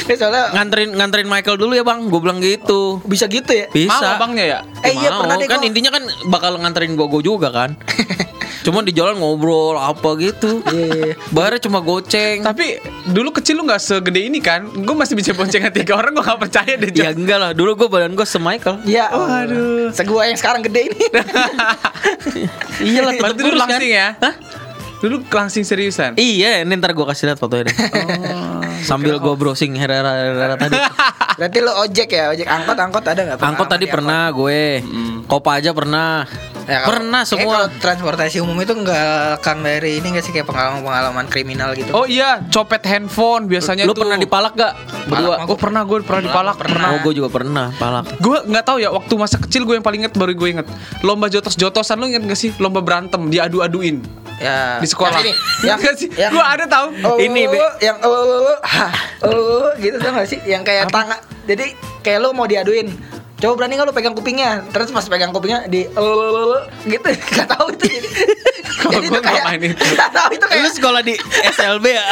Eh, 0.06 0.14
soalnya 0.14 0.54
nganterin 0.54 0.94
nganterin 0.94 1.26
Michael 1.26 1.54
dulu 1.54 1.74
ya 1.74 1.82
bang. 1.82 2.06
Gue 2.06 2.18
bilang 2.18 2.38
gitu. 2.38 2.98
bisa 3.04 3.26
gitu 3.26 3.50
ya? 3.50 3.66
Bisa. 3.70 3.90
Mau 3.90 4.18
abangnya 4.18 4.44
ya? 4.46 4.58
Eh, 4.82 4.94
iya, 4.94 5.10
Mau. 5.10 5.22
pernah 5.22 5.34
deh 5.34 5.46
kan 5.46 5.58
gua- 5.58 5.66
intinya 5.66 5.90
kan 5.90 6.02
bakal 6.26 6.58
nganterin 6.58 6.94
gue 6.94 7.06
gue 7.06 7.22
juga 7.22 7.50
kan. 7.50 7.74
Cuma 8.60 8.84
di 8.84 8.92
jalan 8.92 9.16
ngobrol 9.16 9.80
apa 9.80 10.16
gitu. 10.20 10.60
Iya. 10.68 11.16
Bayarnya 11.32 11.60
cuma 11.64 11.78
goceng. 11.80 12.44
Tapi 12.44 12.80
dulu 13.08 13.32
kecil 13.32 13.60
lu 13.60 13.64
gak 13.64 13.80
segede 13.80 14.20
ini 14.20 14.38
kan? 14.38 14.68
Gue 14.68 14.92
masih 14.92 15.16
bisa 15.16 15.32
boncengan 15.32 15.72
tiga 15.72 15.96
orang, 15.96 16.12
gue 16.12 16.24
gak 16.24 16.40
percaya 16.40 16.72
deh. 16.76 16.90
Ya 16.92 17.10
enggak 17.16 17.38
lah. 17.40 17.50
Dulu 17.56 17.76
gue 17.76 17.88
badan 17.88 18.12
gue 18.12 18.26
se 18.28 18.36
Michael. 18.36 18.84
Iya. 18.84 19.08
Waduh. 19.12 19.90
Segua 19.96 20.28
yang 20.28 20.36
sekarang 20.36 20.60
gede 20.64 20.92
ini. 20.92 21.04
Iya 22.80 23.04
lah. 23.04 23.12
Berarti 23.20 23.40
dulu 23.44 23.56
kan? 23.60 23.68
langsing 23.68 23.90
ya? 23.92 24.08
Hah? 24.16 24.34
Dulu 25.00 25.16
langsing 25.32 25.64
seriusan. 25.64 26.12
Iya, 26.20 26.60
ini 26.60 26.76
ntar 26.76 26.92
gue 26.92 27.04
kasih 27.08 27.32
lihat 27.32 27.40
fotonya 27.40 27.72
deh. 27.72 27.76
Sambil 28.84 29.16
gue 29.16 29.34
browsing 29.36 29.72
Herrera 29.76 30.12
Herrera 30.12 30.56
tadi. 30.60 30.76
Berarti 31.40 31.58
lu 31.64 31.72
ojek 31.72 32.08
ya, 32.12 32.28
ojek 32.32 32.44
angkot 32.44 32.76
angkot 32.76 33.04
ada 33.08 33.20
nggak? 33.24 33.38
Angkot 33.40 33.68
tadi 33.68 33.88
pernah 33.88 34.28
gue. 34.28 34.84
Kopa 35.24 35.56
aja 35.56 35.72
pernah. 35.72 36.28
Ya, 36.70 36.86
kalau- 36.86 36.90
pernah 36.94 37.22
semua. 37.26 37.50
kalau 37.50 37.68
transportasi 37.82 38.38
umum 38.38 38.54
itu 38.56 38.70
nggak 38.70 39.42
kang 39.42 39.58
dari 39.60 39.98
ini 39.98 40.14
nggak 40.14 40.22
sih 40.22 40.30
kayak 40.30 40.46
pengalaman-pengalaman 40.46 41.26
kriminal 41.26 41.74
gitu? 41.74 41.90
Oh 41.90 42.06
iya, 42.06 42.46
copet 42.46 42.86
handphone 42.86 43.50
biasanya 43.50 43.82
Lu 43.82 43.90
tuh. 43.90 44.06
pernah 44.06 44.14
dipalak 44.14 44.54
gak? 44.54 44.72
Berdua. 45.04 45.42
Oh 45.44 45.58
pernah 45.58 45.82
gue 45.82 45.98
pernah 46.00 46.22
dipalak 46.22 46.54
pernah. 46.54 46.94
Oh, 46.94 46.98
gue 47.02 47.12
juga 47.12 47.28
pernah 47.28 47.74
palak. 47.74 48.06
Gue 48.16 48.38
nggak 48.40 48.64
tahu 48.64 48.78
ya 48.78 48.88
waktu 48.88 49.12
masa 49.18 49.36
kecil 49.36 49.66
gue 49.66 49.74
yang 49.74 49.82
paling 49.82 50.06
inget 50.06 50.14
baru 50.14 50.30
gue 50.30 50.48
inget 50.48 50.66
lomba 51.02 51.26
jotos-jotosan 51.26 51.98
lu 51.98 52.06
inget 52.06 52.22
gak 52.22 52.38
sih 52.38 52.54
lomba 52.56 52.78
berantem 52.78 53.26
diadu-aduin 53.26 53.98
ya. 54.38 54.78
di 54.78 54.86
sekolah. 54.86 55.18
Yang 55.18 55.26
ini, 55.26 55.32
Ingat 55.34 55.66
yang, 55.66 55.78
nggak 55.80 55.96
sih? 55.96 56.08
yang 56.14 56.30
Gue 56.30 56.44
ada 56.46 56.64
tahu. 56.64 56.86
Oh, 57.02 57.16
Ini, 57.18 57.42
Be. 57.44 57.58
yang 57.82 57.98
oh, 58.00 58.14
oh, 58.14 58.40
oh, 58.46 58.58
ha, 58.62 58.88
oh, 59.26 59.68
gitu 59.76 59.98
tau 59.98 60.14
gak 60.14 60.28
sih? 60.28 60.38
Yang 60.44 60.62
kayak 60.64 60.84
tangan. 60.88 61.18
Jadi 61.44 61.74
kayak 62.00 62.18
lu 62.20 62.30
mau 62.30 62.46
diaduin. 62.46 62.88
Coba 63.40 63.52
berani 63.56 63.72
nggak 63.80 63.88
lu 63.88 63.94
pegang 63.96 64.12
kupingnya? 64.12 64.68
Terus 64.68 64.92
pas 64.92 65.04
pegang 65.08 65.32
kupingnya 65.32 65.64
di 65.64 65.88
gitu. 66.84 67.08
Gak 67.40 67.48
tahu 67.48 67.72
itu. 67.72 67.84
Jadi, 67.88 69.06
itu 69.08 69.20
kayak 69.20 69.24
nggak 69.24 69.46
main 69.48 69.60
itu. 69.64 69.84
Gak 70.00 70.10
tahu 70.12 70.28
itu 70.36 70.44
kayak 70.44 70.60
Lu 70.60 70.68
sekolah 70.68 71.00
di 71.00 71.14
SLB 71.56 71.86
ya? 71.88 72.04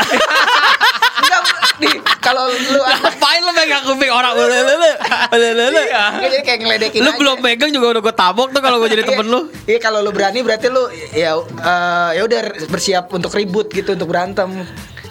enggak 1.18 1.41
di 1.79 1.91
kalau 2.24 2.49
lu 2.49 2.81
Ngapain 2.81 3.41
lu 3.45 3.53
megang 3.53 3.85
kuping 3.85 4.09
orang? 4.11 4.33
Lelele. 4.35 4.93
Lelele. 5.37 5.83
Nggak, 5.85 6.11
jadi 6.24 6.37
kayak 6.43 6.59
ngeledekin 6.64 7.01
Lu 7.05 7.11
belum 7.20 7.37
megang 7.45 7.70
juga 7.76 7.87
udah 7.99 8.03
gue 8.09 8.14
tabok 8.16 8.49
tuh 8.51 8.61
kalau 8.64 8.81
gue 8.81 8.89
jadi 8.89 9.05
Iya, 9.05 9.11
temen 9.12 9.26
lu. 9.29 9.41
Iya 9.68 9.79
kalau 9.85 9.99
lu 10.01 10.11
berani 10.11 10.41
berarti 10.41 10.66
lu 10.72 10.89
ya 11.12 11.37
eh, 11.37 12.11
ya 12.16 12.22
udah 12.24 12.41
bersiap 12.72 13.12
untuk 13.12 13.31
ribut 13.37 13.68
gitu 13.68 13.93
untuk 13.93 14.09
berantem. 14.09 14.64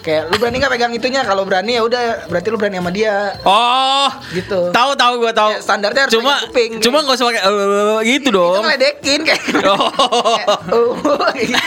Kayak 0.08 0.32
lu 0.32 0.36
berani 0.40 0.56
nggak 0.56 0.72
pegang 0.72 0.92
itunya? 0.96 1.20
Kalau 1.20 1.44
berani 1.44 1.76
ya 1.76 1.84
udah 1.84 2.00
berarti 2.32 2.48
lu 2.48 2.56
berani 2.56 2.80
sama 2.80 2.88
dia. 2.88 3.36
Oh, 3.44 4.08
Gitu. 4.32 4.72
Tahu 4.72 4.90
tahu 4.96 5.12
gue 5.20 5.32
tahu. 5.36 5.50
Ya, 5.52 5.60
standarnya 5.60 6.00
harus 6.08 6.14
cuma 6.16 6.40
kuping. 6.48 6.80
cuma 6.80 7.04
gak 7.04 7.20
usah 7.20 7.26
pakai 7.28 7.42
eh, 7.44 7.98
gitu 8.08 8.28
Itu 8.32 8.36
dong. 8.40 8.64
ngeledekin 8.64 9.20
kayak. 9.28 9.42
Oh. 9.68 9.92
kayak, 10.40 10.48
oh, 10.72 11.28
gitu. 11.36 11.60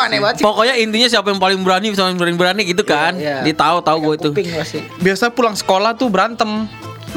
Aneh 0.08 0.16
banget 0.24 0.40
sih. 0.40 0.44
Pokoknya 0.48 0.74
intinya 0.80 1.08
siapa 1.12 1.28
yang 1.28 1.36
paling 1.36 1.60
berani, 1.60 1.92
siapa 1.92 2.08
yang 2.08 2.16
berani 2.16 2.36
berani 2.40 2.62
gitu 2.64 2.80
kan. 2.88 3.12
Iya. 3.20 3.44
Ditahu 3.44 3.84
tahu 3.84 3.98
gue 4.00 4.14
itu. 4.16 4.30
Biasa 5.04 5.28
pulang 5.28 5.52
sekolah 5.52 5.92
tuh 5.92 6.08
berantem. 6.08 6.64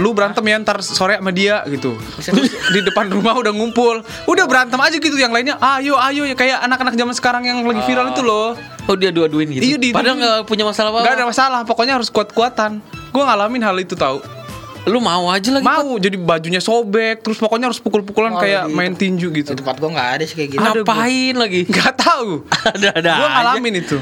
Lu 0.01 0.11
berantem 0.11 0.41
ya 0.41 0.57
ntar 0.57 0.81
sore 0.81 1.13
sama 1.13 1.29
dia 1.29 1.61
gitu. 1.67 1.93
Terus 2.17 2.49
di 2.67 2.81
depan 2.81 3.05
rumah 3.07 3.37
udah 3.37 3.53
ngumpul, 3.53 4.01
udah 4.25 4.45
berantem 4.45 4.75
aja 4.75 4.97
gitu. 4.97 5.13
Yang 5.13 5.31
lainnya, 5.31 5.55
ayo 5.61 5.93
ayo 5.95 6.25
ya 6.25 6.33
kayak 6.33 6.57
anak-anak 6.59 6.93
zaman 6.95 7.13
sekarang 7.13 7.43
yang 7.45 7.61
lagi 7.61 7.85
viral 7.85 8.09
itu 8.09 8.19
loh. 8.19 8.57
Oh 8.85 8.97
dia 8.97 9.13
dua-duin 9.13 9.45
gitu. 9.47 9.61
Iya, 9.63 9.77
di- 9.77 9.93
Padahal 9.93 10.17
nggak 10.17 10.37
punya 10.43 10.65
masalah 10.65 10.89
apa. 10.89 10.99
Gak 11.03 11.13
ada 11.13 11.25
masalah, 11.27 11.59
pokoknya 11.61 11.93
harus 11.95 12.09
kuat-kuatan. 12.09 12.81
Gue 13.07 13.21
ngalamin 13.21 13.61
hal 13.61 13.77
itu 13.77 13.93
tahu. 13.93 14.17
Lu 14.81 14.97
mau 14.97 15.29
aja 15.29 15.45
lagi. 15.51 15.61
Mau 15.61 15.93
jadi 15.95 16.17
bajunya 16.17 16.57
sobek, 16.57 17.21
terus 17.21 17.37
pokoknya 17.37 17.69
harus 17.69 17.77
pukul-pukulan 17.77 18.33
Oh, 18.33 18.41
kayak 18.41 18.65
gitu. 18.65 18.73
main 18.73 18.91
tinju 18.91 19.29
gitu. 19.29 19.53
Tempat 19.53 19.77
gua 19.77 19.93
nggak 19.93 20.09
ada 20.11 20.23
sih 20.25 20.33
kayak 20.33 20.49
gitu. 20.51 20.59
Ada. 20.59 20.81
Ngapain 20.81 21.35
lagi? 21.37 21.61
Gak 21.69 21.93
tahu. 21.95 22.41
Ada-ada 22.73 23.11
Gue 23.13 23.21
aja. 23.23 23.35
ngalamin 23.37 23.73
itu. 23.77 23.97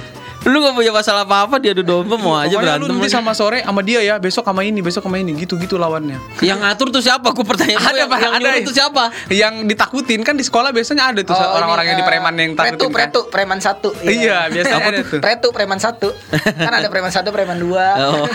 Lu 0.47 0.63
gak 0.63 0.71
punya 0.71 0.95
masalah 0.95 1.27
apa-apa 1.27 1.59
dia 1.59 1.75
adu 1.75 1.83
domba 1.83 2.15
mau 2.15 2.31
aja 2.31 2.47
Pokoknya 2.47 2.79
berantem. 2.79 2.87
lu 2.87 2.95
nanti 2.95 3.11
sama 3.11 3.31
sore 3.35 3.59
sama 3.59 3.81
dia 3.83 3.99
ya, 3.99 4.15
besok 4.15 4.47
sama 4.47 4.63
ini, 4.63 4.79
besok 4.79 5.03
sama 5.03 5.19
ini, 5.19 5.35
gitu-gitu 5.35 5.75
lawannya. 5.75 6.15
Yang 6.39 6.59
ngatur 6.63 6.87
tuh 6.89 7.03
siapa? 7.03 7.27
Gue 7.35 7.43
pertanyaan 7.43 7.91
yang, 7.91 8.07
Pak, 8.07 8.19
yang 8.19 8.33
nyuruh 8.39 8.61
tuh 8.63 8.75
siapa? 8.75 9.03
Yang 9.27 9.53
ditakutin 9.67 10.21
kan 10.23 10.33
di 10.33 10.43
sekolah 10.43 10.71
biasanya 10.71 11.11
ada 11.11 11.21
tuh 11.21 11.35
Oh, 11.35 11.55
orang-orang 11.55 11.85
yang 11.87 11.97
di 11.99 12.03
eh, 12.03 12.07
preman 12.07 12.33
yang 12.35 12.51
pretu, 12.53 12.71
takutin 12.71 12.87
kan. 12.87 12.95
pretu, 12.95 13.21
preman 13.27 13.59
satu. 13.59 13.89
Iya, 13.99 14.47
biasanya 14.47 14.85
ada 14.85 14.99
tuh. 15.03 15.19
Pretu, 15.19 15.47
preman 15.51 15.79
satu. 15.79 16.07
kan 16.55 16.73
ada 16.73 16.87
preman 16.87 17.11
satu, 17.11 17.29
preman 17.31 17.59
dua. 17.59 17.87
Oh. 17.99 18.25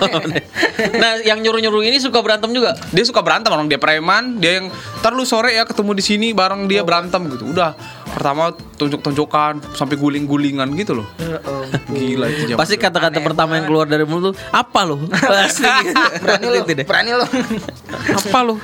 nah, 0.94 1.18
yang 1.20 1.40
nyuruh-nyuruh 1.40 1.82
ini 1.82 1.98
suka 1.98 2.20
berantem 2.20 2.52
juga. 2.52 2.76
Dia 2.90 3.02
suka 3.02 3.20
berantem 3.20 3.48
orang 3.48 3.66
dia 3.66 3.76
preman, 3.76 4.38
dia 4.38 4.60
yang 4.60 4.66
ntar 5.00 5.12
lu 5.12 5.24
sore 5.24 5.52
ya 5.52 5.64
ketemu 5.64 5.96
di 5.96 6.04
sini 6.04 6.26
bareng 6.30 6.66
dia 6.66 6.82
berantem 6.82 7.26
gitu. 7.28 7.50
Udah 7.50 7.72
pertama 8.04 8.52
tunjuk-tunjukkan 8.76 9.74
sampai 9.74 9.96
guling-gulingan 9.96 10.68
gitu 10.76 11.00
loh. 11.00 11.06
Oh. 11.44 11.64
Gila 11.96 12.26
itu 12.30 12.52
zaman 12.52 12.58
Pasti 12.60 12.74
kata-kata 12.76 13.18
pertama 13.24 13.56
yang 13.58 13.66
keluar 13.66 13.86
dari 13.88 14.04
mulut 14.04 14.32
tuh 14.32 14.34
apa 14.52 14.80
lo? 14.84 15.00
Pasti 15.30 15.64
berani 16.22 16.46
lo, 16.48 16.54
Gitu 16.64 16.82
berani 16.84 17.12
lo. 17.16 17.26
Apa 18.14 18.38
lo? 18.44 18.54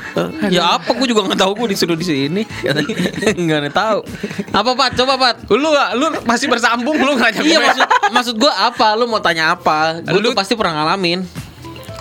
ya 0.53 0.76
apa? 0.76 0.91
Gue 0.93 1.07
juga 1.09 1.26
nggak 1.26 1.41
tahu. 1.41 1.53
Gue 1.64 1.68
disuruh 1.72 1.97
di 1.97 2.07
sini. 2.07 2.43
Katanya 2.47 3.32
nggak 3.34 3.59
ada 3.66 3.70
tahu. 3.72 3.99
Apa 4.53 4.70
Pat? 4.76 4.93
Coba 4.97 5.14
Pat. 5.16 5.36
Lu 5.51 5.68
gak, 5.72 5.91
lu 5.97 6.07
masih 6.24 6.47
bersambung 6.47 6.97
lu 6.97 7.16
nggak 7.16 7.43
Iya 7.43 7.59
maksud 7.61 7.86
maksud 8.12 8.34
gue 8.36 8.53
apa? 8.53 8.95
Lu 8.97 9.09
mau 9.09 9.22
tanya 9.22 9.57
apa? 9.57 10.01
Gue 10.05 10.20
Lu- 10.20 10.32
tuh 10.32 10.38
pasti 10.38 10.55
pernah 10.55 10.82
ngalamin. 10.84 11.24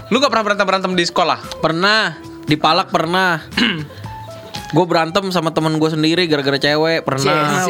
Lu 0.10 0.18
gak 0.18 0.32
pernah 0.34 0.46
berantem-berantem 0.54 0.94
di 0.98 1.06
sekolah? 1.06 1.62
Pernah 1.62 2.18
dipalak 2.50 2.90
pernah. 2.90 3.46
gue 4.70 4.86
berantem 4.86 5.26
sama 5.30 5.50
temen 5.50 5.76
gue 5.76 5.90
sendiri 5.90 6.30
gara-gara 6.30 6.56
cewek 6.56 7.02
pernah. 7.02 7.66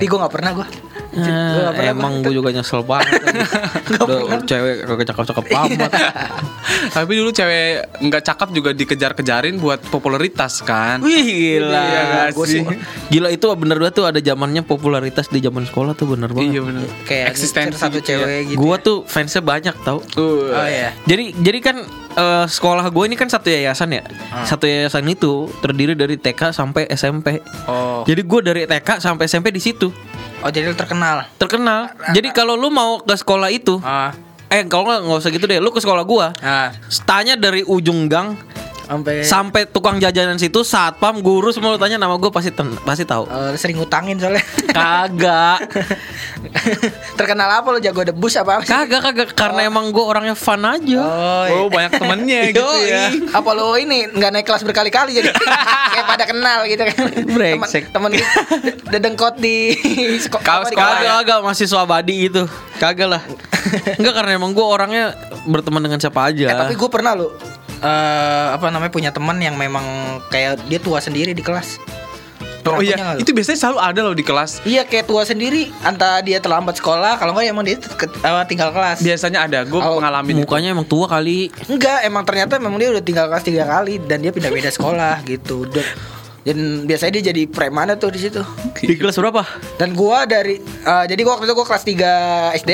Di 0.00 0.06
gua 0.08 0.18
nggak 0.24 0.32
pernah 0.32 0.50
gua. 0.54 0.66
Eh, 1.10 1.18
Gua 1.18 1.74
pernah, 1.74 1.90
emang 1.90 2.12
gue 2.22 2.30
juga 2.30 2.48
nyesel 2.48 2.86
banget. 2.86 3.18
Udah 3.98 4.40
cewek 4.46 4.86
kagak 4.86 5.06
cakep-cakep 5.10 5.44
amat. 5.50 5.90
Tapi 6.96 7.12
dulu 7.12 7.30
cewek 7.30 7.66
nggak 7.98 8.22
cakep 8.22 8.48
juga 8.54 8.70
dikejar-kejarin 8.70 9.58
buat 9.58 9.82
popularitas 9.90 10.62
kan? 10.62 11.02
Wih 11.02 11.58
gila. 11.58 11.82
Iya 11.82 12.46
sih? 12.46 12.62
Gila 13.10 13.28
itu 13.28 13.44
bener 13.52 13.76
banget 13.76 13.94
tuh 13.98 14.06
ada 14.06 14.22
zamannya 14.22 14.62
popularitas 14.62 15.26
di 15.28 15.42
zaman 15.42 15.66
sekolah 15.66 15.92
tuh 15.92 16.14
bener 16.14 16.30
banget. 16.30 16.56
Iya 16.56 16.60
bener. 16.62 16.86
Kayak 17.04 17.26
Eksistensi 17.34 17.74
satu 17.74 17.98
gitu 17.98 18.06
ya. 18.06 18.18
cewek 18.22 18.40
gitu. 18.54 18.58
Gua 18.62 18.76
tuh 18.78 19.02
fansnya 19.02 19.42
banyak 19.42 19.74
tau. 19.82 19.98
Oh 20.14 20.46
iya. 20.62 20.94
Jadi 21.04 21.34
jadi 21.36 21.58
kan 21.58 21.76
eh, 22.12 22.46
sekolah 22.46 22.86
gue 22.86 23.04
ini 23.04 23.14
kan 23.14 23.26
satu 23.26 23.46
yayasan 23.46 23.90
ya. 23.92 24.02
Ah. 24.30 24.42
Satu 24.42 24.64
yayasan 24.64 25.06
itu 25.06 25.46
terdiri 25.60 25.94
dari 25.94 26.16
TK 26.16 26.50
sampai 26.50 26.86
SMP. 26.88 27.38
Oh. 27.66 28.02
Jadi 28.02 28.22
gue 28.22 28.40
dari 28.40 28.62
TK 28.64 28.98
sampai 28.98 29.26
SMP 29.26 29.50
di 29.50 29.60
situ 29.60 29.90
Oh 30.40 30.48
jadi 30.48 30.72
lu 30.72 30.76
terkenal. 30.76 31.28
terkenal. 31.36 31.92
Jadi 32.16 32.32
kalau 32.32 32.56
lu 32.56 32.72
mau 32.72 32.96
ke 32.96 33.12
sekolah 33.12 33.52
itu, 33.52 33.76
Ah. 33.84 34.16
eh 34.48 34.64
kalau 34.64 34.88
nggak 34.88 35.00
nggak 35.04 35.20
usah 35.20 35.30
gitu 35.30 35.44
deh. 35.44 35.60
Lu 35.60 35.68
ke 35.68 35.78
sekolah 35.78 36.00
gua, 36.00 36.32
Ah. 36.40 36.72
tanya 37.04 37.36
dari 37.36 37.60
ujung 37.60 38.08
gang 38.08 38.40
Sampai 38.90 39.22
sampai 39.22 39.62
tukang 39.64 39.96
jajanan 39.96 40.34
situ, 40.34 40.60
satpam, 40.60 41.22
guru 41.22 41.48
semua 41.50 41.78
tanya 41.78 41.94
nama 41.96 42.18
gue 42.18 42.26
pasti 42.28 42.50
ten- 42.50 42.74
pasti 42.82 43.04
tahu. 43.04 43.22
Eh, 43.24 43.54
sering 43.54 43.78
ngutangin 43.78 44.18
soalnya. 44.18 44.42
Kagak, 44.76 45.58
terkenal 47.18 47.48
apa 47.52 47.70
lu 47.70 47.78
jago 47.78 48.02
debus 48.02 48.34
apa? 48.34 48.62
kagak, 48.62 49.00
kagak. 49.00 49.28
Karena 49.32 49.62
emang 49.64 49.88
gue 49.88 50.02
orangnya 50.02 50.34
fun 50.34 50.58
aja. 50.60 51.00
Oh, 51.00 51.44
iya. 51.44 51.54
Oh 51.54 51.66
banyak 51.68 51.92
temennya 51.94 52.40
gitu 52.50 52.66
ya. 52.82 53.14
apa 53.30 53.50
lo 53.52 53.74
ini 53.74 54.10
nggak 54.10 54.30
naik 54.32 54.44
kelas 54.44 54.62
berkali-kali 54.62 55.14
jadi 55.14 55.30
kayak 55.30 56.06
pada 56.06 56.24
kenal 56.26 56.66
gitu 56.66 56.82
kan 56.82 56.96
Brengsek. 57.28 57.94
temen 57.94 58.10
temen 58.10 58.60
dedengkot 58.90 59.38
di 59.38 59.74
seko- 60.18 60.40
Kau 60.40 60.62
apa, 60.62 60.66
di 60.66 60.74
sekolah. 60.74 60.98
Kagak, 60.98 61.14
kagak 61.22 61.40
masih 61.44 61.66
swabadi 61.66 62.26
itu. 62.26 62.42
Kagak 62.76 63.08
lah. 63.08 63.22
Enggak 63.94 64.14
karena 64.16 64.30
emang 64.34 64.50
gue 64.50 64.64
orangnya 64.64 65.14
berteman 65.44 65.78
dengan 65.80 65.98
siapa 65.98 66.26
aja. 66.26 66.46
Eh, 66.48 66.56
tapi 66.56 66.74
gue 66.74 66.90
pernah 66.90 67.14
lo 67.14 67.30
eh 67.80 68.46
apa 68.50 68.68
namanya 68.68 68.88
punya 68.88 69.10
teman 69.10 69.36
yang 69.36 69.54
memang 69.54 69.84
kayak 70.28 70.60
dia 70.66 70.76
tua 70.76 70.98
sendiri 70.98 71.32
di 71.32 71.40
kelas 71.40 71.80
Oh 72.60 72.76
Pernah 72.76 73.16
iya, 73.16 73.16
itu 73.16 73.32
biasanya 73.32 73.56
selalu 73.58 73.78
ada 73.80 74.00
loh 74.02 74.12
di 74.12 74.20
kelas. 74.20 74.60
Iya 74.62 74.84
kayak 74.84 75.08
tua 75.08 75.24
sendiri 75.24 75.72
Entah 75.80 76.20
dia 76.20 76.36
terlambat 76.38 76.76
sekolah 76.76 77.16
Kalau 77.16 77.32
enggak 77.32 77.48
emang 77.48 77.64
dia 77.64 77.80
ke- 77.80 78.04
eh, 78.12 78.44
tinggal 78.44 78.68
kelas 78.68 79.00
Biasanya 79.00 79.48
ada, 79.48 79.64
gue 79.64 79.80
Oh, 79.80 79.96
mengalami 79.96 80.30
itu. 80.30 80.38
mukanya 80.38 80.68
emang 80.70 80.84
tua 80.84 81.08
kali. 81.08 81.48
Enggak 81.66 82.04
emang 82.04 82.20
ternyata 82.22 82.60
memang 82.60 82.76
dia 82.76 82.92
udah 82.92 83.00
tinggal 83.00 83.26
kelas 83.26 83.42
tiga 83.42 83.64
kali 83.64 83.96
Dan 83.98 84.20
dia 84.20 84.28
pindah-pindah 84.28 84.72
sekolah 84.76 85.24
gitu 85.24 85.64
Dan, 85.66 85.82
dan 86.42 86.56
biasanya 86.84 87.12
dia 87.16 87.32
jadi 87.32 87.42
preman 87.48 87.96
tuh 87.96 88.12
di 88.12 88.20
situ 88.20 88.44
Di 88.76 88.92
kelas 88.94 89.16
berapa? 89.16 89.40
Dan 89.74 89.96
gua 89.96 90.28
dari 90.28 90.60
eh, 90.60 91.04
jadi 91.08 91.16
gua 91.18 91.40
waktu 91.40 91.48
itu 91.48 91.56
gua 91.56 91.64
kelas 91.64 91.82
3 91.82 92.60
SD. 92.60 92.72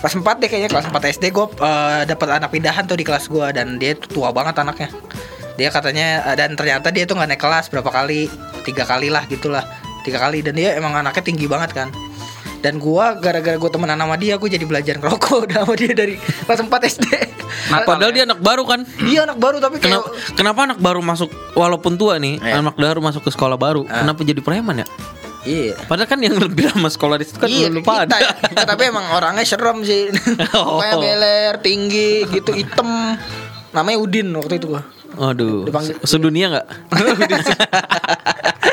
Kelas 0.00 0.14
4 0.16 0.42
deh 0.42 0.48
kayaknya 0.48 0.70
kelas 0.70 0.86
4 0.88 1.12
SD 1.14 1.24
gua 1.30 1.46
eh, 1.50 2.02
dapat 2.04 2.28
anak 2.36 2.50
pindahan 2.50 2.84
tuh 2.84 2.94
di 2.94 3.04
kelas 3.04 3.26
gua 3.26 3.50
dan 3.50 3.76
dia 3.76 3.94
tuh 3.94 4.20
tua 4.20 4.28
banget 4.30 4.58
anaknya. 4.58 4.88
Dia 5.54 5.68
katanya 5.70 6.28
eh, 6.28 6.36
dan 6.36 6.52
ternyata 6.54 6.90
dia 6.90 7.04
tuh 7.04 7.16
nggak 7.16 7.28
naik 7.30 7.40
kelas 7.40 7.66
berapa 7.68 7.88
kali? 7.88 8.28
Tiga 8.62 8.84
kali 8.84 9.08
lah 9.08 9.24
gitulah. 9.24 9.64
Tiga 10.02 10.20
kali 10.20 10.44
dan 10.44 10.54
dia 10.54 10.76
emang 10.76 10.92
anaknya 10.92 11.24
tinggi 11.24 11.46
banget 11.48 11.72
kan. 11.72 11.88
Dan 12.60 12.80
gua 12.80 13.16
gara-gara 13.16 13.56
gua 13.56 13.68
temenan 13.68 13.96
sama 13.96 14.16
dia 14.16 14.36
gua 14.36 14.48
jadi 14.48 14.64
belajar 14.64 14.96
ngerokok 14.96 15.48
sama 15.56 15.72
dia 15.74 15.92
dari 15.92 16.16
kelas 16.16 16.60
4 16.60 16.68
SD. 16.68 17.06
Nah, 17.64 17.80
padahal 17.88 18.12
dia 18.12 18.24
anak 18.28 18.44
baru 18.44 18.68
kan. 18.68 18.84
Iya 19.00 19.24
anak 19.24 19.40
baru 19.40 19.56
tapi 19.56 19.80
kayak 19.80 20.04
Kenapa, 20.04 20.08
kenapa 20.36 20.60
anak 20.68 20.78
baru 20.80 21.00
masuk 21.00 21.32
walaupun 21.54 21.96
tua 21.96 22.20
nih, 22.20 22.36
Iya. 22.40 22.60
anak 22.60 22.76
baru 22.76 23.00
masuk 23.00 23.24
ke 23.24 23.30
sekolah 23.32 23.56
baru, 23.56 23.88
kenapa 23.88 24.20
jadi 24.20 24.40
preman 24.44 24.84
ya? 24.84 24.86
Iya. 25.44 25.76
Padahal 25.84 26.08
kan 26.08 26.18
yang 26.24 26.36
lebih 26.40 26.72
lama 26.72 26.88
sekolah 26.88 27.20
di 27.20 27.24
situ 27.28 27.36
kan 27.36 27.48
iya, 27.52 27.68
lu 27.68 27.84
lupa 27.84 28.08
kita, 28.08 28.16
ada. 28.16 28.28
kita, 28.48 28.62
tapi 28.64 28.82
emang 28.88 29.06
orangnya 29.12 29.44
serem 29.44 29.84
sih. 29.84 30.08
Oh. 30.56 30.80
Pokoknya 30.80 30.96
beler, 30.96 31.54
tinggi, 31.60 32.24
gitu, 32.30 32.54
hitam. 32.54 32.86
Namanya 33.74 33.98
Udin 34.00 34.32
waktu 34.32 34.56
itu 34.56 34.70
gua. 34.70 34.82
Aduh, 35.14 35.66
Dipanggil- 35.68 35.98
se- 36.00 36.16
sedunia 36.16 36.46
nggak? 36.50 36.66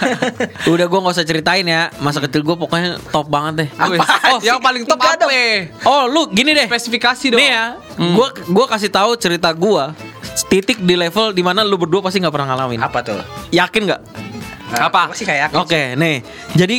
Udah 0.72 0.86
gue 0.86 0.98
nggak 1.00 1.14
usah 1.14 1.26
ceritain 1.26 1.64
ya 1.66 1.90
masa 2.02 2.20
kecil 2.22 2.42
gue 2.42 2.56
pokoknya 2.56 2.98
top 3.10 3.26
banget 3.30 3.66
deh. 3.66 3.68
Apaan 3.78 4.36
oh, 4.36 4.38
yang 4.42 4.60
paling 4.60 4.84
top 4.86 4.98
Enggak 5.00 5.26
apa? 5.26 5.32
ya? 5.32 5.70
Oh 5.86 6.06
lu 6.10 6.28
gini 6.30 6.52
deh. 6.52 6.66
Spesifikasi 6.66 7.34
dong. 7.34 7.40
Nih 7.40 7.48
ya, 7.50 7.64
gue 7.96 8.28
gua 8.50 8.66
kasih 8.70 8.90
tahu 8.90 9.14
cerita 9.16 9.50
gue 9.54 9.84
titik 10.48 10.78
di 10.82 10.94
level 10.96 11.34
di 11.34 11.42
mana 11.44 11.66
lu 11.66 11.76
berdua 11.76 12.00
pasti 12.02 12.22
nggak 12.22 12.34
pernah 12.34 12.54
ngalamin. 12.54 12.80
Apa 12.82 12.98
tuh? 13.02 13.20
Yakin 13.50 13.82
nggak? 14.70 14.86
Apa? 14.86 15.02
Gua 15.10 15.16
sih 15.18 15.26
kayak 15.26 15.40
yakin 15.50 15.56
Oke, 15.58 15.82
nih. 15.98 16.16
Jadi 16.54 16.76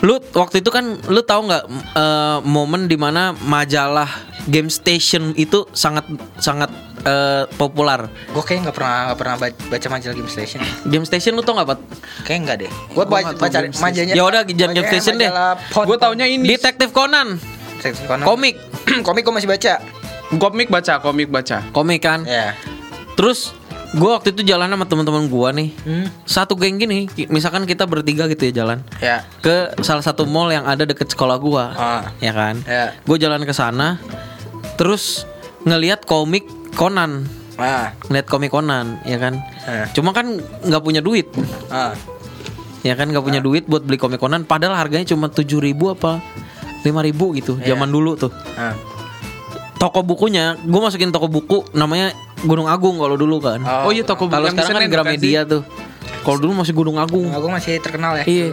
lu 0.00 0.16
waktu 0.32 0.64
itu 0.64 0.70
kan 0.72 0.96
lu 1.08 1.20
tahu 1.20 1.48
nggak 1.48 1.64
eh, 1.96 2.38
momen 2.44 2.88
di 2.88 2.96
mana 2.96 3.32
majalah 3.44 4.08
Game 4.48 4.72
Station 4.72 5.36
itu 5.36 5.68
sangat 5.76 6.08
sangat 6.40 6.72
eh, 7.04 7.44
populer. 7.60 8.08
Gue 8.32 8.40
kayak 8.40 8.68
nggak 8.68 8.76
pernah 8.76 8.96
nggak 9.12 9.18
pernah 9.20 9.34
baca, 9.40 9.86
majalah 9.92 10.16
Game 10.16 10.30
Station. 10.32 10.60
Game 10.88 11.04
Station 11.04 11.36
lu 11.36 11.44
tau 11.44 11.56
nggak 11.60 11.68
Pat? 11.68 11.80
Kayak 12.24 12.38
enggak 12.44 12.56
deh. 12.64 12.70
Gue 12.96 13.04
Gua 13.04 13.04
baca, 13.04 13.24
nggak 13.28 13.40
baca 13.40 13.58
Game 13.60 13.74
Station. 13.76 13.84
majalahnya. 13.84 14.14
Ya 14.16 14.22
udah, 14.24 14.40
jangan 14.48 14.74
Game 14.76 14.88
Station 14.88 15.14
deh. 15.20 15.30
Gue 15.84 15.96
taunya 16.00 16.26
ini. 16.28 16.46
Detektif 16.48 16.88
Conan, 16.96 17.36
Detektif 17.80 18.04
Conan. 18.08 18.24
komik, 18.24 18.56
komik 19.06 19.22
gue 19.24 19.34
masih 19.36 19.48
baca. 19.48 19.74
Komik 20.30 20.68
baca, 20.70 20.94
komik 21.02 21.28
baca. 21.28 21.58
komik 21.74 22.00
kan. 22.00 22.22
Ya. 22.24 22.54
Terus 23.18 23.52
gua 23.92 24.18
waktu 24.18 24.30
itu 24.30 24.46
jalan 24.46 24.70
sama 24.70 24.86
teman-teman 24.86 25.26
gua 25.26 25.50
nih. 25.50 25.74
Hmm. 25.82 26.06
Satu 26.22 26.54
geng 26.54 26.78
gini, 26.78 27.10
misalkan 27.26 27.64
kita 27.64 27.84
bertiga 27.84 28.26
gitu 28.26 28.46
ya 28.46 28.62
jalan 28.62 28.78
Ya. 28.98 29.26
ke 29.40 29.74
salah 29.80 30.00
satu 30.00 30.22
mall 30.24 30.50
yang 30.50 30.62
ada 30.62 30.86
deket 30.86 31.10
sekolah 31.10 31.36
gua. 31.36 31.64
Ah. 31.72 32.02
Ya 32.18 32.30
kan? 32.30 32.62
Ya. 32.64 32.94
Gue 33.02 33.18
jalan 33.18 33.42
ke 33.42 33.50
sana 33.50 33.98
terus 34.76 35.26
ngelihat 35.62 36.04
komik 36.04 36.46
Conan. 36.72 37.26
Ah. 37.58 37.92
Ngeliat 38.06 38.26
komik 38.26 38.48
Conan, 38.48 39.02
ya 39.02 39.18
kan? 39.18 39.42
Eh. 39.66 39.86
Cuma 39.92 40.14
kan 40.14 40.38
nggak 40.38 40.80
punya 40.80 41.02
duit. 41.02 41.26
Ah. 41.68 41.92
Ya 42.80 42.96
kan 42.96 43.10
nggak 43.10 43.20
punya 43.20 43.44
duit 43.44 43.66
buat 43.66 43.84
beli 43.84 43.98
komik 43.98 44.16
Conan 44.16 44.46
padahal 44.46 44.72
harganya 44.72 45.04
cuma 45.04 45.28
7000 45.28 45.60
ribu 45.60 45.92
apa 45.92 46.22
5000 46.80 47.36
gitu 47.36 47.52
Iya. 47.60 47.74
zaman 47.76 47.90
dulu 47.92 48.16
tuh. 48.16 48.32
Ah. 48.56 48.72
Toko 49.80 50.04
bukunya, 50.04 50.60
gue 50.60 50.76
masukin 50.76 51.08
toko 51.08 51.24
buku 51.24 51.64
namanya 51.72 52.12
Gunung 52.44 52.68
Agung 52.68 53.00
kalau 53.00 53.16
dulu 53.16 53.40
kan. 53.40 53.64
Oh. 53.64 53.88
Oh 53.88 53.92
iya 53.96 54.04
toko 54.04 54.28
buku 54.28 54.36
Kalau 54.36 54.48
sekarang 54.52 54.76
kan 54.76 54.92
Gramedia 54.92 55.48
tuh. 55.48 55.64
Kalau 56.20 56.36
dulu 56.36 56.52
masih 56.60 56.76
Gunung 56.76 57.00
Agung. 57.00 57.32
Gue 57.32 57.48
masih 57.50 57.80
terkenal 57.80 58.20
ya. 58.20 58.24
Iya. 58.28 58.48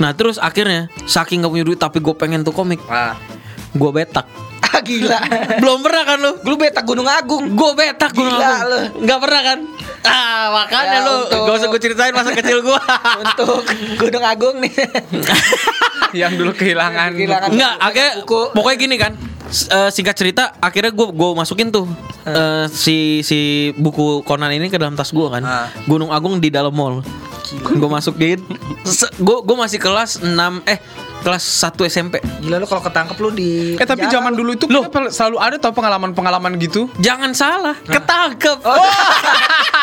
Nah 0.00 0.16
terus 0.16 0.40
akhirnya 0.40 0.88
saking 1.04 1.44
gak 1.44 1.52
punya 1.52 1.64
duit 1.68 1.76
tapi 1.76 2.00
gue 2.00 2.14
pengen 2.16 2.40
tuh 2.40 2.56
komik, 2.56 2.80
Ah. 2.88 3.20
gue 3.76 3.90
betak. 3.92 4.24
Wah 4.76 4.84
gila. 4.84 5.20
Belum 5.64 5.80
pernah 5.80 6.02
kan 6.04 6.16
lu? 6.20 6.32
Lu 6.44 6.54
beta 6.60 6.80
Gunung 6.84 7.08
Agung. 7.08 7.48
Gue 7.52 7.70
betak 7.72 8.12
gue 8.12 8.24
Gila 8.24 8.52
lu. 8.68 8.78
Nggak 9.08 9.18
pernah 9.24 9.40
kan? 9.40 9.58
Ah 10.06 10.44
makanya 10.54 10.94
Ya, 10.94 11.04
lu 11.04 11.12
untuk- 11.20 11.44
Gak 11.44 11.54
usah 11.56 11.68
gue 11.68 11.80
ceritain 11.80 12.12
masa 12.12 12.30
kecil 12.32 12.58
gue 12.60 12.80
Untuk 13.18 13.60
Gunung 13.96 14.24
Agung 14.24 14.56
nih. 14.58 14.72
Yang 16.16 16.32
dulu 16.36 16.52
kehilangan. 16.52 17.12
Kehilangan. 17.12 17.48
Enggak, 17.50 17.74
akhirnya 17.78 18.12
Buku. 18.20 18.40
pokoknya 18.52 18.78
gini 18.78 18.96
kan. 18.96 19.12
Eh, 19.46 19.90
singkat 19.90 20.14
cerita, 20.14 20.54
akhirnya 20.56 20.90
gue 20.90 21.06
gue 21.08 21.30
masukin 21.32 21.70
tuh 21.70 21.86
eh, 22.24 22.66
si 22.68 23.20
si 23.20 23.38
buku 23.72 24.22
Conan 24.22 24.50
ini 24.50 24.66
ke 24.66 24.76
dalam 24.76 24.94
tas 24.94 25.08
gue 25.08 25.26
kan. 25.28 25.42
Ah. 25.42 25.66
Gunung 25.84 26.10
Agung 26.10 26.38
di 26.38 26.48
dalam 26.48 26.70
mall. 26.70 27.02
Gue 27.62 27.86
masukin. 27.86 28.42
Gue 29.16 29.38
gue 29.40 29.56
masih 29.56 29.78
kelas 29.78 30.18
6 30.18 30.34
eh 30.64 30.78
kelas 31.22 31.42
1 31.42 31.78
SMP. 31.84 32.18
Gila 32.40 32.58
lu 32.58 32.66
kalau 32.66 32.82
ketangkep 32.82 33.16
lu 33.16 33.30
di 33.30 33.50
Eh 33.74 33.82
tapi 33.82 34.06
zaman 34.06 34.30
lu. 34.30 34.42
dulu 34.42 34.50
itu 34.52 34.66
kenapa 34.66 35.10
selalu 35.10 35.36
ada 35.38 35.56
tau 35.56 35.70
pengalaman-pengalaman 35.70 36.54
gitu. 36.56 36.90
Jangan 36.98 37.30
salah, 37.30 37.78
ketangkep. 37.80 38.58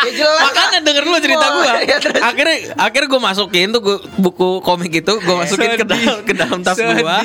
Ya 0.03 0.11
jelas. 0.13 0.41
Makanya 0.45 0.79
denger 0.81 1.03
dulu 1.03 1.17
cerita 1.17 1.45
Oh, 1.45 1.51
gue. 1.55 1.65
iya, 1.81 1.97
akhirnya 2.21 2.57
akhirnya 2.75 3.07
gue 3.07 3.21
masukin 3.21 3.67
tuh 3.69 3.81
gua- 3.81 4.03
buku 4.15 4.47
komik 4.59 4.93
itu 4.93 5.13
gue 5.15 5.35
masukin 5.35 5.69
ke 5.73 5.85
dalam 5.85 6.17
ke 6.21 6.33
dalam 6.33 6.59
tas 6.59 6.75
gue. 6.75 7.17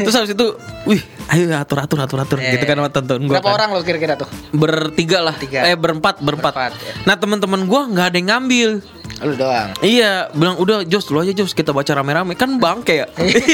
Terus 0.00 0.14
habis 0.14 0.32
itu, 0.32 0.46
wih, 0.84 1.00
ayo 1.28 1.44
atur 1.54 1.78
atur 1.78 1.98
atur 2.00 2.18
atur 2.20 2.38
Iya, 2.38 2.56
gitu 2.56 2.64
kan 2.64 2.76
sama 2.76 2.88
tonton 2.88 3.20
gue. 3.22 3.32
Berapa 3.32 3.50
orang 3.50 3.68
lu 3.70 3.82
kira-kira 3.82 4.14
tuh? 4.14 4.28
Bertiga 4.50 5.20
lah. 5.20 5.34
Tiga. 5.34 5.64
Eh 5.64 5.74
berempat 5.74 6.18
berempat. 6.18 6.52
Berempat, 6.52 6.72
ya. 6.78 6.92
Nah 7.04 7.14
teman-teman 7.14 7.60
gue 7.62 7.80
nggak 7.90 8.06
ada 8.06 8.16
yang 8.16 8.28
ngambil. 8.30 8.70
Lu 9.18 9.32
doang. 9.32 9.72
Iya, 9.80 10.28
bilang 10.30 10.56
udah 10.56 10.84
Jos 10.84 11.08
lu 11.08 11.18
aja 11.18 11.32
Jos 11.32 11.52
kita 11.52 11.72
baca 11.72 11.88
rame-rame 11.90 12.32
kan 12.32 12.52
bangke 12.56 13.00
ya. 13.00 13.06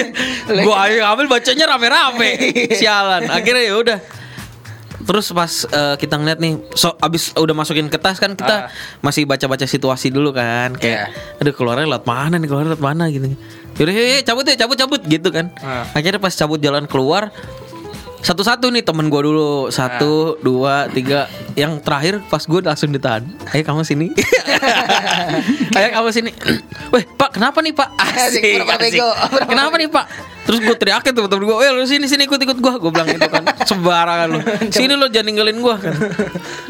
gue 0.58 0.74
ayo 0.80 0.96
ngambil 1.00 1.26
bacanya 1.28 1.64
rame-rame. 1.68 2.28
Sialan. 2.78 3.26
Akhirnya 3.28 3.64
ya 3.64 3.74
udah. 3.76 3.98
Terus 5.02 5.26
pas 5.30 5.52
eh, 5.66 5.94
kita 5.98 6.14
ngeliat 6.14 6.38
nih, 6.38 6.52
so 6.72 6.94
abis 6.98 7.34
udah 7.34 7.52
masukin 7.52 7.90
ke 7.90 7.98
tas 7.98 8.16
kan 8.16 8.38
kita 8.38 8.66
Ah. 8.66 8.70
masih 9.02 9.26
baca-baca 9.26 9.66
situasi 9.66 10.08
dulu 10.08 10.30
kan, 10.30 10.78
kayak, 10.78 11.10
aduh 11.38 11.50
keluarnya 11.50 11.90
lewat 11.90 12.06
mana 12.06 12.38
nih, 12.38 12.46
keluarnya 12.46 12.70
lewat 12.74 12.84
mana 12.84 13.10
gitu. 13.10 13.26
Yaudah, 13.72 13.94
yuk, 13.94 14.22
cabut 14.22 14.44
ya, 14.44 14.54
cabut, 14.54 14.76
cabut 14.78 15.00
gitu 15.02 15.28
kan. 15.32 15.50
Ah. 15.58 15.88
Akhirnya 15.90 16.20
pas 16.20 16.30
cabut 16.30 16.60
jalan 16.60 16.86
keluar, 16.86 17.34
satu-satu 18.22 18.70
nih 18.70 18.86
temen 18.86 19.10
gue 19.10 19.20
dulu, 19.20 19.66
satu, 19.74 20.38
dua, 20.40 20.86
tiga, 20.94 21.26
yang 21.58 21.82
terakhir 21.82 22.22
pas 22.30 22.38
gue 22.46 22.62
langsung 22.62 22.94
ditahan. 22.94 23.26
Ayo 23.50 23.66
kamu 23.66 23.82
sini, 23.82 24.14
ayo 25.78 25.88
kamu 25.90 26.08
sini. 26.14 26.30
Weh 26.94 27.02
pak, 27.02 27.34
kenapa 27.34 27.58
nih 27.58 27.74
pak? 27.74 27.88
Asik, 27.98 28.62
bego, 28.62 29.10
berapa 29.10 29.50
Kenapa 29.50 29.74
nih 29.74 29.90
pak? 29.90 30.06
Terus 30.42 30.58
gue 30.62 30.74
teriakin 30.78 31.10
tuh 31.14 31.26
temen 31.26 31.50
gue, 31.50 31.56
eh 31.66 31.70
lu 31.74 31.82
sini 31.82 32.06
sini 32.06 32.30
ikut 32.30 32.38
ikut 32.38 32.58
gue, 32.62 32.72
gue 32.78 32.90
bilang 32.94 33.10
gitu 33.10 33.26
kan, 33.26 33.42
sembarangan 33.70 34.26
lu. 34.30 34.40
Sini 34.70 34.94
lu 34.94 35.10
jangan 35.10 35.26
ninggalin 35.26 35.58
gue 35.58 35.74
kan. 35.82 35.94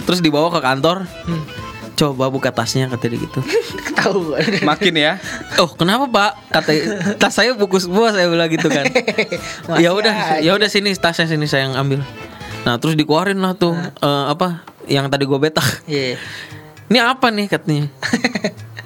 Terus 0.08 0.24
dibawa 0.24 0.48
ke 0.52 0.60
kantor, 0.64 1.04
coba 2.02 2.26
buka 2.26 2.50
tasnya 2.50 2.90
kata 2.90 3.06
dia 3.06 3.22
gitu. 3.22 3.38
Tahu. 4.02 4.34
Makin 4.66 4.94
ya. 4.98 5.22
Oh 5.62 5.70
kenapa 5.70 6.10
pak? 6.10 6.30
Kata 6.50 6.70
tas 7.14 7.30
saya 7.30 7.54
buku 7.54 7.78
semua 7.78 8.10
saya 8.10 8.26
bilang 8.26 8.50
gitu 8.50 8.66
kan. 8.66 8.82
Ya 9.82 9.94
udah, 9.94 10.42
ya 10.42 10.58
udah 10.58 10.66
sini 10.66 10.90
tasnya 10.98 11.30
sini 11.30 11.46
saya 11.46 11.70
yang 11.70 11.78
ambil. 11.78 12.02
Nah 12.66 12.82
terus 12.82 12.98
dikeluarin 12.98 13.38
lah 13.38 13.54
tuh 13.54 13.78
eh, 13.78 14.24
apa 14.26 14.66
yang 14.90 15.06
tadi 15.06 15.30
gue 15.30 15.38
betak. 15.38 15.86
Iya. 15.86 16.18
Ini 16.90 16.98
apa 16.98 17.30
nih 17.30 17.46
katanya? 17.46 17.86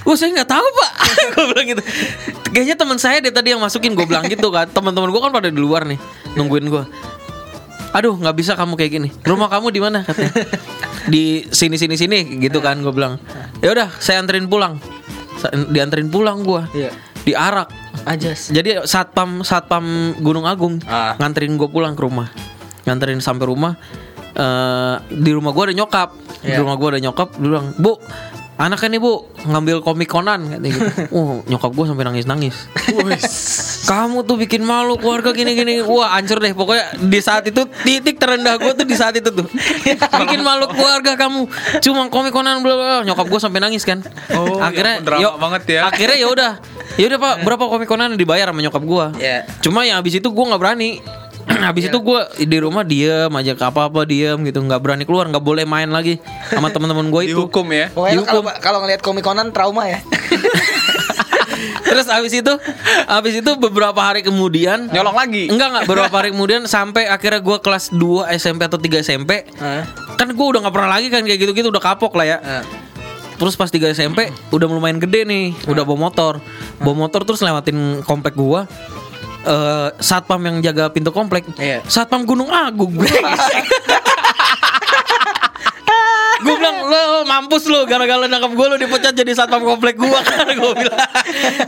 Oh 0.04 0.12
saya 0.20 0.36
nggak 0.36 0.50
tahu 0.52 0.66
pak. 0.76 0.90
gue 1.32 1.44
bilang 1.56 1.66
gitu. 1.72 1.82
Kayaknya 2.52 2.76
teman 2.76 2.98
saya 3.00 3.16
deh 3.24 3.32
tadi 3.32 3.56
yang 3.56 3.64
masukin 3.64 3.96
gue 3.96 4.04
bilang 4.04 4.28
gitu 4.28 4.52
kan. 4.52 4.68
Teman-teman 4.68 5.08
gue 5.08 5.20
kan 5.24 5.32
pada 5.32 5.48
di 5.48 5.56
luar 5.56 5.88
nih 5.88 5.96
nungguin 6.36 6.68
gue. 6.68 6.84
Aduh 7.96 8.12
nggak 8.14 8.36
bisa 8.36 8.52
kamu 8.52 8.76
kayak 8.76 8.92
gini. 8.92 9.08
Rumah 9.24 9.48
kamu 9.48 9.72
di 9.72 9.80
mana 9.80 10.04
katanya? 10.04 10.32
Di 11.06 11.46
sini 11.48 11.78
sini 11.78 11.94
sini 11.94 12.42
gitu 12.42 12.58
kan 12.58 12.76
gue 12.76 12.90
bilang. 12.90 13.16
Ya 13.62 13.72
udah 13.72 13.88
saya 13.96 14.20
anterin 14.20 14.44
pulang. 14.44 14.76
Dianterin 15.70 16.10
pulang 16.10 16.42
gue. 16.42 16.62
Iya. 16.74 16.90
Diarak. 17.22 17.70
Ajas. 18.04 18.50
Jadi 18.50 18.84
satpam 18.84 19.40
satpam 19.40 19.82
Gunung 20.18 20.44
Agung 20.44 20.78
Ah. 20.84 21.14
nganterin 21.16 21.54
gue 21.54 21.66
pulang 21.66 21.94
ke 21.94 22.02
rumah, 22.02 22.28
nganterin 22.84 23.18
sampai 23.18 23.46
rumah. 23.46 23.74
eh 24.36 24.96
di 25.08 25.32
rumah 25.32 25.48
gue 25.48 25.72
ada 25.72 25.74
nyokap, 25.74 26.12
di 26.44 26.52
Iya. 26.52 26.60
rumah 26.60 26.76
gue 26.76 26.88
ada 26.92 27.00
nyokap. 27.00 27.28
Dia 27.34 27.48
bilang, 27.48 27.72
bu, 27.80 27.96
anaknya 28.56 28.96
nih 28.96 29.00
bu 29.00 29.12
ngambil 29.44 29.76
komik 29.84 30.08
Conan, 30.08 30.48
katanya 30.48 30.72
gitu. 30.72 30.90
Oh, 31.16 31.44
nyokap 31.44 31.70
gue 31.76 31.84
sampai 31.86 32.04
nangis 32.08 32.24
nangis. 32.24 32.56
Kamu 33.86 34.24
tuh 34.24 34.36
bikin 34.40 34.64
malu 34.64 34.96
keluarga 34.96 35.30
gini 35.36 35.52
gini. 35.52 35.84
Wah, 35.84 36.16
hancur 36.16 36.40
deh. 36.40 36.56
Pokoknya 36.56 36.96
di 36.98 37.20
saat 37.20 37.44
itu 37.46 37.62
titik 37.84 38.16
terendah 38.16 38.56
gue 38.56 38.72
tuh 38.72 38.86
di 38.88 38.96
saat 38.96 39.14
itu 39.14 39.28
tuh. 39.28 39.46
bikin 40.24 40.40
malu 40.40 40.66
keluarga 40.72 41.14
kamu. 41.14 41.46
Cuma 41.84 42.08
komik 42.08 42.32
Conan 42.32 42.64
bla 42.64 42.74
bla. 42.74 42.96
Nyokap 43.04 43.26
gue 43.28 43.40
sampai 43.40 43.60
nangis 43.60 43.84
kan. 43.84 44.00
Oh, 44.32 44.58
ya 44.58 44.72
akhirnya 44.72 44.96
yuk, 45.20 45.34
banget 45.36 45.62
ya. 45.78 45.80
Akhirnya 45.86 46.16
ya 46.16 46.28
udah. 46.32 46.52
Ya 46.96 47.12
udah 47.12 47.18
Pak, 47.20 47.34
berapa 47.46 47.64
komik 47.68 47.88
Conan 47.88 48.16
yang 48.16 48.20
dibayar 48.20 48.48
sama 48.48 48.60
nyokap 48.64 48.82
gua? 48.88 49.06
Iya. 49.20 49.44
Cuma 49.60 49.84
yang 49.84 50.00
habis 50.00 50.16
itu 50.16 50.28
gua 50.32 50.54
nggak 50.54 50.62
berani. 50.64 51.04
habis 51.66 51.86
itu 51.86 51.98
gua 52.02 52.26
di 52.34 52.58
rumah 52.58 52.82
diem 52.82 53.30
aja 53.30 53.52
ke 53.54 53.64
apa-apa 53.64 54.02
diem 54.02 54.38
gitu, 54.42 54.58
nggak 54.60 54.80
berani 54.82 55.04
keluar, 55.06 55.30
nggak 55.30 55.42
boleh 55.42 55.62
main 55.62 55.88
lagi 55.88 56.18
sama 56.50 56.70
teman-teman 56.70 57.06
gua 57.08 57.22
itu. 57.28 57.38
Dihukum 57.38 57.66
ya. 57.70 57.90
Pokoknya 57.94 58.14
Dihukum. 58.18 58.44
kalau 58.58 58.78
ngelihat 58.82 59.00
komik 59.00 59.24
Conan 59.24 59.54
trauma 59.54 59.86
ya. 59.86 59.98
Terus 61.86 62.06
habis 62.12 62.32
itu 62.34 62.52
habis 63.08 63.34
itu 63.40 63.50
beberapa 63.56 63.96
hari 63.96 64.20
kemudian 64.20 64.92
Nyolong 64.92 65.16
lagi. 65.16 65.48
Enggak 65.48 65.68
enggak 65.72 65.84
beberapa 65.88 66.12
hari 66.12 66.28
kemudian 66.34 66.68
sampai 66.68 67.08
akhirnya 67.08 67.40
gua 67.40 67.62
kelas 67.62 67.94
2 67.94 68.28
SMP 68.36 68.68
atau 68.68 68.76
3 68.76 69.00
SMP. 69.00 69.48
Hah? 69.56 69.88
Kan 70.20 70.36
gua 70.36 70.46
udah 70.52 70.60
nggak 70.66 70.74
pernah 70.74 70.90
lagi 70.92 71.08
kan 71.08 71.24
kayak 71.24 71.40
gitu-gitu 71.40 71.72
udah 71.72 71.80
kapok 71.80 72.12
lah 72.18 72.26
ya. 72.28 72.38
Hah. 72.42 72.64
Terus 73.36 73.56
pas 73.56 73.68
3 73.72 73.92
SMP 73.92 74.28
udah 74.52 74.64
lumayan 74.68 75.00
gede 75.00 75.24
nih, 75.24 75.56
udah 75.68 75.84
bawa 75.84 76.08
motor. 76.08 76.40
Bawa 76.80 77.08
motor 77.08 77.24
terus 77.24 77.40
lewatin 77.40 78.04
komplek 78.04 78.36
gua. 78.36 78.68
Eh 79.46 79.88
satpam 80.02 80.42
yang 80.42 80.58
jaga 80.58 80.90
pintu 80.90 81.14
komplek. 81.14 81.46
Iya. 81.54 81.86
Satpam 81.86 82.26
Gunung 82.26 82.50
Agung. 82.50 82.98
gue 86.36 86.54
bilang 86.56 86.76
lo 86.84 87.24
mampus 87.24 87.64
lo 87.68 87.88
gara-gara 87.88 88.28
nangkap 88.28 88.52
gue 88.52 88.66
lo 88.68 88.76
dipecat 88.76 89.12
jadi 89.16 89.32
satpam 89.32 89.62
komplek 89.64 89.96
gua 89.96 90.20
kan 90.28 90.48
gue 90.48 90.72
bilang 90.76 91.00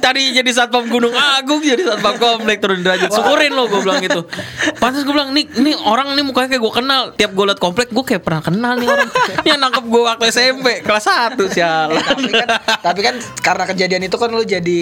tadi 0.00 0.36
jadi 0.36 0.50
satpam 0.52 0.88
Gunung 0.88 1.14
Agung 1.14 1.64
jadi 1.64 1.82
satpam 1.84 2.16
komplek 2.20 2.60
turun 2.60 2.84
derajat 2.84 3.08
syukurin 3.08 3.52
lo 3.56 3.66
gue 3.66 3.80
bilang 3.80 4.00
gitu 4.04 4.28
pantas 4.76 5.02
gue 5.04 5.14
bilang 5.14 5.32
nih 5.32 5.48
nih 5.56 5.74
orang 5.84 6.12
nih 6.12 6.24
mukanya 6.24 6.52
kayak 6.56 6.62
gue 6.62 6.72
kenal 6.72 7.02
tiap 7.16 7.32
gue 7.32 7.44
liat 7.48 7.60
komplek 7.60 7.88
gue 7.88 8.04
kayak 8.04 8.22
pernah 8.22 8.42
kenal 8.44 8.76
nih 8.76 8.88
orang 8.88 9.08
yang 9.48 9.58
nangkep 9.60 9.84
gue 9.88 10.02
waktu 10.04 10.24
SMP 10.28 10.84
kelas 10.84 11.06
1 11.36 11.40
sialan 11.48 12.02
tapi 12.02 12.30
kan 12.32 12.48
tapi 12.82 13.00
kan 13.00 13.14
karena 13.40 13.64
kejadian 13.64 14.02
itu 14.04 14.16
kan 14.20 14.28
lu 14.28 14.44
jadi 14.44 14.80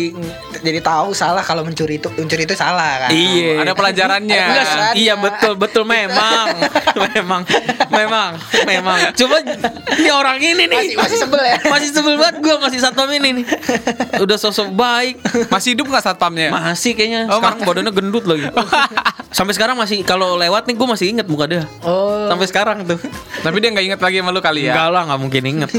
jadi 0.62 0.80
tahu 0.82 1.14
salah 1.14 1.42
kalau 1.46 1.62
mencuri 1.62 1.98
itu 1.98 2.08
mencuri 2.16 2.42
itu 2.44 2.54
salah 2.58 3.06
kan. 3.06 3.10
Iya. 3.12 3.62
Ada 3.62 3.72
pelajarannya. 3.76 4.34
Enggak, 4.34 4.66
Pelajarannya. 4.66 4.94
iya 4.98 5.14
betul 5.14 5.52
betul 5.54 5.82
memang 5.86 6.46
memang 7.14 7.42
memang 7.90 8.30
memang. 8.66 8.98
Cuma 9.14 9.36
ini 9.96 10.10
orang 10.10 10.36
ini 10.42 10.64
nih 10.66 10.76
Masih 10.76 10.94
masih 10.98 11.16
sebel 11.22 11.42
ya. 11.42 11.56
masih 11.72 11.88
sebel 11.94 12.14
banget 12.18 12.36
gue 12.42 12.54
masih 12.58 12.78
satpam 12.82 13.08
ini 13.12 13.42
nih. 13.42 13.44
Udah 14.18 14.36
sosok 14.40 14.72
baik. 14.74 15.20
Masih 15.48 15.76
hidup 15.76 15.86
nggak 15.88 16.04
satpamnya? 16.04 16.50
Masih 16.50 16.92
kayaknya 16.98 17.30
Oh, 17.30 17.38
sekarang 17.38 17.62
badannya 17.62 17.92
gendut 17.92 18.24
lagi. 18.26 18.46
Sampai 19.36 19.52
sekarang 19.52 19.76
masih 19.76 20.00
kalau 20.02 20.34
lewat 20.40 20.64
nih 20.66 20.74
gue 20.74 20.88
masih 20.88 21.06
inget 21.12 21.26
muka 21.28 21.44
dia. 21.44 21.62
Oh. 21.84 22.26
Sampai 22.26 22.46
sekarang 22.48 22.88
tuh. 22.88 22.98
Tapi 23.44 23.56
dia 23.60 23.70
nggak 23.70 23.86
inget 23.92 24.00
lagi 24.00 24.16
sama 24.18 24.30
lu 24.32 24.40
kali 24.40 24.66
ya. 24.66 24.72
Enggak 24.72 24.88
lah 24.90 25.02
nggak 25.12 25.20
mungkin 25.20 25.42
inget. 25.44 25.70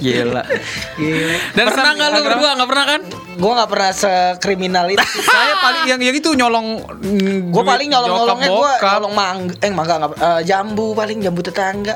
Gila. 0.00 0.42
Gila. 1.00 1.36
Dan 1.54 1.64
pernah 1.68 1.92
nggak 1.92 2.08
lu 2.08 2.20
berdua 2.24 2.50
nggak 2.56 2.68
pernah 2.72 2.86
kan? 2.88 3.00
Gue 3.40 3.52
nggak 3.56 3.70
pernah 3.70 3.90
sekriminal 3.92 4.86
itu. 4.88 5.06
Saya 5.20 5.54
paling 5.60 5.84
yang 5.88 6.00
yang 6.00 6.16
itu 6.16 6.32
nyolong. 6.32 6.66
Gue 7.52 7.62
paling 7.64 7.88
nyolong 7.92 8.10
nyolongnya 8.10 8.48
gue 8.48 8.72
nyolong 8.80 9.14
mangga, 9.14 9.54
eh 9.60 9.70
mangga 9.72 9.94
nggak, 10.00 10.12
eh, 10.16 10.40
jambu 10.48 10.92
paling 10.96 11.18
jambu 11.20 11.40
tetangga. 11.44 11.94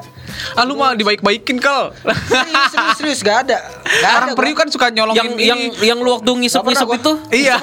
Ah 0.56 0.64
lu 0.68 0.76
mah 0.76 0.96
dibaik-baikin 1.14 1.62
kal. 1.62 1.94
Serius 1.94 2.66
serius, 2.70 2.94
serius 2.98 3.20
gak 3.22 3.46
ada. 3.46 3.58
Gak 3.84 4.10
Orang 4.10 4.30
ada, 4.30 4.34
periuk 4.34 4.56
kan 4.58 4.68
suka 4.68 4.90
nyolongin 4.90 5.22
Yang 5.22 5.30
ini. 5.32 5.46
yang 5.46 5.60
yang 5.94 5.98
lu 6.02 6.10
waktu 6.12 6.30
ngisep-ngisep 6.34 6.86
Nggak 6.86 7.00
itu? 7.00 7.12
Iya. 7.30 7.56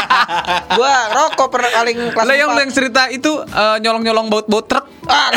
Gue 0.78 0.94
rokok 1.10 1.48
pernah 1.50 1.70
paling 1.72 1.96
kelas 2.14 2.26
Lah 2.26 2.36
yang 2.36 2.48
lu 2.54 2.60
yang 2.60 2.72
cerita 2.72 3.02
itu 3.10 3.32
eh, 3.42 3.76
nyolong-nyolong 3.82 4.26
baut-baut 4.30 4.66
truk. 4.66 4.84
Ah, 5.06 5.30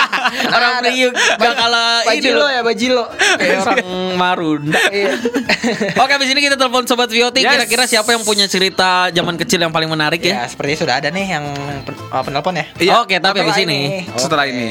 Orang 0.56 0.70
ada. 0.78 0.88
Priuk 0.88 1.12
gak 1.14 1.54
kalah 1.54 2.02
ini 2.02 2.10
Bajilo 2.10 2.38
loh. 2.38 2.48
ya 2.48 2.60
bajilo. 2.62 3.04
Kayak 3.38 3.58
orang 3.64 3.78
Marunda. 4.14 4.80
Iya. 4.92 5.14
Oke, 5.96 6.12
abis 6.12 6.28
ini 6.28 6.40
kita 6.42 6.54
telepon 6.54 6.84
sobat 6.84 7.08
Vioti. 7.08 7.40
Kira-kira 7.40 7.88
siapa 7.88 8.12
yang 8.12 8.22
punya 8.22 8.44
cerita 8.44 9.08
zaman 9.08 9.40
kecil 9.40 9.56
yang 9.58 9.72
paling 9.72 9.88
menarik 9.88 10.20
Ya, 10.20 10.44
ya? 10.44 10.46
sepertinya 10.46 10.78
sudah 10.78 10.94
ada 11.00 11.08
nih 11.08 11.26
yang 11.32 11.44
oh, 12.12 12.22
penelpon 12.22 12.54
ya. 12.54 12.66
Iya. 12.76 12.92
Oke, 13.00 13.16
tapi 13.18 13.40
abis 13.40 13.56
Setelah 13.56 13.64
ini. 13.64 13.80
Setelah 14.14 14.44
ini. 14.44 14.68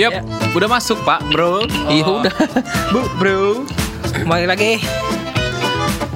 pendengar 0.00 0.26
ya. 0.26 0.56
udah 0.56 0.68
masuk 0.68 0.98
Pak. 1.04 1.20
Bro. 1.28 1.68
Iya 1.92 2.04
oh. 2.08 2.24
udah, 2.24 2.34
Bu 2.90 3.00
Bro. 3.20 3.68
Kembali 4.10 4.46
lagi. 4.48 4.80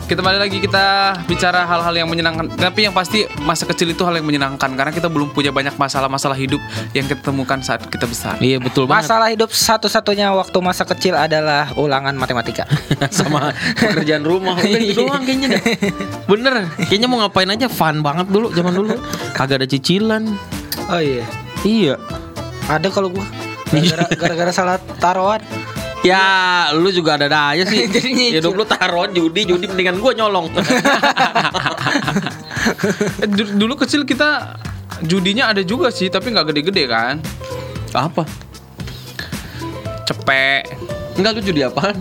Kita 0.04 0.20
balik 0.20 0.40
lagi 0.44 0.60
kita 0.60 1.16
bicara 1.24 1.64
hal-hal 1.64 1.94
yang 1.96 2.08
menyenangkan. 2.12 2.52
Tapi 2.52 2.84
yang 2.84 2.92
pasti 2.92 3.24
masa 3.40 3.64
kecil 3.64 3.88
itu 3.88 4.04
hal 4.04 4.20
yang 4.20 4.28
menyenangkan 4.28 4.76
karena 4.76 4.92
kita 4.92 5.08
belum 5.08 5.32
punya 5.32 5.48
banyak 5.48 5.80
masalah-masalah 5.80 6.36
hidup 6.36 6.60
yang 6.92 7.08
kita 7.08 7.24
temukan 7.24 7.56
saat 7.64 7.88
kita 7.88 8.04
besar. 8.04 8.36
Iya 8.36 8.60
betul 8.60 8.84
banget. 8.84 9.08
Masalah 9.08 9.32
hidup 9.32 9.48
satu-satunya 9.48 10.28
waktu 10.36 10.58
masa 10.60 10.84
kecil 10.84 11.16
adalah 11.16 11.72
ulangan 11.80 12.12
matematika. 12.20 12.68
sama 13.16 13.56
pekerjaan 13.80 14.28
rumah 14.28 14.60
udah 14.60 14.80
itu 14.80 15.08
doang 15.08 15.24
kayaknya 15.24 15.56
dah. 15.56 15.62
Bener, 16.30 16.54
kayaknya 16.84 17.08
mau 17.08 17.24
ngapain 17.24 17.48
aja 17.48 17.66
fun 17.72 18.04
banget 18.04 18.28
dulu 18.28 18.52
zaman 18.52 18.72
dulu. 18.76 18.92
Kagak 19.32 19.64
ada 19.64 19.68
cicilan. 19.68 20.28
Oh 20.92 21.00
iya. 21.00 21.24
Iya. 21.64 21.96
Ada 22.68 22.92
kalau 22.92 23.08
gua 23.08 23.24
gara-gara 23.72 24.04
gara-gara 24.20 24.52
salah 24.52 24.76
taruhan. 25.00 25.40
Ya, 26.04 26.24
lu 26.70 26.92
juga 26.92 27.16
ada 27.16 27.26
aja 27.50 27.64
sih. 27.64 27.88
Jadi 27.90 28.10
nyicil. 28.12 28.38
Hidup 28.38 28.52
lu 28.54 28.64
taruhan 28.64 29.10
judi, 29.10 29.42
judi 29.42 29.64
mendingan 29.64 29.96
gua 29.98 30.12
nyolong. 30.12 30.52
Du- 33.26 33.54
Dulu 33.56 33.74
kecil 33.76 34.04
kita 34.04 34.56
judinya 35.00 35.48
ada 35.48 35.60
juga 35.60 35.88
sih, 35.88 36.08
tapi 36.08 36.28
nggak 36.28 36.52
gede-gede 36.52 36.84
kan. 36.86 37.20
Apa? 37.90 38.24
Cepek. 40.04 40.62
Enggak 41.14 41.30
lu 41.34 41.42
judi 41.42 41.60
apaan? 41.62 41.96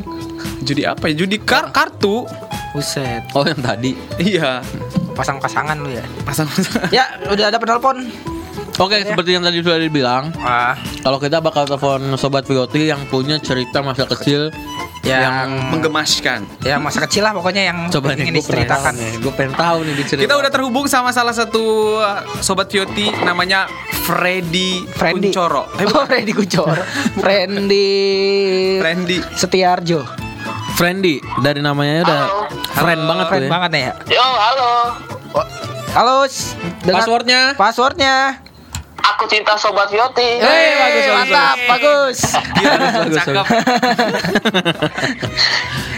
Judi 0.61 0.83
apa 0.83 1.07
ya? 1.07 1.13
Judi 1.15 1.37
kar 1.37 1.71
kartu. 1.71 2.27
Buset. 2.71 3.23
Oh, 3.31 3.45
yang 3.45 3.59
tadi. 3.59 3.93
Iya. 4.17 4.59
Pasang-pasangan 5.13 5.77
lu 5.77 5.93
ya. 5.93 6.03
Pasang-pasang. 6.23 6.89
Ya, 6.89 7.05
udah 7.29 7.47
ada 7.47 7.57
penelpon. 7.57 8.09
Oke, 8.75 9.05
seperti 9.05 9.29
yang 9.31 9.43
tadi 9.43 9.61
sudah 9.61 9.77
dibilang, 9.77 10.33
Ah, 10.39 10.73
kalau 10.99 11.21
kita 11.21 11.37
bakal 11.37 11.63
telepon 11.63 12.17
sobat 12.17 12.41
Vioti 12.43 12.89
yang 12.89 13.05
punya 13.05 13.37
cerita 13.37 13.79
masa 13.79 14.07
kecil 14.07 14.49
yang 14.99 15.69
Menggemaskan. 15.69 16.47
ya 16.59 16.79
masa 16.79 17.03
kecil 17.03 17.21
lah 17.21 17.35
pokoknya 17.35 17.69
yang 17.69 17.77
coba 17.87 18.15
nih 18.15 18.23
ingin 18.23 18.33
tahu 18.33 18.41
diceritakan. 18.41 18.93
nih, 18.95 19.11
gue 19.19 19.33
pengen 19.35 19.53
tahu 19.53 19.77
nih 19.83 19.93
diceritakan. 19.95 20.25
Kita 20.25 20.35
udah 20.39 20.51
terhubung 20.51 20.85
sama 20.87 21.11
salah 21.11 21.31
satu 21.31 21.63
sobat 22.39 22.65
Vioti 22.65 23.13
namanya 23.21 23.69
Freddy 24.01 24.89
Friendly. 24.89 25.29
Kuncoro. 25.29 25.69
Eh, 25.75 25.85
Oh, 25.93 26.03
Freddy 26.03 26.33
Kuncoro. 26.33 26.83
Freddy 27.19 27.89
Freddy. 28.79 29.17
Setiarjo. 29.33 30.01
Friendly 30.73 31.21
dari 31.39 31.61
namanya 31.61 32.01
udah 32.01 32.21
friend 32.73 32.99
Halo. 32.99 33.09
banget 33.11 33.25
Keren 33.27 33.37
tuh 33.37 33.45
ya. 33.45 33.51
banget 33.51 33.69
nih 33.69 33.81
ya. 33.83 33.93
Yo, 34.09 34.25
halo. 34.25 34.71
Halo, 35.93 36.15
Passwordnya? 36.81 37.41
Passwordnya. 37.53 38.15
Aku 39.03 39.23
cinta 39.27 39.55
Sobat 39.55 39.87
Yoti. 39.87 40.39
Hey, 40.39 40.67
bagus, 40.73 40.79
bagus, 40.79 41.05
mantap, 41.11 41.57
bagus. 41.67 42.17
Gila, 42.53 42.75
bagus, 42.79 43.15
cakep. 43.17 43.45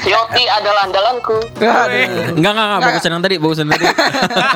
Yoti 0.05 0.43
adalah 0.47 0.81
andalanku. 0.85 1.37
Enggak, 1.55 1.85
enggak, 2.33 2.51
enggak, 2.53 2.79
bagusan 2.83 3.09
yang 3.11 3.21
tadi, 3.21 3.35
bagusan 3.37 3.65
tadi. 3.67 3.85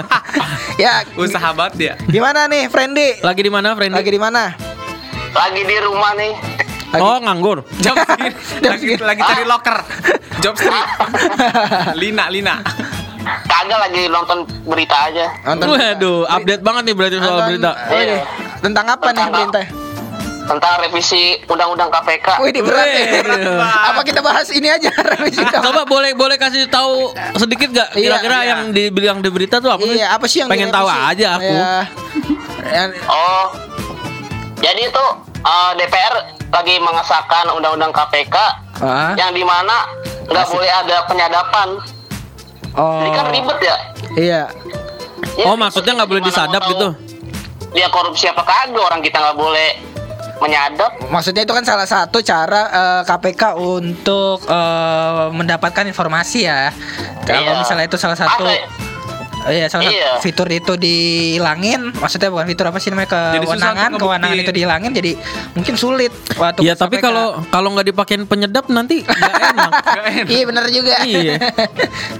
ya, 0.83 0.93
Usaha 1.13 1.49
banget 1.51 1.73
ya. 1.79 1.93
gimana 2.05 2.45
nih, 2.45 2.67
Frendy? 2.67 3.17
Lagi 3.21 3.41
di 3.41 3.49
mana, 3.49 3.73
Friendly? 3.73 3.97
Lagi 3.97 4.09
di 4.09 4.19
mana? 4.19 4.43
Lagi 5.29 5.61
di 5.61 5.75
rumah 5.79 6.11
nih. 6.15 6.33
Lagi- 6.89 6.99
Oh, 6.99 7.17
nganggur. 7.21 7.61
Job 7.85 7.95
street. 7.95 8.33
lagi, 8.63 8.85
lagi 8.97 9.21
cari 9.21 9.43
locker. 9.45 9.77
Job 10.41 10.55
street. 10.57 10.87
Lina, 11.93 12.25
Lina. 12.33 12.55
Kagak 13.41 13.79
lagi 13.79 14.01
nonton 14.07 14.37
berita 14.63 14.97
aja. 15.05 15.25
Nonton 15.45 15.67
Waduh, 15.71 16.19
update 16.27 16.61
banget 16.61 16.81
nih 16.85 16.95
berarti 16.95 17.17
soal 17.17 17.27
nonton- 17.29 17.47
berita. 17.49 17.71
Oh, 17.87 17.99
iya. 17.99 18.17
Tentang 18.59 18.85
apa 18.87 19.05
nih 19.05 19.13
Tentang- 19.15 19.33
berita? 19.33 19.61
Tentang 20.41 20.81
revisi 20.81 21.23
Undang-Undang 21.45 21.89
KPK. 21.91 22.27
Wih, 22.41 22.49
di 22.49 22.61
berat 22.61 22.89
ya. 22.89 23.05
Apa 23.85 24.01
kita 24.01 24.17
bahas 24.19 24.49
ini 24.49 24.65
aja 24.65 24.89
revisi 25.13 25.37
dong? 25.39 25.61
Coba 25.61 25.85
boleh 25.85 26.11
boleh 26.11 26.35
kasih 26.35 26.65
tahu 26.65 27.13
sedikit 27.35 27.69
gak 27.69 27.93
Iya, 27.93 28.17
kira-kira 28.17 28.37
iya. 28.39 28.49
yang 28.49 28.61
dibilang 28.69 29.17
di 29.19 29.29
berita 29.29 29.61
tuh 29.61 29.69
apa 29.69 29.83
sih? 29.83 29.93
Iya, 29.95 30.07
apa 30.09 30.25
sih 30.25 30.37
yang 30.41 30.49
Pengen 30.49 30.69
tahu 30.69 30.87
aja 30.87 31.27
aku. 31.37 31.53
Ya. 31.53 31.75
Yang- 32.65 32.93
Oh. 33.05 33.45
Jadi 34.59 34.81
itu 34.83 35.05
uh, 35.39 35.71
DPR 35.73 36.15
lagi 36.49 36.75
mengesahkan 36.79 37.45
Undang-Undang 37.51 37.93
KPK 37.93 38.35
Ah. 38.79 39.13
yang 39.15 39.31
di 39.31 39.43
mana 39.43 39.85
nggak 40.25 40.45
boleh 40.49 40.71
ada 40.73 40.97
penyadapan. 41.05 41.77
Oh. 42.73 43.01
Jadi 43.01 43.09
kan 43.11 43.25
ribet 43.29 43.59
ya. 43.59 43.75
Iya. 44.15 44.43
Ya, 45.35 45.45
Oh, 45.47 45.55
maksudnya 45.55 45.95
nggak 45.95 46.09
boleh 46.09 46.23
disadap 46.23 46.61
gitu? 46.67 46.87
Dia 47.71 47.87
korupsi 47.87 48.27
apa 48.27 48.41
kagak 48.41 48.81
orang 48.81 48.99
kita 48.99 49.19
nggak 49.19 49.37
boleh 49.37 49.69
menyadap. 50.39 50.95
Maksudnya 51.07 51.43
itu 51.43 51.51
kan 51.51 51.63
salah 51.63 51.85
satu 51.85 52.19
cara 52.19 52.61
eh, 52.69 53.01
KPK 53.03 53.55
untuk 53.55 54.43
eh, 54.43 55.25
mendapatkan 55.31 55.85
informasi 55.85 56.47
ya. 56.47 56.71
Kalau 57.23 57.43
Iya. 57.45 57.59
misalnya 57.59 57.85
itu 57.85 57.95
salah 57.95 58.15
satu 58.15 58.43
Masa- 58.43 58.88
Oh 59.39 59.49
iya, 59.49 59.65
salah 59.65 59.87
Iya. 59.87 60.13
satu 60.13 60.21
fitur 60.21 60.47
itu 60.47 60.75
dihilangin, 60.75 61.95
maksudnya 61.95 62.27
bukan 62.27 62.43
fitur 62.45 62.65
apa 62.65 62.77
sih 62.77 62.91
namanya 62.91 63.07
kewenangan, 63.39 63.95
kewenangan 63.95 64.35
itu 64.35 64.51
dihilangin 64.51 64.91
jadi 64.91 65.11
mungkin 65.53 65.73
sulit 65.73 66.11
waktu 66.35 66.59
Iya, 66.61 66.75
tapi 66.75 66.97
kalau 66.97 67.39
kalau 67.47 67.71
nggak 67.71 67.87
dipakein 67.87 68.23
penyedap 68.23 68.67
nanti 68.67 69.01
nggak 69.01 69.33
enak. 69.47 69.71
Gak 69.89 70.05
enak. 70.05 70.27
Iya 70.27 70.43
bener 70.45 70.63
juga. 70.69 70.95
iya. 71.03 71.33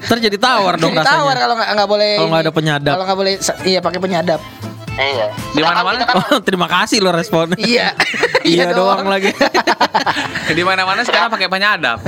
Ntar 0.02 0.18
jadi 0.18 0.38
tawar 0.38 0.76
dong 0.76 0.92
Jadi 0.92 1.04
tawar 1.04 1.12
rasanya. 1.30 1.40
kalau 1.40 1.56
nggak 1.56 1.70
nggak 1.72 1.90
boleh. 1.90 2.12
Kalau 2.16 2.30
nggak 2.30 2.42
ada 2.42 2.54
penyadap. 2.54 2.94
Kalau 2.94 3.06
nggak 3.06 3.20
boleh, 3.20 3.34
iya 3.64 3.80
pakai 3.80 4.00
penyadap. 4.00 4.40
Iya. 4.96 5.28
Di 5.54 5.62
mana-mana 5.62 6.00
kan- 6.02 6.16
Oh, 6.26 6.40
terima 6.40 6.68
kasih 6.68 7.00
lo 7.00 7.12
respon. 7.12 7.56
iya. 7.62 7.96
iya 8.44 8.72
doang 8.72 9.06
lagi. 9.06 9.32
Di 10.50 10.64
mana-mana 10.64 11.04
sekarang 11.04 11.30
pakai 11.30 11.48
penyadap. 11.48 12.00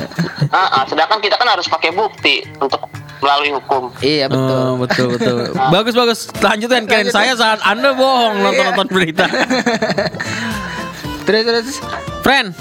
Ah, 0.50 0.82
ah, 0.82 0.84
sedangkan 0.84 1.20
kita 1.20 1.36
kan 1.36 1.48
harus 1.48 1.68
pakai 1.68 1.92
bukti 1.92 2.44
untuk 2.58 2.84
melalui 3.22 3.50
hukum. 3.54 3.84
iya 4.02 4.26
betul. 4.26 4.58
Oh, 4.58 4.74
betul 4.82 5.08
betul. 5.16 5.38
bagus 5.76 5.94
bagus. 5.94 6.20
Lanjutkan 6.42 6.90
keren 6.90 7.08
saya 7.14 7.38
saat 7.38 7.62
Anda 7.62 7.94
bohong 7.94 8.42
nonton 8.42 8.64
nonton 8.74 8.88
berita. 8.90 9.30
terus 11.30 11.44
terus. 11.46 11.78
Friend, 12.22 12.54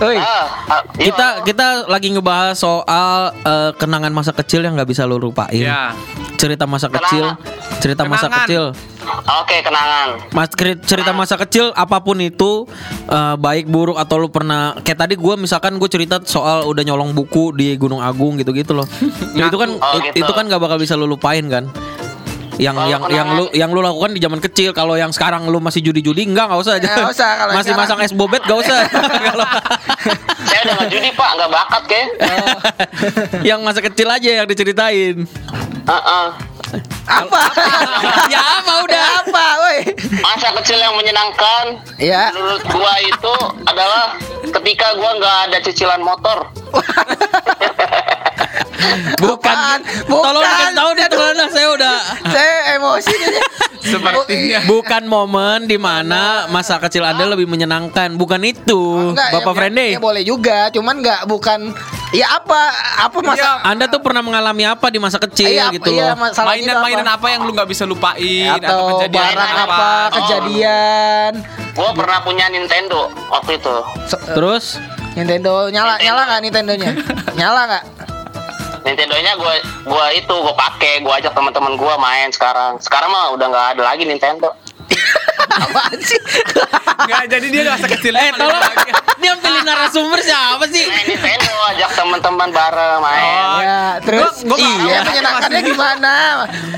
Oi. 0.00 0.16
Ah, 0.16 0.48
ah, 0.64 0.80
iya. 0.96 1.12
kita 1.12 1.26
kita 1.44 1.66
lagi 1.84 2.08
ngebahas 2.08 2.56
soal 2.56 3.36
eh, 3.36 3.70
kenangan 3.76 4.08
masa 4.08 4.32
kecil 4.32 4.64
yang 4.64 4.72
nggak 4.72 4.88
bisa 4.88 5.04
lo 5.04 5.20
lupain. 5.20 5.52
Ya. 5.52 5.92
Cerita 6.34 6.64
masa 6.64 6.88
kecil, 6.88 7.36
cerita 7.78 8.08
masa 8.08 8.24
Kenangan. 8.26 8.48
kecil. 8.48 8.64
Oke, 9.36 9.60
kenangan. 9.60 10.08
Mas 10.32 10.48
cerita 10.80 11.12
masa 11.12 11.36
kecil 11.36 11.76
apa 11.76 12.00
pun 12.00 12.16
itu 12.16 12.64
eh, 13.06 13.34
baik 13.36 13.68
buruk 13.68 14.00
atau 14.00 14.16
lu 14.16 14.32
pernah 14.32 14.72
kayak 14.80 15.04
tadi 15.04 15.14
gue 15.14 15.34
misalkan 15.36 15.76
gue 15.76 15.86
cerita 15.86 16.16
soal 16.24 16.64
udah 16.64 16.80
nyolong 16.80 17.12
buku 17.12 17.52
di 17.52 17.76
Gunung 17.76 18.00
Agung 18.00 18.40
gitu-gitu 18.40 18.72
loh. 18.72 18.88
Nah, 19.36 19.46
itu 19.52 19.58
kan 19.58 19.68
Oh, 19.74 20.00
it- 20.00 20.16
gitu. 20.16 20.24
itu 20.24 20.32
kan 20.32 20.48
gak 20.48 20.58
bakal 20.58 20.80
bisa 20.80 20.96
lu 20.96 21.04
lupain 21.04 21.44
kan. 21.44 21.68
Yang 22.60 22.76
Kalau 22.76 22.90
yang 22.92 23.02
yang 23.08 23.28
lu 23.32 23.44
yang 23.56 23.70
lu 23.72 23.80
lakukan 23.80 24.12
di 24.12 24.20
zaman 24.20 24.36
kecil 24.38 24.70
kalau 24.70 24.92
yang 24.92 25.08
sekarang 25.08 25.48
lu 25.48 25.58
masih 25.58 25.80
judi-judi 25.80 26.28
enggak 26.28 26.44
nggak 26.46 26.60
usah 26.60 26.76
aja. 26.76 26.86
Nggak 26.86 27.08
usah, 27.10 27.30
kalau 27.34 27.52
masih 27.56 27.72
sekarang. 27.72 27.88
masang 27.88 28.04
es 28.04 28.12
bobet 28.12 28.42
gak 28.44 28.58
usah. 28.60 28.78
Kalau 29.26 29.46
Saya 30.44 30.60
udah 30.62 30.74
nggak 30.76 30.90
judi 30.90 31.08
pak, 31.10 31.30
nggak 31.34 31.50
bakat 31.50 31.82
ke. 31.86 32.00
yang 33.42 33.64
masa 33.64 33.80
kecil 33.80 34.08
aja 34.08 34.30
yang 34.34 34.46
diceritain. 34.46 35.24
Ah, 35.84 35.96
ah. 35.96 36.26
Apa? 37.10 37.42
ya 38.32 38.38
apa 38.60 38.72
udah? 38.84 39.02
apa, 39.24 39.44
woi? 39.58 39.78
Masa 40.20 40.54
kecil 40.54 40.78
yang 40.78 40.94
menyenangkan 40.94 41.80
Ya. 41.96 42.30
menurut 42.30 42.62
gua 42.68 42.94
itu 43.00 43.34
adalah 43.64 44.14
ketika 44.52 44.94
gua 44.94 45.10
nggak 45.16 45.36
ada 45.48 45.58
cicilan 45.60 45.98
motor. 45.98 46.46
Bukan. 49.16 49.78
Bukan, 50.06 50.22
Tolong 50.22 50.40
bukan. 50.40 50.50
dikasih 50.50 50.74
tahu 50.74 50.90
deh 50.92 51.06
teman 51.08 51.48
saya 51.48 51.68
udah 51.70 51.96
Saya 52.26 52.54
emosi 52.74 53.12
nih. 53.12 53.42
Sepertinya. 53.80 54.60
Bukan 54.66 55.02
momen 55.04 55.64
di 55.64 55.76
mana 55.76 56.44
masa 56.46 56.76
kecil 56.78 57.00
Anda 57.02 57.24
lebih 57.26 57.46
menyenangkan, 57.46 58.12
bukan 58.14 58.44
itu, 58.44 59.10
Enggak, 59.10 59.28
Bapak 59.32 59.46
ya, 59.46 59.56
Friendly. 59.56 59.88
Ya, 59.90 60.00
boleh 60.00 60.22
juga, 60.22 60.68
cuman 60.68 61.00
nggak 61.00 61.20
bukan 61.24 61.72
ya 62.10 62.26
apa 62.28 62.60
apa 63.00 63.18
masa 63.22 63.62
Anda 63.62 63.86
tuh 63.86 63.98
pernah 63.98 64.20
mengalami 64.20 64.66
apa 64.66 64.90
di 64.90 64.98
masa 64.98 65.16
kecil 65.16 65.48
Iya, 65.48 65.70
gitu 65.72 65.94
iya, 65.94 66.12
loh? 66.12 66.28
itu 66.28 66.42
Mainan-mainan 66.42 67.08
apa 67.08 67.26
yang 67.30 67.40
lu 67.40 67.52
nggak 67.52 67.70
bisa 67.70 67.86
lupain 67.86 68.50
atau 68.52 69.00
kejadian 69.00 69.16
barang 69.32 69.52
apa, 69.56 69.80
Oh. 69.80 70.06
kejadian 70.18 71.32
Gua 71.70 71.90
pernah 71.94 72.18
punya 72.20 72.50
Nintendo 72.50 73.08
waktu 73.30 73.56
itu. 73.56 73.74
So- 74.04 74.20
Terus 74.28 74.76
Nintendo 75.10 75.70
nyala 75.70 75.96
nyala 75.96 76.22
nggak 76.26 76.40
Nintendonya 76.42 76.90
nyala 77.40 77.60
nggak 77.66 77.84
Nintendonya 78.80 79.36
gua 79.36 79.54
gua 79.84 80.06
itu 80.16 80.32
gua 80.32 80.54
pakai, 80.56 81.04
gua 81.04 81.20
ajak 81.20 81.36
teman-teman 81.36 81.76
gua 81.76 82.00
main 82.00 82.32
sekarang. 82.32 82.80
Sekarang 82.80 83.12
mah 83.12 83.36
udah 83.36 83.46
nggak 83.52 83.66
ada 83.76 83.82
lagi 83.84 84.08
Nintendo. 84.08 84.56
Apaan 85.50 85.98
sih 86.00 86.20
Nggak, 87.00 87.22
jadi 87.28 87.46
dia 87.48 87.62
nggak 87.66 87.90
kecil 87.90 88.14
eh 88.14 88.30
tolong 88.32 88.62
dia 89.20 89.36
pilih 89.36 89.62
narasumber 89.62 90.16
siapa 90.18 90.64
sih? 90.66 90.88
Main 90.88 91.04
Nintendo 91.06 91.52
ajak 91.70 91.90
teman-teman 91.92 92.48
bareng 92.48 92.98
main. 92.98 93.44
Ya, 93.60 93.80
terus 94.00 94.40
Gua- 94.42 94.56
gua 94.56 94.88
iya 94.88 94.98
menyenangkannya 95.02 95.60
gimana? 95.62 96.14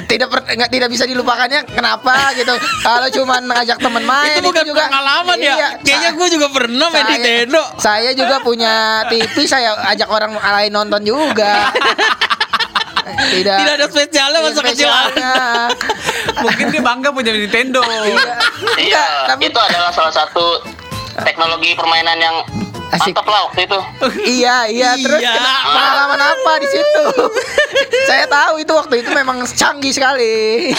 Tidak 0.05 0.27
per, 0.27 0.41
tidak 0.51 0.89
bisa 0.91 1.05
dilupakannya 1.07 1.63
kenapa 1.65 2.35
gitu? 2.35 2.51
Kalau 2.83 3.09
cuman 3.13 3.41
ngajak 3.47 3.79
temen 3.79 4.03
main 4.03 4.35
itu 4.35 4.43
bukan 4.43 4.65
juga 4.67 4.91
pengalaman 4.91 5.37
ya. 5.39 5.55
Iya, 5.55 5.69
Kayaknya 5.81 6.11
gue 6.13 6.29
juga 6.31 6.47
pernah 6.51 6.87
main 6.89 6.99
saya- 6.99 7.13
Nintendo. 7.15 7.63
Saya 7.79 8.11
juga 8.13 8.37
punya 8.43 8.75
TV, 9.07 9.35
saya 9.47 9.71
ajak 9.89 10.09
orang 10.11 10.35
lain 10.35 10.73
nonton 10.73 11.01
juga. 11.01 11.71
Tidak 13.07 13.57
Tidak 13.59 13.75
ada 13.79 13.87
spesialnya 13.91 14.39
masa 14.43 14.61
kecil. 14.63 14.89
spesialnya. 14.89 15.33
Mungkin 16.45 16.67
dia 16.71 16.83
bangga 16.83 17.09
punya 17.11 17.33
Nintendo. 17.35 17.81
Iya. 17.83 18.35
Iya, 18.79 19.07
tapi 19.29 19.51
itu 19.51 19.59
adalah 19.59 19.91
salah 19.91 20.15
satu 20.15 20.63
teknologi 21.23 21.75
permainan 21.77 22.19
yang 22.19 22.37
Asik. 22.93 23.11
mantap 23.11 23.27
lah 23.27 23.41
waktu 23.47 23.61
itu. 23.65 23.79
Iya, 24.37 24.57
iya, 24.69 24.91
terus 24.95 25.17
Iya. 25.19 25.33
kena 25.33 25.55
pengalaman 25.67 26.21
apa 26.23 26.53
di 26.59 26.69
situ? 26.69 27.05
Saya 28.09 28.25
tahu 28.27 28.55
itu 28.59 28.73
waktu 28.73 28.95
itu 29.01 29.11
memang 29.11 29.41
canggih 29.49 29.91
sekali. 29.91 30.69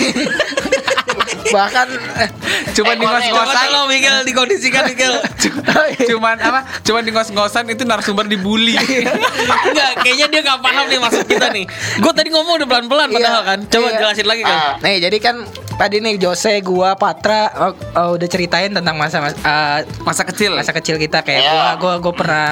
Bahkan 1.46 1.88
eh, 2.18 2.30
Cuman 2.74 2.96
di 2.96 3.04
Eh, 3.04 3.08
Coba 3.08 3.20
ngos-ngosan. 3.20 3.64
tolong 3.64 3.86
Miguel 3.88 4.18
dikondisikan 4.24 4.84
Miguel. 4.88 5.14
Cuman 6.08 6.36
apa? 6.40 6.60
Cuman 6.82 7.02
di 7.02 7.12
ngos-ngosan 7.12 7.66
itu 7.68 7.84
narasumber 7.84 8.26
dibully. 8.26 8.74
Enggak, 8.74 10.02
kayaknya 10.02 10.28
dia 10.30 10.42
nggak 10.42 10.60
paham 10.60 10.86
nih 10.88 11.00
maksud 11.00 11.26
kita 11.26 11.50
nih. 11.50 11.66
Gue 12.00 12.12
tadi 12.12 12.30
ngomong 12.30 12.58
udah 12.58 12.68
pelan-pelan 12.68 13.08
padahal 13.10 13.22
Iya, 13.36 13.42
kan. 13.46 13.60
Coba 13.68 13.88
iya. 13.88 13.98
jelasin 14.00 14.26
lagi 14.26 14.44
kan. 14.44 14.58
Ah, 14.58 14.74
Nih 14.80 14.96
jadi 15.00 15.18
kan 15.20 15.36
tadi 15.76 15.98
nih 15.98 16.16
Jose, 16.18 16.62
gua, 16.62 16.94
Patra 16.94 17.42
oh, 17.60 17.74
oh, 17.94 18.10
udah 18.16 18.28
ceritain 18.28 18.70
tentang 18.70 18.94
masa 18.94 19.20
mas, 19.20 19.36
eh, 19.36 19.80
Masa 20.02 20.24
kecil. 20.24 20.54
masa 20.54 20.72
kecil 20.72 20.96
kita 20.98 21.22
kayak 21.22 21.42
Iya. 21.42 21.52
gua, 21.52 21.70
gua 21.76 21.94
gua 22.00 22.14
pernah 22.14 22.48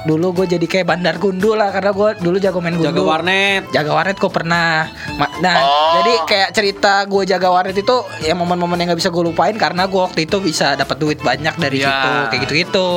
dulu 0.00 0.30
gue 0.32 0.46
jadi 0.48 0.62
kayak 0.64 0.86
bandar 0.88 1.16
gundu 1.16 1.52
lah 1.52 1.68
karena 1.68 1.90
gua 1.90 2.14
dulu 2.14 2.38
jago 2.38 2.58
main 2.58 2.72
gundu. 2.72 2.88
Jaga 2.88 3.02
warnet. 3.02 3.62
Jaga 3.68 3.90
warnet 3.92 4.16
gue 4.16 4.30
pernah. 4.30 4.88
Nah, 5.38 5.56
Oh. 5.58 5.92
jadi 6.00 6.12
kayak 6.24 6.50
cerita 6.50 7.04
gue 7.04 7.22
jaga 7.24 7.48
warnet 7.48 7.76
itu 7.76 7.92
ya 8.18 8.32
momen-momen 8.32 8.78
yang 8.78 8.88
gak 8.88 8.98
bisa 8.98 9.10
gue 9.10 9.20
lupain 9.22 9.52
karena 9.54 9.84
gue 9.84 10.00
waktu 10.00 10.24
itu 10.24 10.38
bisa 10.38 10.74
dapat 10.74 10.96
duit 10.96 11.18
banyak 11.20 11.52
dari 11.56 11.78
Ya. 11.78 11.90
situ 11.90 12.08
kayak 12.26 12.40
gitu-gitu. 12.42 12.88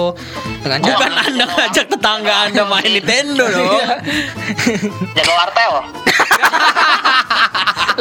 Dengan 0.61 0.79
cara 0.79 0.95
Bukan 0.95 1.11
Anda 1.17 1.45
ngajak 1.49 1.85
tetangga 1.89 2.35
Anda 2.47 2.63
main 2.65 2.91
Nintendo 2.91 3.43
dong. 3.45 3.81
jaga 5.17 5.31
wartel. 5.35 5.73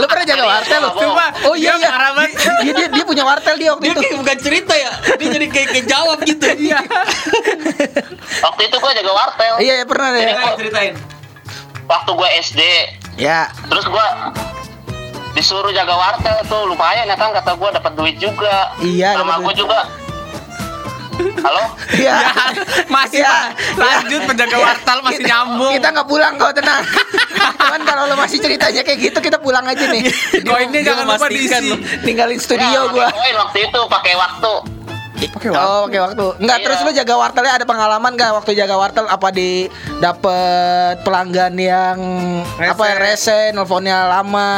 Lu 0.01 0.07
pernah 0.09 0.25
jaga 0.25 0.45
wartel 0.47 0.81
lu? 0.81 0.91
Coba, 0.97 1.25
Oh 1.45 1.55
iya 1.55 1.77
iya. 1.77 1.91
Dia, 2.61 2.73
dia, 2.73 2.87
dia 2.89 3.05
punya 3.05 3.23
wartel 3.23 3.55
dia 3.55 3.71
waktu 3.71 3.85
Dia 3.85 3.93
itu. 3.93 4.01
kayak 4.01 4.17
bukan 4.19 4.37
cerita 4.41 4.75
ya. 4.75 4.91
Dia 5.15 5.29
jadi 5.31 5.47
kayak 5.47 5.69
kayak 5.71 5.87
jawab 5.87 6.19
gitu. 6.25 6.47
Iya. 6.67 6.81
Waktu 8.41 8.61
itu 8.65 8.77
gua 8.77 8.93
jaga 8.93 9.13
wartel. 9.13 9.55
Iya, 9.61 9.75
iya 9.77 9.85
pernah 9.85 10.09
deh. 10.11 10.23
Ceritain, 10.23 10.57
ceritain. 10.57 10.95
Waktu 11.85 12.11
gua 12.13 12.29
SD, 12.41 12.61
Ya. 13.19 13.51
terus 13.67 13.85
gua 13.85 14.33
disuruh 15.31 15.71
jaga 15.71 15.95
wartel 15.95 16.37
tuh 16.47 16.67
lumayan 16.67 17.05
ya 17.05 17.15
kan 17.15 17.31
kata 17.31 17.55
gua 17.55 17.71
dapat 17.71 17.93
duit 17.95 18.17
juga. 18.17 18.73
Iya, 18.81 19.15
Sama 19.15 19.39
gua 19.39 19.53
juga. 19.53 19.79
Halo? 21.21 21.65
Iya. 21.93 22.17
Masih 22.89 23.21
Ya. 23.21 23.53
Lanjut 23.75 24.21
penjaga 24.25 24.53
Ya. 24.53 24.63
wartal 24.63 24.99
masih 25.03 25.21
Kita- 25.21 25.31
nyambung. 25.31 25.73
Kita 25.75 25.89
nggak 25.91 26.09
pulang 26.09 26.33
kok 26.35 26.53
tenang. 26.55 26.83
Cuman 27.61 27.81
kalau 27.83 28.03
lo 28.05 28.15
masih 28.17 28.39
ceritanya 28.39 28.81
kayak 28.81 28.99
gitu 29.03 29.19
kita 29.19 29.37
pulang 29.37 29.65
aja 29.65 29.85
nih. 29.87 30.03
Koinnya 30.43 30.81
Dia 30.81 30.89
jangan 30.95 31.05
lupa 31.11 31.27
diisi. 31.29 31.61
lu. 31.63 31.77
Ninggalin 32.03 32.39
studio 32.39 32.65
Ya, 32.65 32.89
gua. 32.89 33.07
koin 33.11 33.37
waktu 33.39 33.59
itu 33.63 33.81
pakai 33.87 34.15
waktu. 34.15 34.53
Pakai 35.23 35.49
Oh, 35.51 35.85
pakai 35.85 36.01
waktu. 36.01 36.27
Enggak, 36.39 36.57
Iya. 36.57 36.65
terus 36.65 36.79
lu 36.81 36.91
jaga 36.93 37.15
wartelnya 37.15 37.53
ada 37.55 37.67
pengalaman 37.67 38.13
gak 38.15 38.31
waktu 38.33 38.51
jaga 38.55 38.75
wartel 38.75 39.05
apa 39.05 39.29
di 39.29 39.69
dapet 40.01 41.03
pelanggan 41.03 41.53
yang 41.55 41.99
Rese. 42.57 42.71
apa 42.71 42.83
yang 42.87 42.99
rese, 42.99 43.39
nelfonnya 43.53 44.09
lama, 44.09 44.53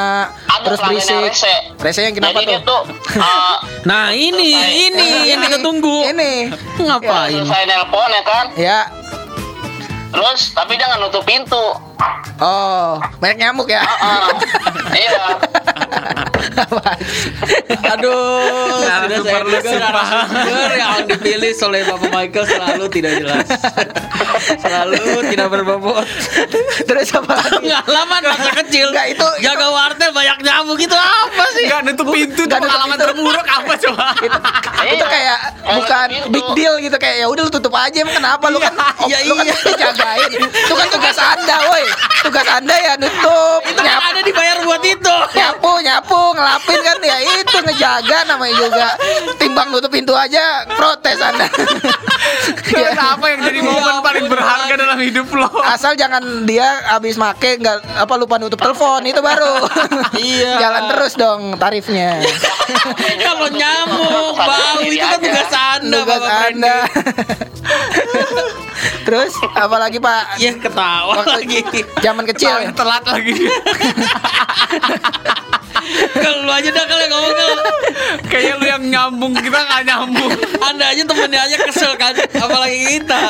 Ada 0.47 0.63
terus 0.63 0.79
berisik. 0.81 1.19
rese. 1.25 1.55
Rese 1.77 2.01
yang 2.03 2.15
kenapa 2.15 2.39
Jadi 2.39 2.63
tuh? 2.63 2.63
tuh 2.63 2.83
uh, 3.19 3.57
Nah 3.91 4.11
ini, 4.11 4.55
ini 4.87 5.09
yang 5.27 5.41
kita 5.41 5.59
tunggu. 5.59 6.07
Ini. 6.07 6.55
Ngapain? 6.79 7.43
saya 7.43 7.65
nelpon 7.65 8.09
ya 8.09 8.23
kan. 8.23 8.45
Ya. 8.55 8.81
Terus 10.13 10.53
tapi 10.53 10.77
dia 10.77 10.87
nggak 10.87 11.01
nutup 11.01 11.25
pintu. 11.25 11.65
Oh, 12.38 12.98
banyak 13.18 13.38
nyamuk 13.38 13.66
ya. 13.66 13.82
Iya. 14.92 15.24
Apaan 16.53 16.98
sih? 17.07 17.30
Aduh, 17.88 18.82
Nah, 18.82 19.07
sudah 19.07 19.09
saya 19.09 19.18
super 19.18 19.40
lu, 19.40 19.50
duga 19.53 19.61
sumpah. 19.64 20.07
narasumber 20.11 20.72
yang 20.74 21.07
dipilih 21.07 21.50
oleh 21.62 21.80
Bapak 21.84 22.09
Michael 22.11 22.44
selalu 22.46 22.84
tidak 22.90 23.12
jelas. 23.16 23.46
selalu 24.59 25.00
tidak 25.28 25.48
berbobot. 25.48 26.07
terus 26.82 27.09
apa 27.12 27.34
lagi? 27.36 27.57
Pengalaman 27.62 28.20
masa 28.26 28.50
kecil. 28.59 28.86
Enggak, 28.90 29.07
itu- 29.09 29.22
itu- 29.32 29.38
jaga 29.44 29.66
wartel 29.70 30.11
banyak 30.11 30.38
nyamuk 30.40 30.78
itu 30.78 30.96
apa 30.96 31.44
sih? 31.53 31.64
Enggak 31.64 31.80
nutup 31.84 32.07
pintu 32.11 32.42
tuh 32.42 32.59
pengalaman 32.59 32.96
terburuk 32.96 33.46
apa 33.46 33.72
coba? 33.78 34.07
itu, 34.18 34.38
itu 34.88 34.96
Iya. 34.98 35.07
kayak 35.07 35.38
Kayak 35.62 35.76
bukan 35.78 36.09
big 36.28 36.46
deal 36.55 36.74
gitu 36.80 36.96
kayak 36.96 37.16
ya 37.18 37.26
udah 37.28 37.42
lu 37.42 37.50
tutup 37.50 37.72
aja 37.72 37.96
emang 37.96 38.12
kenapa 38.12 38.44
lu 38.46 38.59
kan 38.59 38.74
Iya, 39.05 39.18
lu 39.24 39.34
kan 39.34 39.46
iya. 39.46 39.55
dijagain 39.62 40.30
itu 40.42 40.74
kan 40.74 40.88
tugas 40.90 41.16
anda 41.16 41.57
woi 41.64 41.84
tugas 42.22 42.47
anda 42.49 42.76
ya 42.76 42.95
nutup. 42.97 43.61
Itu 43.66 43.80
kan 43.82 43.84
nyapu. 43.86 44.07
Ada 44.12 44.20
dibayar 44.22 44.57
buat 44.64 44.82
itu. 44.86 45.16
nyapu 45.36 45.72
nyapu 45.82 46.20
ngelapin 46.38 46.80
kan. 46.80 46.97
Ya 47.03 47.16
itu 47.20 47.57
ngejaga 47.59 48.18
namanya 48.30 48.55
juga. 48.57 48.88
Timbang 49.36 49.68
nutup 49.74 49.90
pintu 49.90 50.14
aja 50.14 50.66
protes 50.78 51.18
anda. 51.20 51.47
Ya. 52.72 52.95
Kenapa 52.95 53.28
yang 53.28 53.45
jadi 53.45 53.61
momen 53.61 54.01
paling 54.01 54.26
berharga 54.30 54.74
dalam 54.78 54.97
hidup 55.03 55.28
lo? 55.36 55.51
asal 55.68 55.93
jangan 55.93 56.49
dia 56.49 56.64
habis 56.88 57.20
make 57.20 57.61
nggak 57.61 57.84
apa 57.99 58.14
lupa 58.16 58.40
nutup 58.40 58.57
telepon 58.57 59.05
itu 59.05 59.20
baru. 59.20 59.68
Iya. 60.16 60.57
jalan 60.57 60.82
terus 60.88 61.12
dong 61.18 61.40
tarifnya. 61.61 62.22
Kalau 63.20 63.49
nyamuk, 63.53 64.38
bau 64.38 64.78
itu 64.80 65.03
kan 65.03 65.18
tugas 65.20 65.51
Anda, 65.53 65.97
tugas 66.01 66.24
anda 66.24 66.76
terus 69.13 69.37
apalagi 69.53 70.01
pak 70.01 70.41
Ya 70.41 70.57
ketawa 70.57 71.21
waktu 71.21 71.45
lagi. 71.45 71.61
zaman 72.01 72.25
kecil 72.27 72.49
Paling 72.51 72.73
telat 72.73 73.05
lagi. 73.05 73.35
Kalau 76.15 76.39
lu 76.41 76.51
aja 76.51 76.69
dah 76.71 76.85
kalau 76.87 77.07
ngomong 77.11 77.35
kalau 77.35 77.57
Kayaknya 78.25 78.55
lu 78.55 78.67
yang 78.67 78.83
nyambung, 78.85 79.33
kita 79.35 79.59
nggak 79.59 79.83
nyambung. 79.85 80.31
Anda 80.63 80.85
aja 80.89 81.03
temennya 81.03 81.41
aja 81.43 81.57
kesel 81.61 81.93
kan, 81.97 82.13
apalagi 82.17 82.79
kita. 82.95 83.23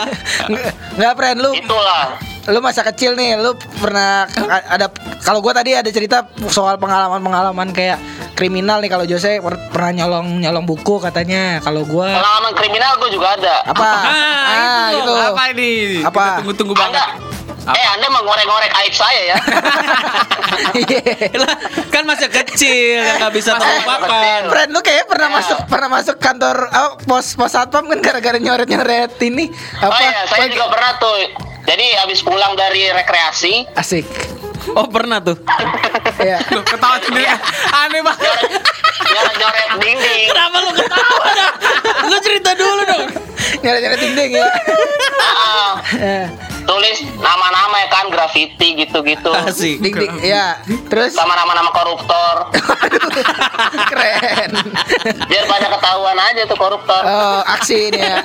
Nggak- 0.95 1.17
friend 1.17 1.39
lu 1.41 1.51
Itulah. 1.53 2.19
lu 2.45 2.59
masa 2.59 2.83
kecil 2.83 3.15
nih 3.15 3.39
lu 3.39 3.55
pernah 3.79 4.27
ada 4.67 4.91
kalau 5.23 5.39
gua 5.39 5.55
tadi 5.55 5.73
ada 5.73 5.87
cerita 5.89 6.27
soal 6.49 6.75
pengalaman-pengalaman 6.75 7.71
kayak 7.71 8.03
kriminal 8.33 8.79
nih 8.79 8.89
kalau 8.89 9.05
Jose 9.05 9.39
per- 9.39 9.69
pernah 9.69 9.93
nyolong 9.95 10.39
nyolong 10.39 10.65
buku 10.65 10.99
katanya 10.99 11.59
kalau 11.59 11.85
gua 11.85 12.11
Pengalaman 12.13 12.53
kriminal 12.53 12.93
gue 12.97 13.11
juga 13.11 13.29
ada. 13.33 13.55
apa 13.63 13.85
Ah, 13.85 14.87
itu 14.89 14.99
gitu 14.99 15.13
Apa 15.15 15.43
ini? 15.51 15.73
Apa? 16.01 16.23
Kita 16.23 16.37
tunggu-tunggu 16.39 16.75
banget. 16.75 17.07
Anda, 17.63 17.73
eh 17.73 17.87
Anda 17.89 18.07
mengorek-ngorek 18.11 18.73
aib 18.77 18.93
saya 18.93 19.21
ya. 19.25 19.37
Lah, 21.35 21.55
kan 21.89 22.03
masih 22.03 22.29
kecil 22.29 22.99
nggak 23.19 23.33
bisa 23.33 23.55
terlupakan. 23.55 24.43
Friend 24.49 24.71
lu 24.71 24.81
kayak 24.81 25.07
pernah 25.07 25.29
Ya. 25.29 25.35
masuk 25.35 25.59
pernah 25.67 25.89
masuk 25.89 26.17
kantor 26.19 26.57
oh, 26.69 26.91
pos 27.01 27.33
pos 27.33 27.49
satpam 27.49 27.87
kan 27.87 27.99
gara-gara 28.01 28.37
nyoret 28.37 28.67
nyoret 28.67 29.13
ini 29.21 29.49
apa 29.75 29.89
Oh 29.89 30.01
iya, 30.01 30.21
saya 30.27 30.41
pagi- 30.43 30.53
juga 30.53 30.67
pernah 30.69 30.93
tuh. 30.97 31.17
Jadi 31.63 31.87
habis 31.95 32.19
pulang 32.21 32.53
dari 32.53 32.91
rekreasi, 32.91 33.71
asik 33.73 34.03
Oh 34.79 34.87
pernah 34.87 35.19
tuh. 35.19 35.37
ya 36.23 36.39
Loh, 36.55 36.63
ketawa 36.63 36.97
sendiri. 37.03 37.27
Aneh 37.75 38.01
banget. 38.01 38.39
nyoret-nyoret 39.03 39.69
dinding. 39.83 40.27
Kenapa 40.31 40.57
lu 40.63 40.71
ketawa 40.79 41.27
dah? 41.35 41.51
Lu 42.07 42.17
cerita 42.23 42.51
dulu 42.55 42.83
dong. 42.87 43.03
nyoret 43.63 43.81
nyoret 43.83 43.99
dinding 44.01 44.31
ya 44.39 44.47
tulis 46.63 46.99
nama-nama 47.17 47.77
ya 47.77 47.89
kan, 47.89 48.07
graffiti 48.09 48.69
gitu-gitu. 48.77 49.31
Asik. 49.43 49.79
ding 49.79 49.95
ding 49.95 50.15
ya 50.21 50.59
terus 50.87 51.13
Sama 51.13 51.33
nama-nama 51.33 51.71
koruptor. 51.71 52.49
keren 53.91 54.51
Biar 55.27 55.45
pada 55.47 55.67
ketahuan 55.71 56.17
aja 56.17 56.43
tuh 56.45 56.57
koruptor. 56.57 57.03
oh 57.03 57.41
aksi 57.47 57.91
ini 57.91 58.01
ya 58.01 58.21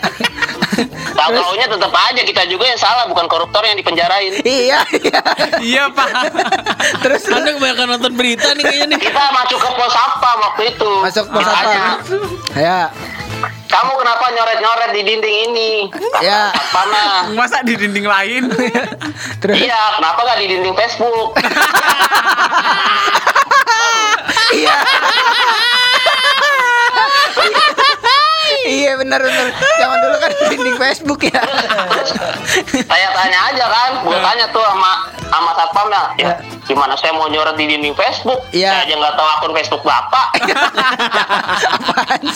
Tahu-taunya 1.10 1.66
tetap 1.66 1.90
aja 1.90 2.22
kita 2.22 2.46
juga 2.46 2.64
yang 2.64 2.78
salah, 2.78 3.10
bukan 3.10 3.26
koruptor 3.26 3.66
yang 3.66 3.74
dipenjarain. 3.74 4.38
iya 4.40 4.86
iya 4.94 5.22
Iya, 5.58 5.84
Pak. 5.90 6.08
terus 7.02 7.26
Anda 7.28 7.58
kebanyakan 7.58 7.88
nonton 7.98 8.14
berita 8.14 8.54
nih 8.54 8.64
kayaknya 8.64 8.86
nih. 8.92 9.00
Kita 9.02 9.24
masuk 9.34 9.58
ke 9.58 9.70
pos 9.74 9.96
apa 9.96 10.30
waktu 10.40 10.62
itu? 10.70 10.92
masuk 11.02 11.26
pos 11.28 11.42
satpam 11.42 11.98
ya 12.54 12.94
Kamu 13.68 13.92
kenapa 14.00 14.26
nyoret-nyoret 14.32 14.90
di 14.96 15.02
dinding 15.04 15.36
ini? 15.52 15.72
ya 16.24 16.56
Mana? 16.72 17.28
Masa 17.36 17.60
di 17.68 17.76
dinding 17.76 18.08
lain? 18.08 18.48
terus 19.44 19.60
Iya, 19.60 20.00
kenapa 20.00 20.20
nggak 20.24 20.40
di 20.40 20.48
dinding 20.56 20.76
Facebook? 20.76 21.36
iya 24.58 24.78
iya 28.78 28.92
benar 28.96 29.20
benar. 29.20 29.48
Zaman 29.76 29.98
dulu 30.00 30.18
kan 30.18 30.32
dinding 30.48 30.78
Facebook 30.78 31.20
ya. 31.26 31.42
saya 32.86 33.08
tanya 33.12 33.40
aja 33.50 33.66
kan 33.66 33.90
gue 34.00 34.18
tanya 34.18 34.46
tuh 34.50 34.62
sama 34.62 34.92
sama 35.28 35.52
satpamnya 35.54 36.02
ya 36.16 36.26
Ya. 36.28 36.34
gimana 36.66 36.94
saya 36.94 37.12
mau 37.12 37.26
nyoret 37.26 37.56
di 37.56 37.66
dinding 37.66 37.92
Facebook 37.94 38.44
Iya. 38.52 38.70
saya 38.70 38.82
aja 38.86 38.94
nggak 38.96 39.16
tahu 39.16 39.28
akun 39.30 39.52
Facebook 39.54 39.84
bapak 39.84 40.28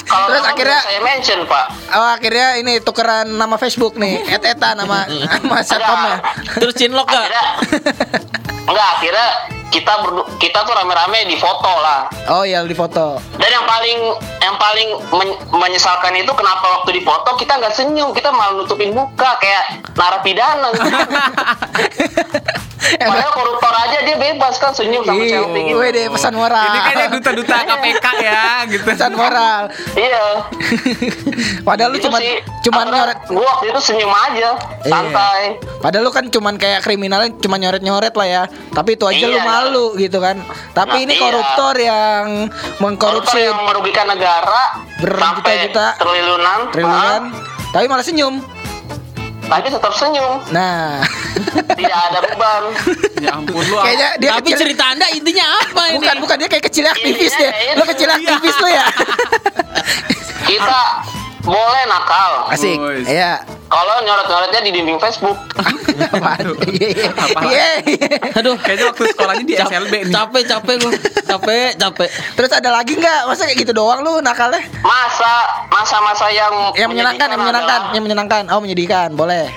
kalau 0.08 0.28
Terus 0.28 0.44
akhirnya 0.46 0.80
saya 0.82 1.00
mention 1.02 1.40
pak 1.46 1.66
oh 1.92 2.08
akhirnya 2.10 2.48
ini 2.58 2.74
tukeran 2.80 3.28
nama 3.30 3.56
Facebook 3.56 3.96
nih. 3.96 4.24
Et-etan 4.30 4.76
nama 4.78 5.06
nama 5.08 5.58
satpamnya. 5.62 6.18
Terus 6.56 6.74
cinlok 6.74 7.08
gak? 7.08 7.20
akhirnya 7.22 7.44
enggak 8.64 8.88
akhirnya 8.98 9.28
kita 9.72 10.04
berdu- 10.04 10.28
kita 10.36 10.62
tuh 10.62 10.74
rame-rame 10.74 11.26
di 11.26 11.36
foto 11.36 11.72
lah 11.80 12.12
Oh 12.30 12.44
iya 12.44 12.60
di 12.62 12.74
foto. 12.74 13.16
dan 13.34 13.50
yang 13.50 13.64
paling 13.64 14.00
yang 14.38 14.56
paling 14.58 14.90
men- 15.10 15.40
menyesalkan 15.50 16.12
itu 16.14 16.30
kenapa 16.32 16.62
waktu 16.78 16.92
di 16.94 17.02
foto 17.02 17.34
kita 17.34 17.56
nggak 17.56 17.72
senyum 17.72 18.12
kita 18.12 18.30
malah 18.30 18.52
nutupin 18.54 18.92
muka 18.92 19.36
kayak 19.38 19.64
narapidana 19.96 20.70
padahal 23.02 23.32
koruptor 23.32 23.74
aja 23.74 23.98
dia 24.02 24.16
bebas 24.16 24.56
kan 24.58 24.72
senyum 24.72 25.02
sama 25.02 25.18
Iya, 25.18 25.40
selfie 25.40 25.62
gitu 25.64 25.76
gue 25.76 25.88
deh 25.92 26.06
pesan 26.10 26.34
moral. 26.34 26.66
Ini 26.66 26.80
kayaknya 26.82 27.08
duta-duta 27.10 27.56
KPK 27.70 28.06
ya 28.20 28.44
gitu. 28.68 28.84
pesan 28.84 29.12
moral. 29.14 29.62
iya 29.94 30.26
Padahal 31.68 31.90
lu 31.90 32.00
cuman 32.00 32.22
karena 32.62 32.96
nyoret. 32.96 33.18
gua 33.28 33.44
waktu 33.48 33.66
itu 33.70 33.80
senyum 33.84 34.12
aja 34.12 34.50
Iya. 34.82 34.88
santai 34.88 35.44
Padahal 35.78 36.04
lu 36.04 36.12
kan 36.12 36.26
cuman 36.28 36.56
kayak 36.56 36.82
kriminalnya 36.82 37.30
cuma 37.38 37.56
nyoret-nyoret 37.56 38.14
lah 38.14 38.28
ya. 38.28 38.44
Tapi 38.72 38.94
itu 38.94 39.06
aja 39.06 39.26
lu 39.26 39.34
Iya. 39.34 39.44
malu 39.44 39.86
gitu 39.96 40.18
kan. 40.18 40.42
Tapi 40.72 40.94
Nah, 40.94 41.04
ini 41.04 41.14
iya. 41.14 41.22
koruptor 41.22 41.76
yang 41.76 42.26
koruptor 42.48 42.80
mengkorupsi 42.82 43.40
yang 43.40 43.58
merugikan 43.62 44.06
negara 44.06 44.62
Berjuta-juta. 44.98 45.86
triliunan 45.98 46.60
triliunan, 46.72 47.22
tapi 47.72 47.86
malah 47.86 48.02
senyum. 48.02 48.42
Tapi 49.52 49.68
tetap 49.68 49.92
senyum 49.92 50.40
Nah, 50.50 51.04
tidak 51.78 52.00
ada 52.02 52.20
beban 52.24 52.64
Ya 53.20 53.36
ampun 53.36 53.60
lu. 53.62 53.76
kayaknya 53.78 54.10
dia 54.16 54.30
Tapi 54.32 54.48
kecil. 54.48 54.60
cerita 54.64 54.84
anda 54.88 55.08
intinya 55.12 55.46
apa 55.60 55.82
ini? 55.86 55.96
Bukan, 56.00 56.16
bukan 56.24 56.36
dia 56.38 56.48
kayak 56.48 56.66
kecil 56.66 56.86
aktivis 56.86 57.30
Intinya 57.30 57.38
deh. 57.38 57.52
kayak 57.52 57.68
Lu 57.70 57.76
itu. 57.78 57.92
kecil 57.92 58.10
aktivis 58.10 58.56
lu 58.58 58.70
ya. 58.70 58.86
kita 60.42 60.82
boleh 61.42 61.84
nakal 61.86 62.32
Asik. 62.48 62.78
Iya. 63.04 63.42
kalau 63.66 63.96
nyoret-nyoretnya 64.00 64.62
di 64.62 64.72
dinding 64.72 64.98
Facebook? 64.98 65.38
Iya, 66.72 66.88
iya. 66.92 67.10
Iya. 67.84 68.18
Aduh, 68.34 68.56
Kayaknya 68.58 68.86
waktu 68.88 69.04
sekolahnya 69.08 69.44
di 69.44 69.54
Cap- 69.54 69.70
SLB 69.70 69.94
nih. 70.02 70.14
Capek, 70.14 70.44
capek 70.48 70.76
gue. 70.80 70.92
Capek, 71.24 71.70
capek. 71.76 72.10
Terus 72.34 72.52
ada 72.52 72.70
lagi 72.72 72.94
nggak? 72.96 73.20
Masa 73.26 73.44
kayak 73.44 73.60
gitu 73.60 73.72
doang 73.72 74.02
lu 74.02 74.20
nakalnya? 74.20 74.64
masa 74.82 75.32
masa-masa 75.70 76.26
yang 76.30 76.74
Yang 76.74 76.90
menyenangkan, 76.90 77.28
yang 77.28 77.40
menyenangkan, 77.40 77.80
adalah 77.80 77.94
yang 77.94 78.04
menyenangkan. 78.04 78.42
Oh, 78.50 78.60
menyedihkan. 78.60 79.10
Boleh. 79.14 79.52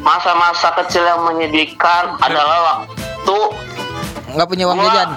masa-masa 0.00 0.72
kecil 0.74 1.04
yang 1.04 1.20
menyedihkan 1.22 2.16
adalah 2.18 2.58
waktu 2.80 3.36
Nggak 4.30 4.48
punya 4.48 4.64
uang 4.64 4.80
jajan. 4.82 5.08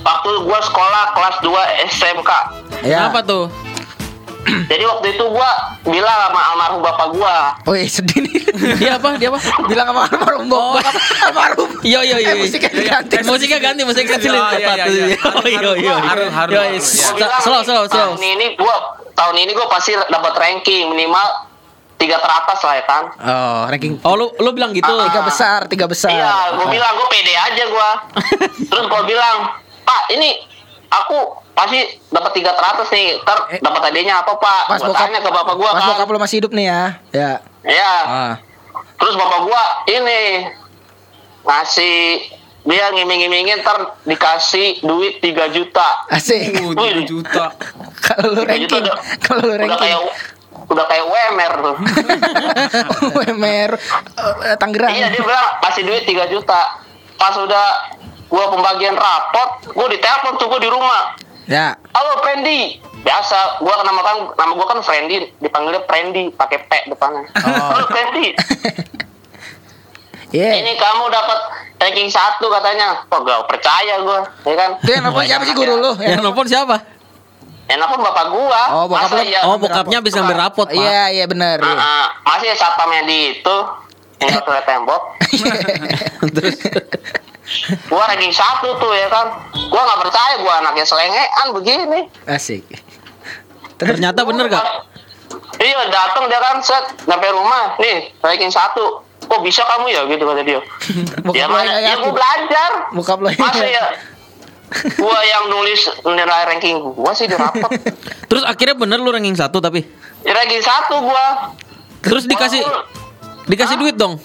waktu 0.00 0.30
gua 0.42 0.60
sekolah 0.60 1.04
kelas 1.12 1.36
2 1.42 1.50
SMK 1.90 2.30
Ya. 2.82 3.08
Apa 3.08 3.18
tuh? 3.20 3.50
jadi 4.70 4.84
waktu 4.84 5.06
itu 5.12 5.24
gua 5.26 5.50
bilang 5.82 6.18
sama 6.22 6.40
almarhum 6.46 6.80
bapak 6.80 7.08
gua 7.10 7.36
Wih, 7.64 7.84
sedih 7.84 8.20
nih. 8.20 8.34
Dia 8.80 8.96
apa? 8.96 9.16
Dia 9.16 9.28
apa? 9.28 9.40
Bilang 9.64 9.86
sama 9.86 10.00
almarhum 10.04 10.44
Oh. 10.46 10.76
bokap. 10.76 10.94
Almarhum. 11.24 11.68
Iya, 11.80 12.00
iya, 12.02 12.16
iya. 12.18 12.30
Eh, 12.30 12.36
musiknya 12.38 12.68
Iya, 12.68 12.74
iya. 12.74 12.98
diganti. 13.02 13.14
Musiknya 13.24 13.58
ganti, 13.58 13.80
musiknya 13.82 14.10
kecilin 14.14 14.36
Iya, 14.36 14.44
iya, 14.44 14.56
tepat. 14.58 14.76
iya, 14.76 14.86
iya. 14.86 15.18
Oh, 15.26 15.46
iya, 15.46 15.70
iya. 15.74 15.94
Harus, 15.98 16.30
harus, 16.30 16.54
Iya, 16.54 16.64
iya. 16.70 17.08
Gua 17.10 17.28
Slow, 17.40 17.60
slow, 17.62 17.84
slow. 17.84 18.10
tahun 18.10 18.22
ini 18.22 18.46
gua 18.54 18.76
tahun 19.12 19.36
ini 19.38 19.50
gua 19.52 19.66
pasti 19.68 19.92
dapat 19.94 20.32
ranking 20.34 20.88
minimal 20.88 21.26
tiga 21.94 22.18
teratas 22.18 22.58
lah 22.60 22.74
ya 22.74 22.84
kan 22.84 23.04
Oh, 23.16 23.60
ranking 23.64 23.96
Oh, 24.02 24.12
lu 24.12 24.28
lu 24.36 24.50
bilang 24.50 24.70
gitu. 24.70 24.90
tiga 25.04 25.22
besar, 25.22 25.64
tiga 25.66 25.86
besar. 25.86 26.10
Iya, 26.10 26.32
gue 26.52 26.66
bilang 26.68 26.92
gue 26.94 27.08
pede 27.08 27.32
aja 27.32 27.64
gue. 27.64 27.90
Terus 28.68 28.84
gue 28.84 29.02
bilang, 29.06 29.36
Pak, 29.80 30.10
ini 30.10 30.36
aku 30.96 31.18
pasti 31.52 31.80
dapat 32.08 32.30
tiga 32.32 32.52
teratas 32.52 32.88
nih. 32.88 33.18
Ntar 33.20 33.38
Eh. 33.48 33.60
dapat 33.60 33.80
hadiahnya 33.88 34.14
apa 34.20 34.32
Pak? 34.34 34.62
Pas 34.66 34.78
Gue 34.78 34.88
bokap 34.88 35.00
tanya 35.02 35.18
ke 35.18 35.30
bapak 35.30 35.54
gue 35.54 35.68
Pas 35.68 35.78
kan. 35.78 35.88
bokap 35.92 36.08
lu 36.08 36.18
masih 36.18 36.36
hidup 36.38 36.52
nih 36.52 36.66
ya. 36.66 36.82
Ya. 37.10 37.32
Iya. 37.62 37.94
Ah. 38.04 38.34
Terus 38.94 39.14
bapak 39.14 39.40
gue 39.42 39.62
ini 39.92 40.20
ngasih 41.44 41.96
dia 42.64 42.86
ngiming-ngimingin 42.90 43.60
ntar 43.60 43.76
dikasih 44.02 44.80
duit 44.80 45.20
3 45.20 45.52
juta. 45.52 46.08
Asik. 46.08 46.56
Uh, 46.64 46.72
3 46.72 47.04
juta. 47.04 47.52
Kalau 48.04 48.32
lu 48.32 48.42
3 48.42 48.56
juta 48.58 48.76
ranking, 48.76 48.80
udah, 48.80 48.96
kalau 49.20 49.40
lu 49.40 49.48
udah 49.48 49.58
ranking. 49.60 49.80
kayak 49.80 50.00
udah 50.64 50.84
kayak 50.88 51.04
WMR 51.04 51.52
tuh. 51.60 51.76
UMR 53.12 53.70
eh, 54.44 54.56
Tangerang. 54.56 54.92
iya 54.92 55.08
dia 55.08 55.20
bilang 55.20 55.48
kasih 55.60 55.82
duit 55.84 56.04
3 56.04 56.24
juta. 56.28 56.80
Pas 57.14 57.34
udah 57.36 57.66
gua 58.34 58.50
pembagian 58.50 58.98
rapot, 58.98 59.70
gua 59.70 59.86
ditelepon 59.86 60.34
tuh 60.42 60.46
gua 60.50 60.58
di 60.58 60.66
rumah. 60.66 61.14
Ya. 61.46 61.78
Halo 61.94 62.18
Prendi. 62.18 62.82
Biasa, 63.06 63.62
gua 63.62 63.78
nama 63.86 64.00
kan 64.02 64.16
nama 64.34 64.52
gua 64.58 64.66
kan 64.66 64.82
Friendly, 64.82 65.30
dipanggilnya 65.38 65.86
Prendi 65.86 66.34
pakai 66.34 66.58
P 66.66 66.70
depannya. 66.90 67.30
Halo 67.38 67.86
Prendi. 67.86 68.34
Iya. 70.34 70.50
Ini 70.50 70.74
kamu 70.74 71.14
dapat 71.14 71.38
ranking 71.78 72.10
satu 72.10 72.50
katanya. 72.50 73.06
Kok 73.06 73.22
gak 73.22 73.46
percaya 73.46 74.02
gua, 74.02 74.26
ya 74.42 74.54
kan? 74.58 74.70
Itu 74.82 74.90
yang 74.90 75.06
nelfon 75.06 75.24
siapa 75.30 75.44
sih 75.46 75.54
guru 75.54 75.74
lu? 75.78 75.94
Yang 76.02 76.26
nelfon 76.26 76.48
siapa? 76.50 76.76
Enak 77.70 77.86
pun 77.86 78.02
bapak 78.02 78.26
gua. 78.34 78.62
Oh, 78.74 78.84
bokap 78.90 79.14
Masa 79.14 79.22
lu. 79.22 79.30
ya, 79.30 79.40
Oh, 79.46 79.56
bokapnya 79.62 80.02
habis 80.02 80.10
ngambil 80.10 80.36
rapot, 80.42 80.66
Pak. 80.66 80.74
Iya, 80.74 81.02
iya 81.14 81.24
benar. 81.30 81.62
Ah, 81.62 81.78
ah. 81.78 82.04
masih 82.26 82.50
ya 82.50 82.56
satpamnya 82.58 83.06
di 83.06 83.38
itu 83.38 83.56
yang 84.18 84.42
ke 84.42 84.54
tembok. 84.66 85.02
Terus 86.34 86.56
Gua 87.86 88.04
ranking 88.08 88.32
satu 88.32 88.76
tuh 88.76 88.92
ya 88.92 89.08
kan. 89.08 89.26
Gua 89.68 89.82
nggak 89.82 90.00
percaya 90.00 90.34
gua 90.40 90.64
anaknya 90.64 90.84
selengean 90.84 91.48
begini. 91.52 92.00
Asik. 92.24 92.64
ternyata 93.74 94.22
bener 94.22 94.46
gak? 94.46 94.64
Iya 95.58 95.90
datang 95.90 96.30
dia 96.30 96.38
kan 96.38 96.62
set 96.62 96.94
sampai 97.02 97.28
rumah 97.30 97.74
nih 97.76 98.14
ranking 98.22 98.48
satu. 98.48 99.02
Kok 99.24 99.40
bisa 99.40 99.64
kamu 99.64 99.88
ya 99.88 100.04
gitu 100.06 100.24
kata 100.24 100.42
dia. 100.42 100.60
Ya 101.38 101.46
mana? 101.48 101.80
Ya 101.80 101.96
gua 101.98 102.12
belajar. 102.12 102.70
Masa 102.92 103.64
ya? 103.64 103.84
Gua 104.96 105.18
yang 105.22 105.52
nulis 105.52 105.80
nilai 106.02 106.42
ranking 106.48 106.80
gua 106.94 107.12
sih 107.12 107.26
di 107.26 107.36
rapot. 107.36 107.70
Terus 108.30 108.42
akhirnya 108.42 108.74
bener 108.74 108.98
lu 108.98 109.10
ranking 109.12 109.36
satu 109.36 109.60
tapi 109.60 109.84
Di 110.24 110.30
ranking 110.32 110.62
satu 110.64 111.04
gua. 111.04 111.52
terus 112.04 112.28
dikasih 112.28 112.60
dikasih 113.48 113.80
duit 113.80 113.96
dong. 113.96 114.20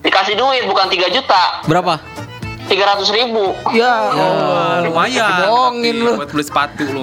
Dikasih 0.00 0.34
duit 0.36 0.64
bukan 0.64 0.86
3 0.88 1.08
juta, 1.12 1.42
Berapa? 1.64 2.00
300 2.70 3.02
ribu. 3.18 3.50
Ya. 3.74 4.14
Wah, 4.14 4.78
lumayan. 4.86 5.42
Bohongin 5.42 5.96
lu. 6.06 6.12
Buat 6.14 6.30
beli 6.30 6.44
sepatu 6.46 6.86
lu. 6.86 7.02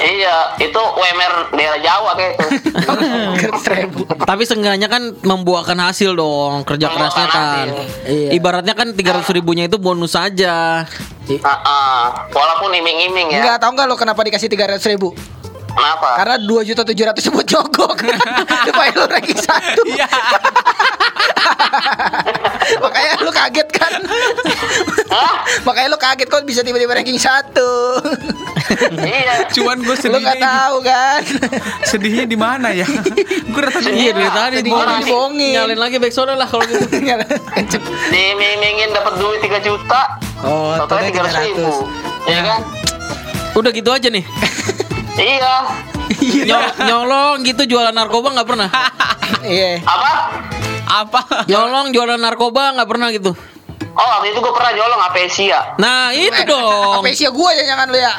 Iya, 0.00 0.54
itu 0.56 0.80
UMR 0.80 1.50
daerah 1.52 1.76
Jawa 1.82 2.10
kayak 2.16 2.32
itu. 2.38 2.48
Tapi 4.30 4.42
seenggaknya 4.46 4.88
kan 4.88 5.12
membuahkan 5.20 5.76
hasil 5.76 6.14
dong 6.14 6.62
kerja 6.64 6.88
Membuahkan 6.88 7.10
kerasnya 7.10 7.26
kan. 7.26 7.66
hasil. 7.68 7.68
Iya. 8.08 8.28
Ibaratnya 8.32 8.74
kan 8.78 8.88
300 8.94 9.36
ribunya 9.36 9.68
itu 9.68 9.76
bonus 9.76 10.14
saja. 10.14 10.86
Ah, 11.44 11.50
ah. 11.66 12.00
walaupun 12.32 12.70
iming-iming 12.72 13.34
ya. 13.34 13.42
Enggak 13.44 13.58
tahu 13.60 13.70
enggak 13.76 13.86
lo 13.90 13.96
kenapa 13.98 14.20
dikasih 14.24 14.48
300 14.48 14.80
ribu? 14.94 15.12
Kenapa? 15.70 16.08
Karena 16.18 16.36
2 16.36 16.68
juta 16.68 16.82
700 16.82 17.30
buat 17.30 17.46
jogok. 17.46 17.96
Supaya 18.66 18.90
lu 18.92 19.04
ranking 19.06 19.38
satu. 19.38 19.82
Iya. 19.86 20.08
Makanya 22.80 23.12
lu 23.20 23.30
kaget 23.30 23.68
kan? 23.70 23.92
Hah? 25.10 25.32
Makanya 25.66 25.88
lu 25.90 25.98
kaget 25.98 26.28
kok 26.28 26.42
bisa 26.44 26.60
tiba-tiba 26.62 26.92
ranking 26.92 27.18
satu. 27.18 27.98
iya. 29.00 29.46
Cuman 29.50 29.82
gue 29.82 29.90
lu 29.90 29.98
sedihnya 29.98 30.22
nggak 30.22 30.42
tahu 30.42 30.76
kan? 30.84 31.20
sedihnya 31.82 32.24
di 32.26 32.38
mana 32.38 32.70
ya? 32.70 32.86
gue 33.50 33.62
rasa 33.62 33.90
Iya 33.90 34.10
dari 34.12 34.30
tadi 34.30 34.54
Jadi 34.62 34.70
bohong. 34.70 34.86
gua 34.86 34.98
dibohongin. 35.02 35.52
Nyalin 35.56 35.80
lagi 35.80 35.96
backsound 35.98 36.34
lah 36.34 36.46
kalau 36.46 36.64
gitu. 36.66 36.86
Diiming-imingin 38.10 38.94
dapat 38.94 39.18
duit 39.18 39.40
3 39.42 39.66
juta. 39.66 40.02
Oh, 40.40 40.72
Totalnya 40.78 41.10
totalnya 41.12 41.40
300 41.42 41.48
ribu. 41.52 41.68
Iya 42.26 42.40
kan? 42.44 42.60
Udah 43.58 43.70
gitu 43.74 43.90
aja 43.90 44.08
nih. 44.08 44.24
Iya. 45.16 45.54
Nyol- 46.20 46.74
nyolong 46.84 47.36
gitu 47.42 47.62
jualan 47.66 47.94
narkoba 47.94 48.34
nggak 48.34 48.48
pernah. 48.48 48.68
Iya. 49.40 49.80
Apa? 49.86 50.10
apa? 50.84 51.20
Nyolong 51.46 51.94
jualan 51.94 52.18
narkoba 52.18 52.74
nggak 52.76 52.88
pernah 52.90 53.08
gitu. 53.08 53.32
Oh, 53.90 54.06
waktu 54.06 54.30
itu 54.30 54.38
gue 54.38 54.52
pernah 54.52 54.72
nyolong 54.74 55.02
Apesia. 55.02 55.58
Nah 55.78 56.10
itu 56.12 56.40
dong. 56.44 57.00
Apa 57.00 57.08
isi 57.08 57.24
gua 57.30 57.50
ya 57.54 57.64
jangan 57.64 57.86
lu 57.88 57.98
ya. 57.98 58.14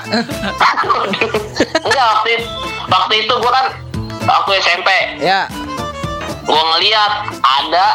Enggak, 1.84 2.06
waktu 2.16 2.30
itu, 2.36 2.48
waktu 2.88 3.14
itu 3.22 3.34
gue 3.34 3.52
kan 3.52 3.66
waktu 4.24 4.52
SMP, 4.60 4.90
ya. 5.20 5.46
gue 6.42 6.64
ngeliat 6.76 7.14
ada 7.40 7.88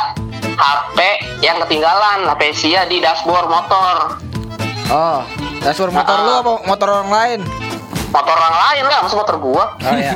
HP 0.57 0.99
yang 1.45 1.57
ketinggalan 1.63 2.25
Apesia 2.27 2.87
di 2.87 3.01
dashboard 3.01 3.49
motor. 3.49 4.17
Oh, 4.89 5.21
dashboard 5.61 5.93
motor 5.93 6.17
lu 6.23 6.33
apa 6.37 6.53
motor 6.65 6.89
orang 6.91 7.11
lain? 7.11 7.41
Motor 8.11 8.37
orang 8.37 8.57
lain 8.57 8.85
lah, 8.87 8.99
masa 9.05 9.15
motor 9.19 9.37
gua? 9.39 9.65
Oh 9.83 9.97
ya. 9.99 10.15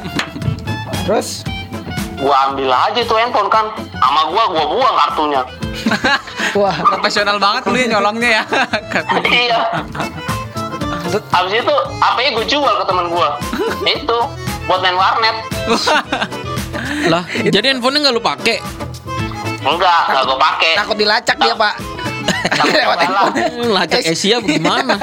Terus 1.07 1.43
Gua 2.20 2.53
ambil 2.53 2.68
aja 2.68 3.01
tuh 3.01 3.16
handphone 3.16 3.49
kan. 3.49 3.72
Sama 3.97 4.28
gua 4.28 4.45
gua 4.53 4.64
buang 4.68 4.97
kartunya. 4.97 5.43
wah, 6.61 6.76
Profesional 6.84 7.41
banget 7.41 7.62
lu 7.64 7.76
ya 7.80 7.86
nyolongnya 7.97 8.30
ya. 8.30 8.43
iya. 9.49 9.61
Habis 11.32 11.53
itu 11.64 11.74
HP-nya 11.99 12.30
gue 12.38 12.47
jual 12.47 12.74
ke 12.76 12.84
teman 12.86 13.07
gua. 13.09 13.41
Itu 13.82 14.18
buat 14.68 14.80
main 14.84 14.95
warnet. 14.95 15.36
Lah, 17.12 17.24
jadi 17.43 17.74
handphonenya 17.74 18.09
nggak 18.09 18.14
lu 18.14 18.22
pakai? 18.22 18.57
Enggak, 19.64 20.01
enggak 20.12 20.24
gue 20.28 20.38
pakai. 20.38 20.72
takut 20.76 20.97
dilacak 20.97 21.36
dia, 21.41 21.55
Pak. 21.57 21.74
Lacak 23.74 24.01
Asia 24.07 24.36
bagaimana? 24.38 24.95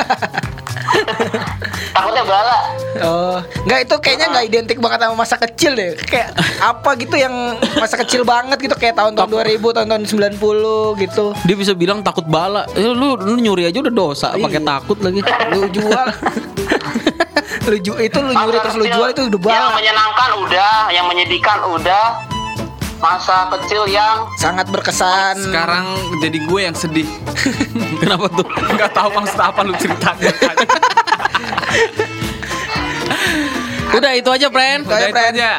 Takutnya 1.98 2.24
bala. 2.24 2.58
Oh, 3.00 3.38
nggak 3.64 3.80
itu 3.84 3.96
kayaknya 3.98 4.28
nggak 4.28 4.46
identik 4.48 4.78
banget 4.78 5.00
sama 5.00 5.16
masa 5.16 5.36
kecil 5.36 5.74
deh. 5.74 5.98
Kayak 6.00 6.30
apa 6.60 6.90
gitu 6.96 7.14
yang 7.14 7.34
masa 7.76 7.98
kecil 7.98 8.22
banget 8.24 8.58
gitu 8.60 8.74
kayak 8.74 8.94
tahun-tahun 8.96 9.30
2000, 9.30 9.58
tahun-tahun 9.76 10.04
90 10.06 10.38
gitu. 11.00 11.26
Dia 11.44 11.56
bisa 11.56 11.74
bilang 11.74 12.02
takut 12.02 12.26
bala. 12.26 12.70
Eh, 12.72 12.84
lu, 12.84 13.14
lu 13.16 13.34
nyuri 13.36 13.66
aja 13.66 13.82
udah 13.82 13.94
dosa, 13.96 14.28
pakai 14.32 14.62
Iya. 14.62 14.68
takut 14.68 14.98
lagi. 15.00 15.20
Lu 15.52 15.66
jual. 15.68 16.08
lu 17.68 17.76
ju- 17.78 18.00
itu 18.00 18.18
lu 18.18 18.32
nyuri 18.32 18.48
Masa 18.54 18.64
terus 18.64 18.76
lu 18.78 18.86
jual 18.88 19.08
itu 19.10 19.22
udah 19.28 19.40
Yang 19.40 19.44
banget. 19.44 19.74
menyenangkan 19.76 20.30
udah, 20.40 20.74
yang 20.90 21.06
menyedihkan 21.06 21.60
udah. 21.68 22.06
Masa 22.98 23.46
kecil 23.52 23.86
yang 23.86 24.26
Sangat 24.36 24.66
berkesan. 24.68 25.38
Sekarang 25.40 25.86
jadi 26.18 26.38
gue 26.40 26.60
yang 26.60 26.74
sedih. 26.74 27.06
Kenapa 28.02 28.26
tuh? 28.28 28.42
Enggak 28.66 28.90
tahu 28.90 29.14
maksud 29.14 29.38
apa 29.38 29.62
lu 29.62 29.74
ceritanya. 29.76 30.34
Udah 33.94 34.12
itu 34.14 34.28
aja, 34.28 34.48
friend. 34.48 34.82
Udah, 34.84 34.94
Udah 34.94 35.04
itu 35.04 35.16
friend. 35.16 35.36
aja. 35.36 35.52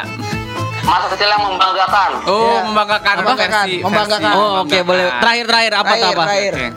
masa 0.81 1.05
kecil 1.13 1.27
yang 1.27 1.43
membanggakan. 1.43 2.09
Oh, 2.23 2.41
Iya. 2.41 2.59
membanggakan. 2.65 3.13
Membanggakan, 3.19 3.61
versi- 3.61 3.79
membanggakan. 3.79 4.25
versi 4.25 4.41
Oh, 4.41 4.51
oke, 4.59 4.77
boleh. 4.81 5.03
Terakhir 5.13 5.45
terakhir 5.45 5.73
apa 5.75 5.83
Terakhir, 5.85 6.09
apa? 6.09 6.23
terakhir. 6.23 6.51
Oke. 6.51 6.67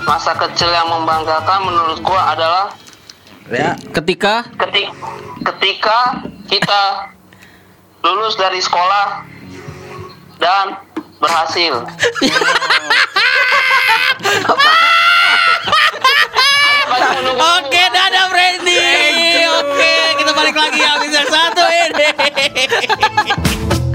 Masa 0.00 0.32
kecil 0.38 0.70
yang 0.70 0.88
membanggakan 0.88 1.58
menurut 1.62 1.98
gua 2.00 2.22
adalah 2.32 2.64
Ya. 3.48 3.72
Ketika 3.90 4.44
ketika 4.58 4.90
ketika 5.42 5.98
kita 6.46 6.82
lulus 8.02 8.34
dari 8.36 8.58
sekolah 8.58 9.06
dan 10.38 10.66
berhasil. 11.18 11.74
Oke, 17.58 17.82
dadah 17.92 18.26
Freddy. 18.32 18.80
Oke, 19.60 19.94
kita 20.16 20.32
balik 20.32 20.56
lagi 20.56 20.80
habis 20.80 21.10
yang 21.12 21.28
satu 21.28 21.64
ini. 21.68 22.08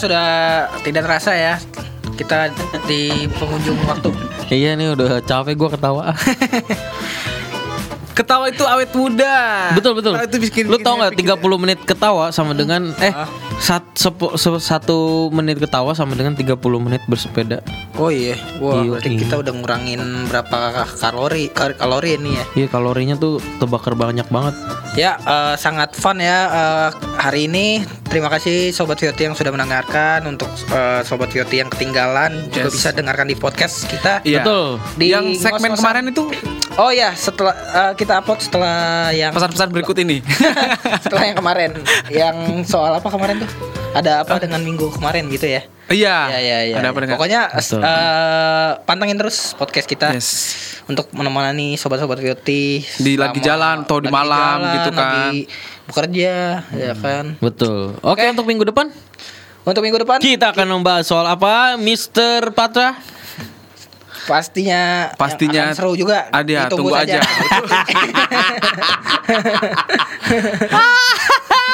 sudah 0.00 0.26
tidak 0.80 1.04
terasa 1.04 1.36
ya 1.36 1.54
kita 2.16 2.48
di 2.88 3.28
pengunjung 3.36 3.76
waktu. 3.84 4.10
Iya 4.50 4.74
nih 4.74 4.98
udah 4.98 5.22
capek 5.22 5.54
gua 5.54 5.70
ketawa. 5.70 6.10
Ketawa 8.18 8.50
itu 8.50 8.66
awet 8.66 8.90
muda. 8.90 9.70
betul 9.78 9.94
betul. 9.94 10.18
Ketawa 10.18 10.26
itu 10.26 10.38
bikin 10.42 10.64
Lu 10.66 10.82
tau 10.82 10.98
nggak 10.98 11.14
bikin 11.14 11.38
30 11.38 11.62
menit 11.62 11.78
ketawa 11.86 12.34
sama 12.34 12.50
dengan 12.50 12.90
eh. 12.98 13.14
Sat, 13.60 13.84
sepo- 13.92 14.34
se- 14.34 14.58
satu 14.58 14.98
menit 15.30 15.60
ketawa 15.60 15.92
sama 15.92 16.16
dengan 16.16 16.32
30 16.32 16.56
menit 16.80 17.04
bersepeda. 17.04 17.60
Oh 17.94 18.08
iya. 18.08 18.34
Wah, 18.56 18.80
Iya, 18.80 18.88
berarti 18.90 19.08
iya. 19.10 19.20
kita 19.20 19.34
udah 19.38 19.52
ngurangin 19.52 20.00
berapa 20.26 20.58
kalori 20.96 21.52
kal- 21.52 21.76
kalori 21.76 22.16
ini 22.16 22.30
ya. 22.32 22.44
Iya 22.56 22.66
kalorinya 22.68 23.14
tuh 23.14 23.36
terbakar 23.60 23.92
banyak 23.92 24.24
banget. 24.26 24.56
Ya, 24.92 25.20
eh, 25.20 25.54
sangat 25.54 25.92
fun 25.92 26.18
ya 26.18 26.38
eh, 26.48 26.88
hari 27.14 27.46
ini. 27.46 27.84
Terima 28.10 28.26
kasih 28.26 28.74
Sobat 28.74 28.98
Vioti 28.98 29.22
yang 29.22 29.36
sudah 29.36 29.52
mendengarkan. 29.52 30.26
Untuk 30.26 30.48
eh, 30.66 31.04
Sobat 31.04 31.28
Vioti 31.28 31.60
yang 31.60 31.68
ketinggalan 31.68 32.48
juga 32.48 32.66
Yes. 32.66 32.74
bisa 32.74 32.88
dengarkan 32.90 33.28
di 33.28 33.36
podcast 33.36 33.84
kita. 33.86 34.24
Iya. 34.24 34.40
Betul. 34.40 34.66
Di 34.96 35.06
yang 35.06 35.26
segmen 35.36 35.70
ngos-ngosan. 35.70 35.78
kemarin 35.78 36.04
itu 36.08 36.24
Oh 36.76 36.88
ya, 36.88 37.12
setelah 37.12 37.52
eh, 37.52 37.92
kita 37.92 38.16
upload 38.16 38.40
setelah 38.40 38.78
yang 39.12 39.30
pesan-pesan 39.30 39.68
berikut 39.68 39.94
ini. 40.00 40.24
setelah 41.04 41.24
yang 41.24 41.36
kemarin, 41.36 41.70
yang 42.08 42.36
soal 42.64 42.94
apa 42.94 43.06
kemarin 43.06 43.36
tuh? 43.38 43.49
Ada 43.90 44.22
apa 44.22 44.38
dengan 44.38 44.62
minggu 44.62 44.86
kemarin 44.94 45.26
gitu 45.28 45.50
ya? 45.50 45.66
Iya. 45.90 46.30
Ya, 46.30 46.38
ya, 46.38 46.58
ya. 46.70 46.76
Ada 46.78 46.88
apa 46.94 46.98
dengan? 47.02 47.14
Pokoknya 47.18 47.42
Betul. 47.50 47.82
eh, 47.82 48.70
pantengin 48.86 49.18
terus 49.18 49.58
podcast 49.58 49.90
kita 49.90 50.14
Yes. 50.14 50.30
untuk 50.86 51.10
menemani 51.10 51.74
sobat-sobat 51.74 52.22
Vioti 52.22 52.86
Di 52.86 53.18
lagi 53.18 53.42
jalan 53.42 53.82
atau 53.82 53.98
di 53.98 54.06
malam 54.06 54.62
jalan, 54.62 54.74
gitu 54.78 54.90
kan. 54.94 55.10
Lagi 55.10 55.38
bekerja, 55.90 56.34
ya 56.70 56.92
kan. 56.94 57.34
Betul. 57.42 57.98
Oke 58.06 58.22
untuk 58.30 58.46
minggu 58.46 58.62
depan 58.62 58.94
Untuk 59.66 59.82
minggu 59.82 59.98
depan 60.06 60.22
kita 60.22 60.54
akan 60.54 60.66
membahas 60.78 61.10
soal 61.10 61.26
apa, 61.26 61.74
Mister 61.74 62.54
Patra? 62.54 62.94
Pastinya 64.24 65.10
Pastinya 65.14 65.62
akan 65.66 65.74
seru 65.74 65.92
juga. 65.94 66.26
ada 66.28 66.46
ya, 66.46 66.62
tunggu 66.66 66.90
saja. 66.90 67.16
aja. 67.16 67.18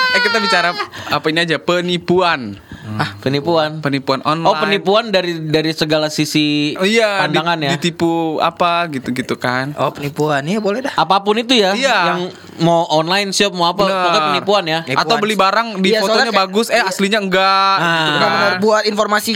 eh 0.06 0.20
kita 0.22 0.38
bicara 0.38 0.68
apa 1.08 1.26
ini 1.26 1.38
aja 1.40 1.56
penipuan. 1.58 2.54
Ah 2.88 3.10
penipuan. 3.18 3.80
Penipuan 3.80 4.18
online. 4.22 4.46
Oh 4.46 4.54
penipuan 4.54 5.04
dari 5.10 5.42
dari 5.42 5.70
segala 5.72 6.06
sisi 6.06 6.72
Oh 6.74 6.86
iya, 6.86 7.18
di- 7.18 7.20
pandangan 7.28 7.56
ya. 7.58 7.68
ditipu 7.74 8.38
apa 8.38 8.86
gitu-gitu 8.88 9.34
kan. 9.36 9.74
oh, 9.74 9.90
penipuan. 9.90 10.40
Iya, 10.46 10.58
boleh 10.58 10.80
dah. 10.80 10.92
Apa 10.94 11.20
pun 11.20 11.34
itu 11.34 11.52
ya, 11.52 11.74
Iya. 11.74 11.96
yang 12.06 12.20
mau 12.58 12.86
online 12.88 13.30
shop 13.30 13.52
mau 13.52 13.66
apa, 13.66 13.82
Bener. 13.82 13.94
pokoknya 13.98 14.20
penipuan 14.30 14.62
ya. 14.64 14.78
Penipuan. 14.82 15.02
Atau 15.02 15.14
beli 15.18 15.34
barang 15.34 15.66
di 15.82 15.88
Iya, 15.90 15.98
fotonya 16.00 16.24
kayak- 16.24 16.40
bagus, 16.40 16.66
eh 16.68 16.80
aslinya 16.80 17.18
enggak. 17.18 17.76
Ah. 17.76 17.82
gitu 17.82 17.82
kan. 17.82 18.06
Benar-benar 18.14 18.52
buat 18.60 18.82
informasi 18.86 19.30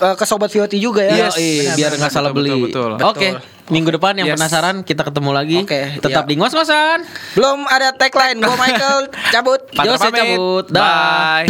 uh, 0.00 0.14
ke 0.14 0.24
sobat 0.26 0.50
VOT 0.50 0.74
juga 0.80 1.02
ya. 1.04 1.28
Yes, 1.28 1.36
iya, 1.38 1.72
biar 1.78 1.92
nggak 1.98 2.12
salah 2.12 2.30
betul, 2.32 2.42
beli. 2.42 2.60
Betul, 2.70 2.90
betul. 2.98 3.10
Oke. 3.10 3.18
Okay. 3.18 3.32
Minggu 3.72 3.96
depan 3.96 4.12
yang 4.20 4.28
yes. 4.28 4.36
penasaran 4.36 4.84
kita 4.84 5.02
ketemu 5.08 5.30
lagi. 5.32 5.58
Oke. 5.64 5.68
Okay, 5.72 5.84
Tetap 6.02 6.24
ya. 6.24 6.28
di 6.28 6.34
ngos-ngosan. 6.36 6.98
Belum 7.32 7.64
ada 7.64 7.88
tagline. 7.96 8.36
Gue 8.36 8.56
Michael 8.60 9.00
cabut. 9.34 9.60
Jose 9.72 10.08
cabut. 10.12 10.66
Bye. 10.68 11.48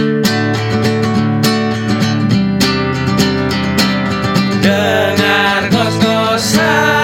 Dengar 4.63 5.63
ngos-ngosan. 5.75 7.04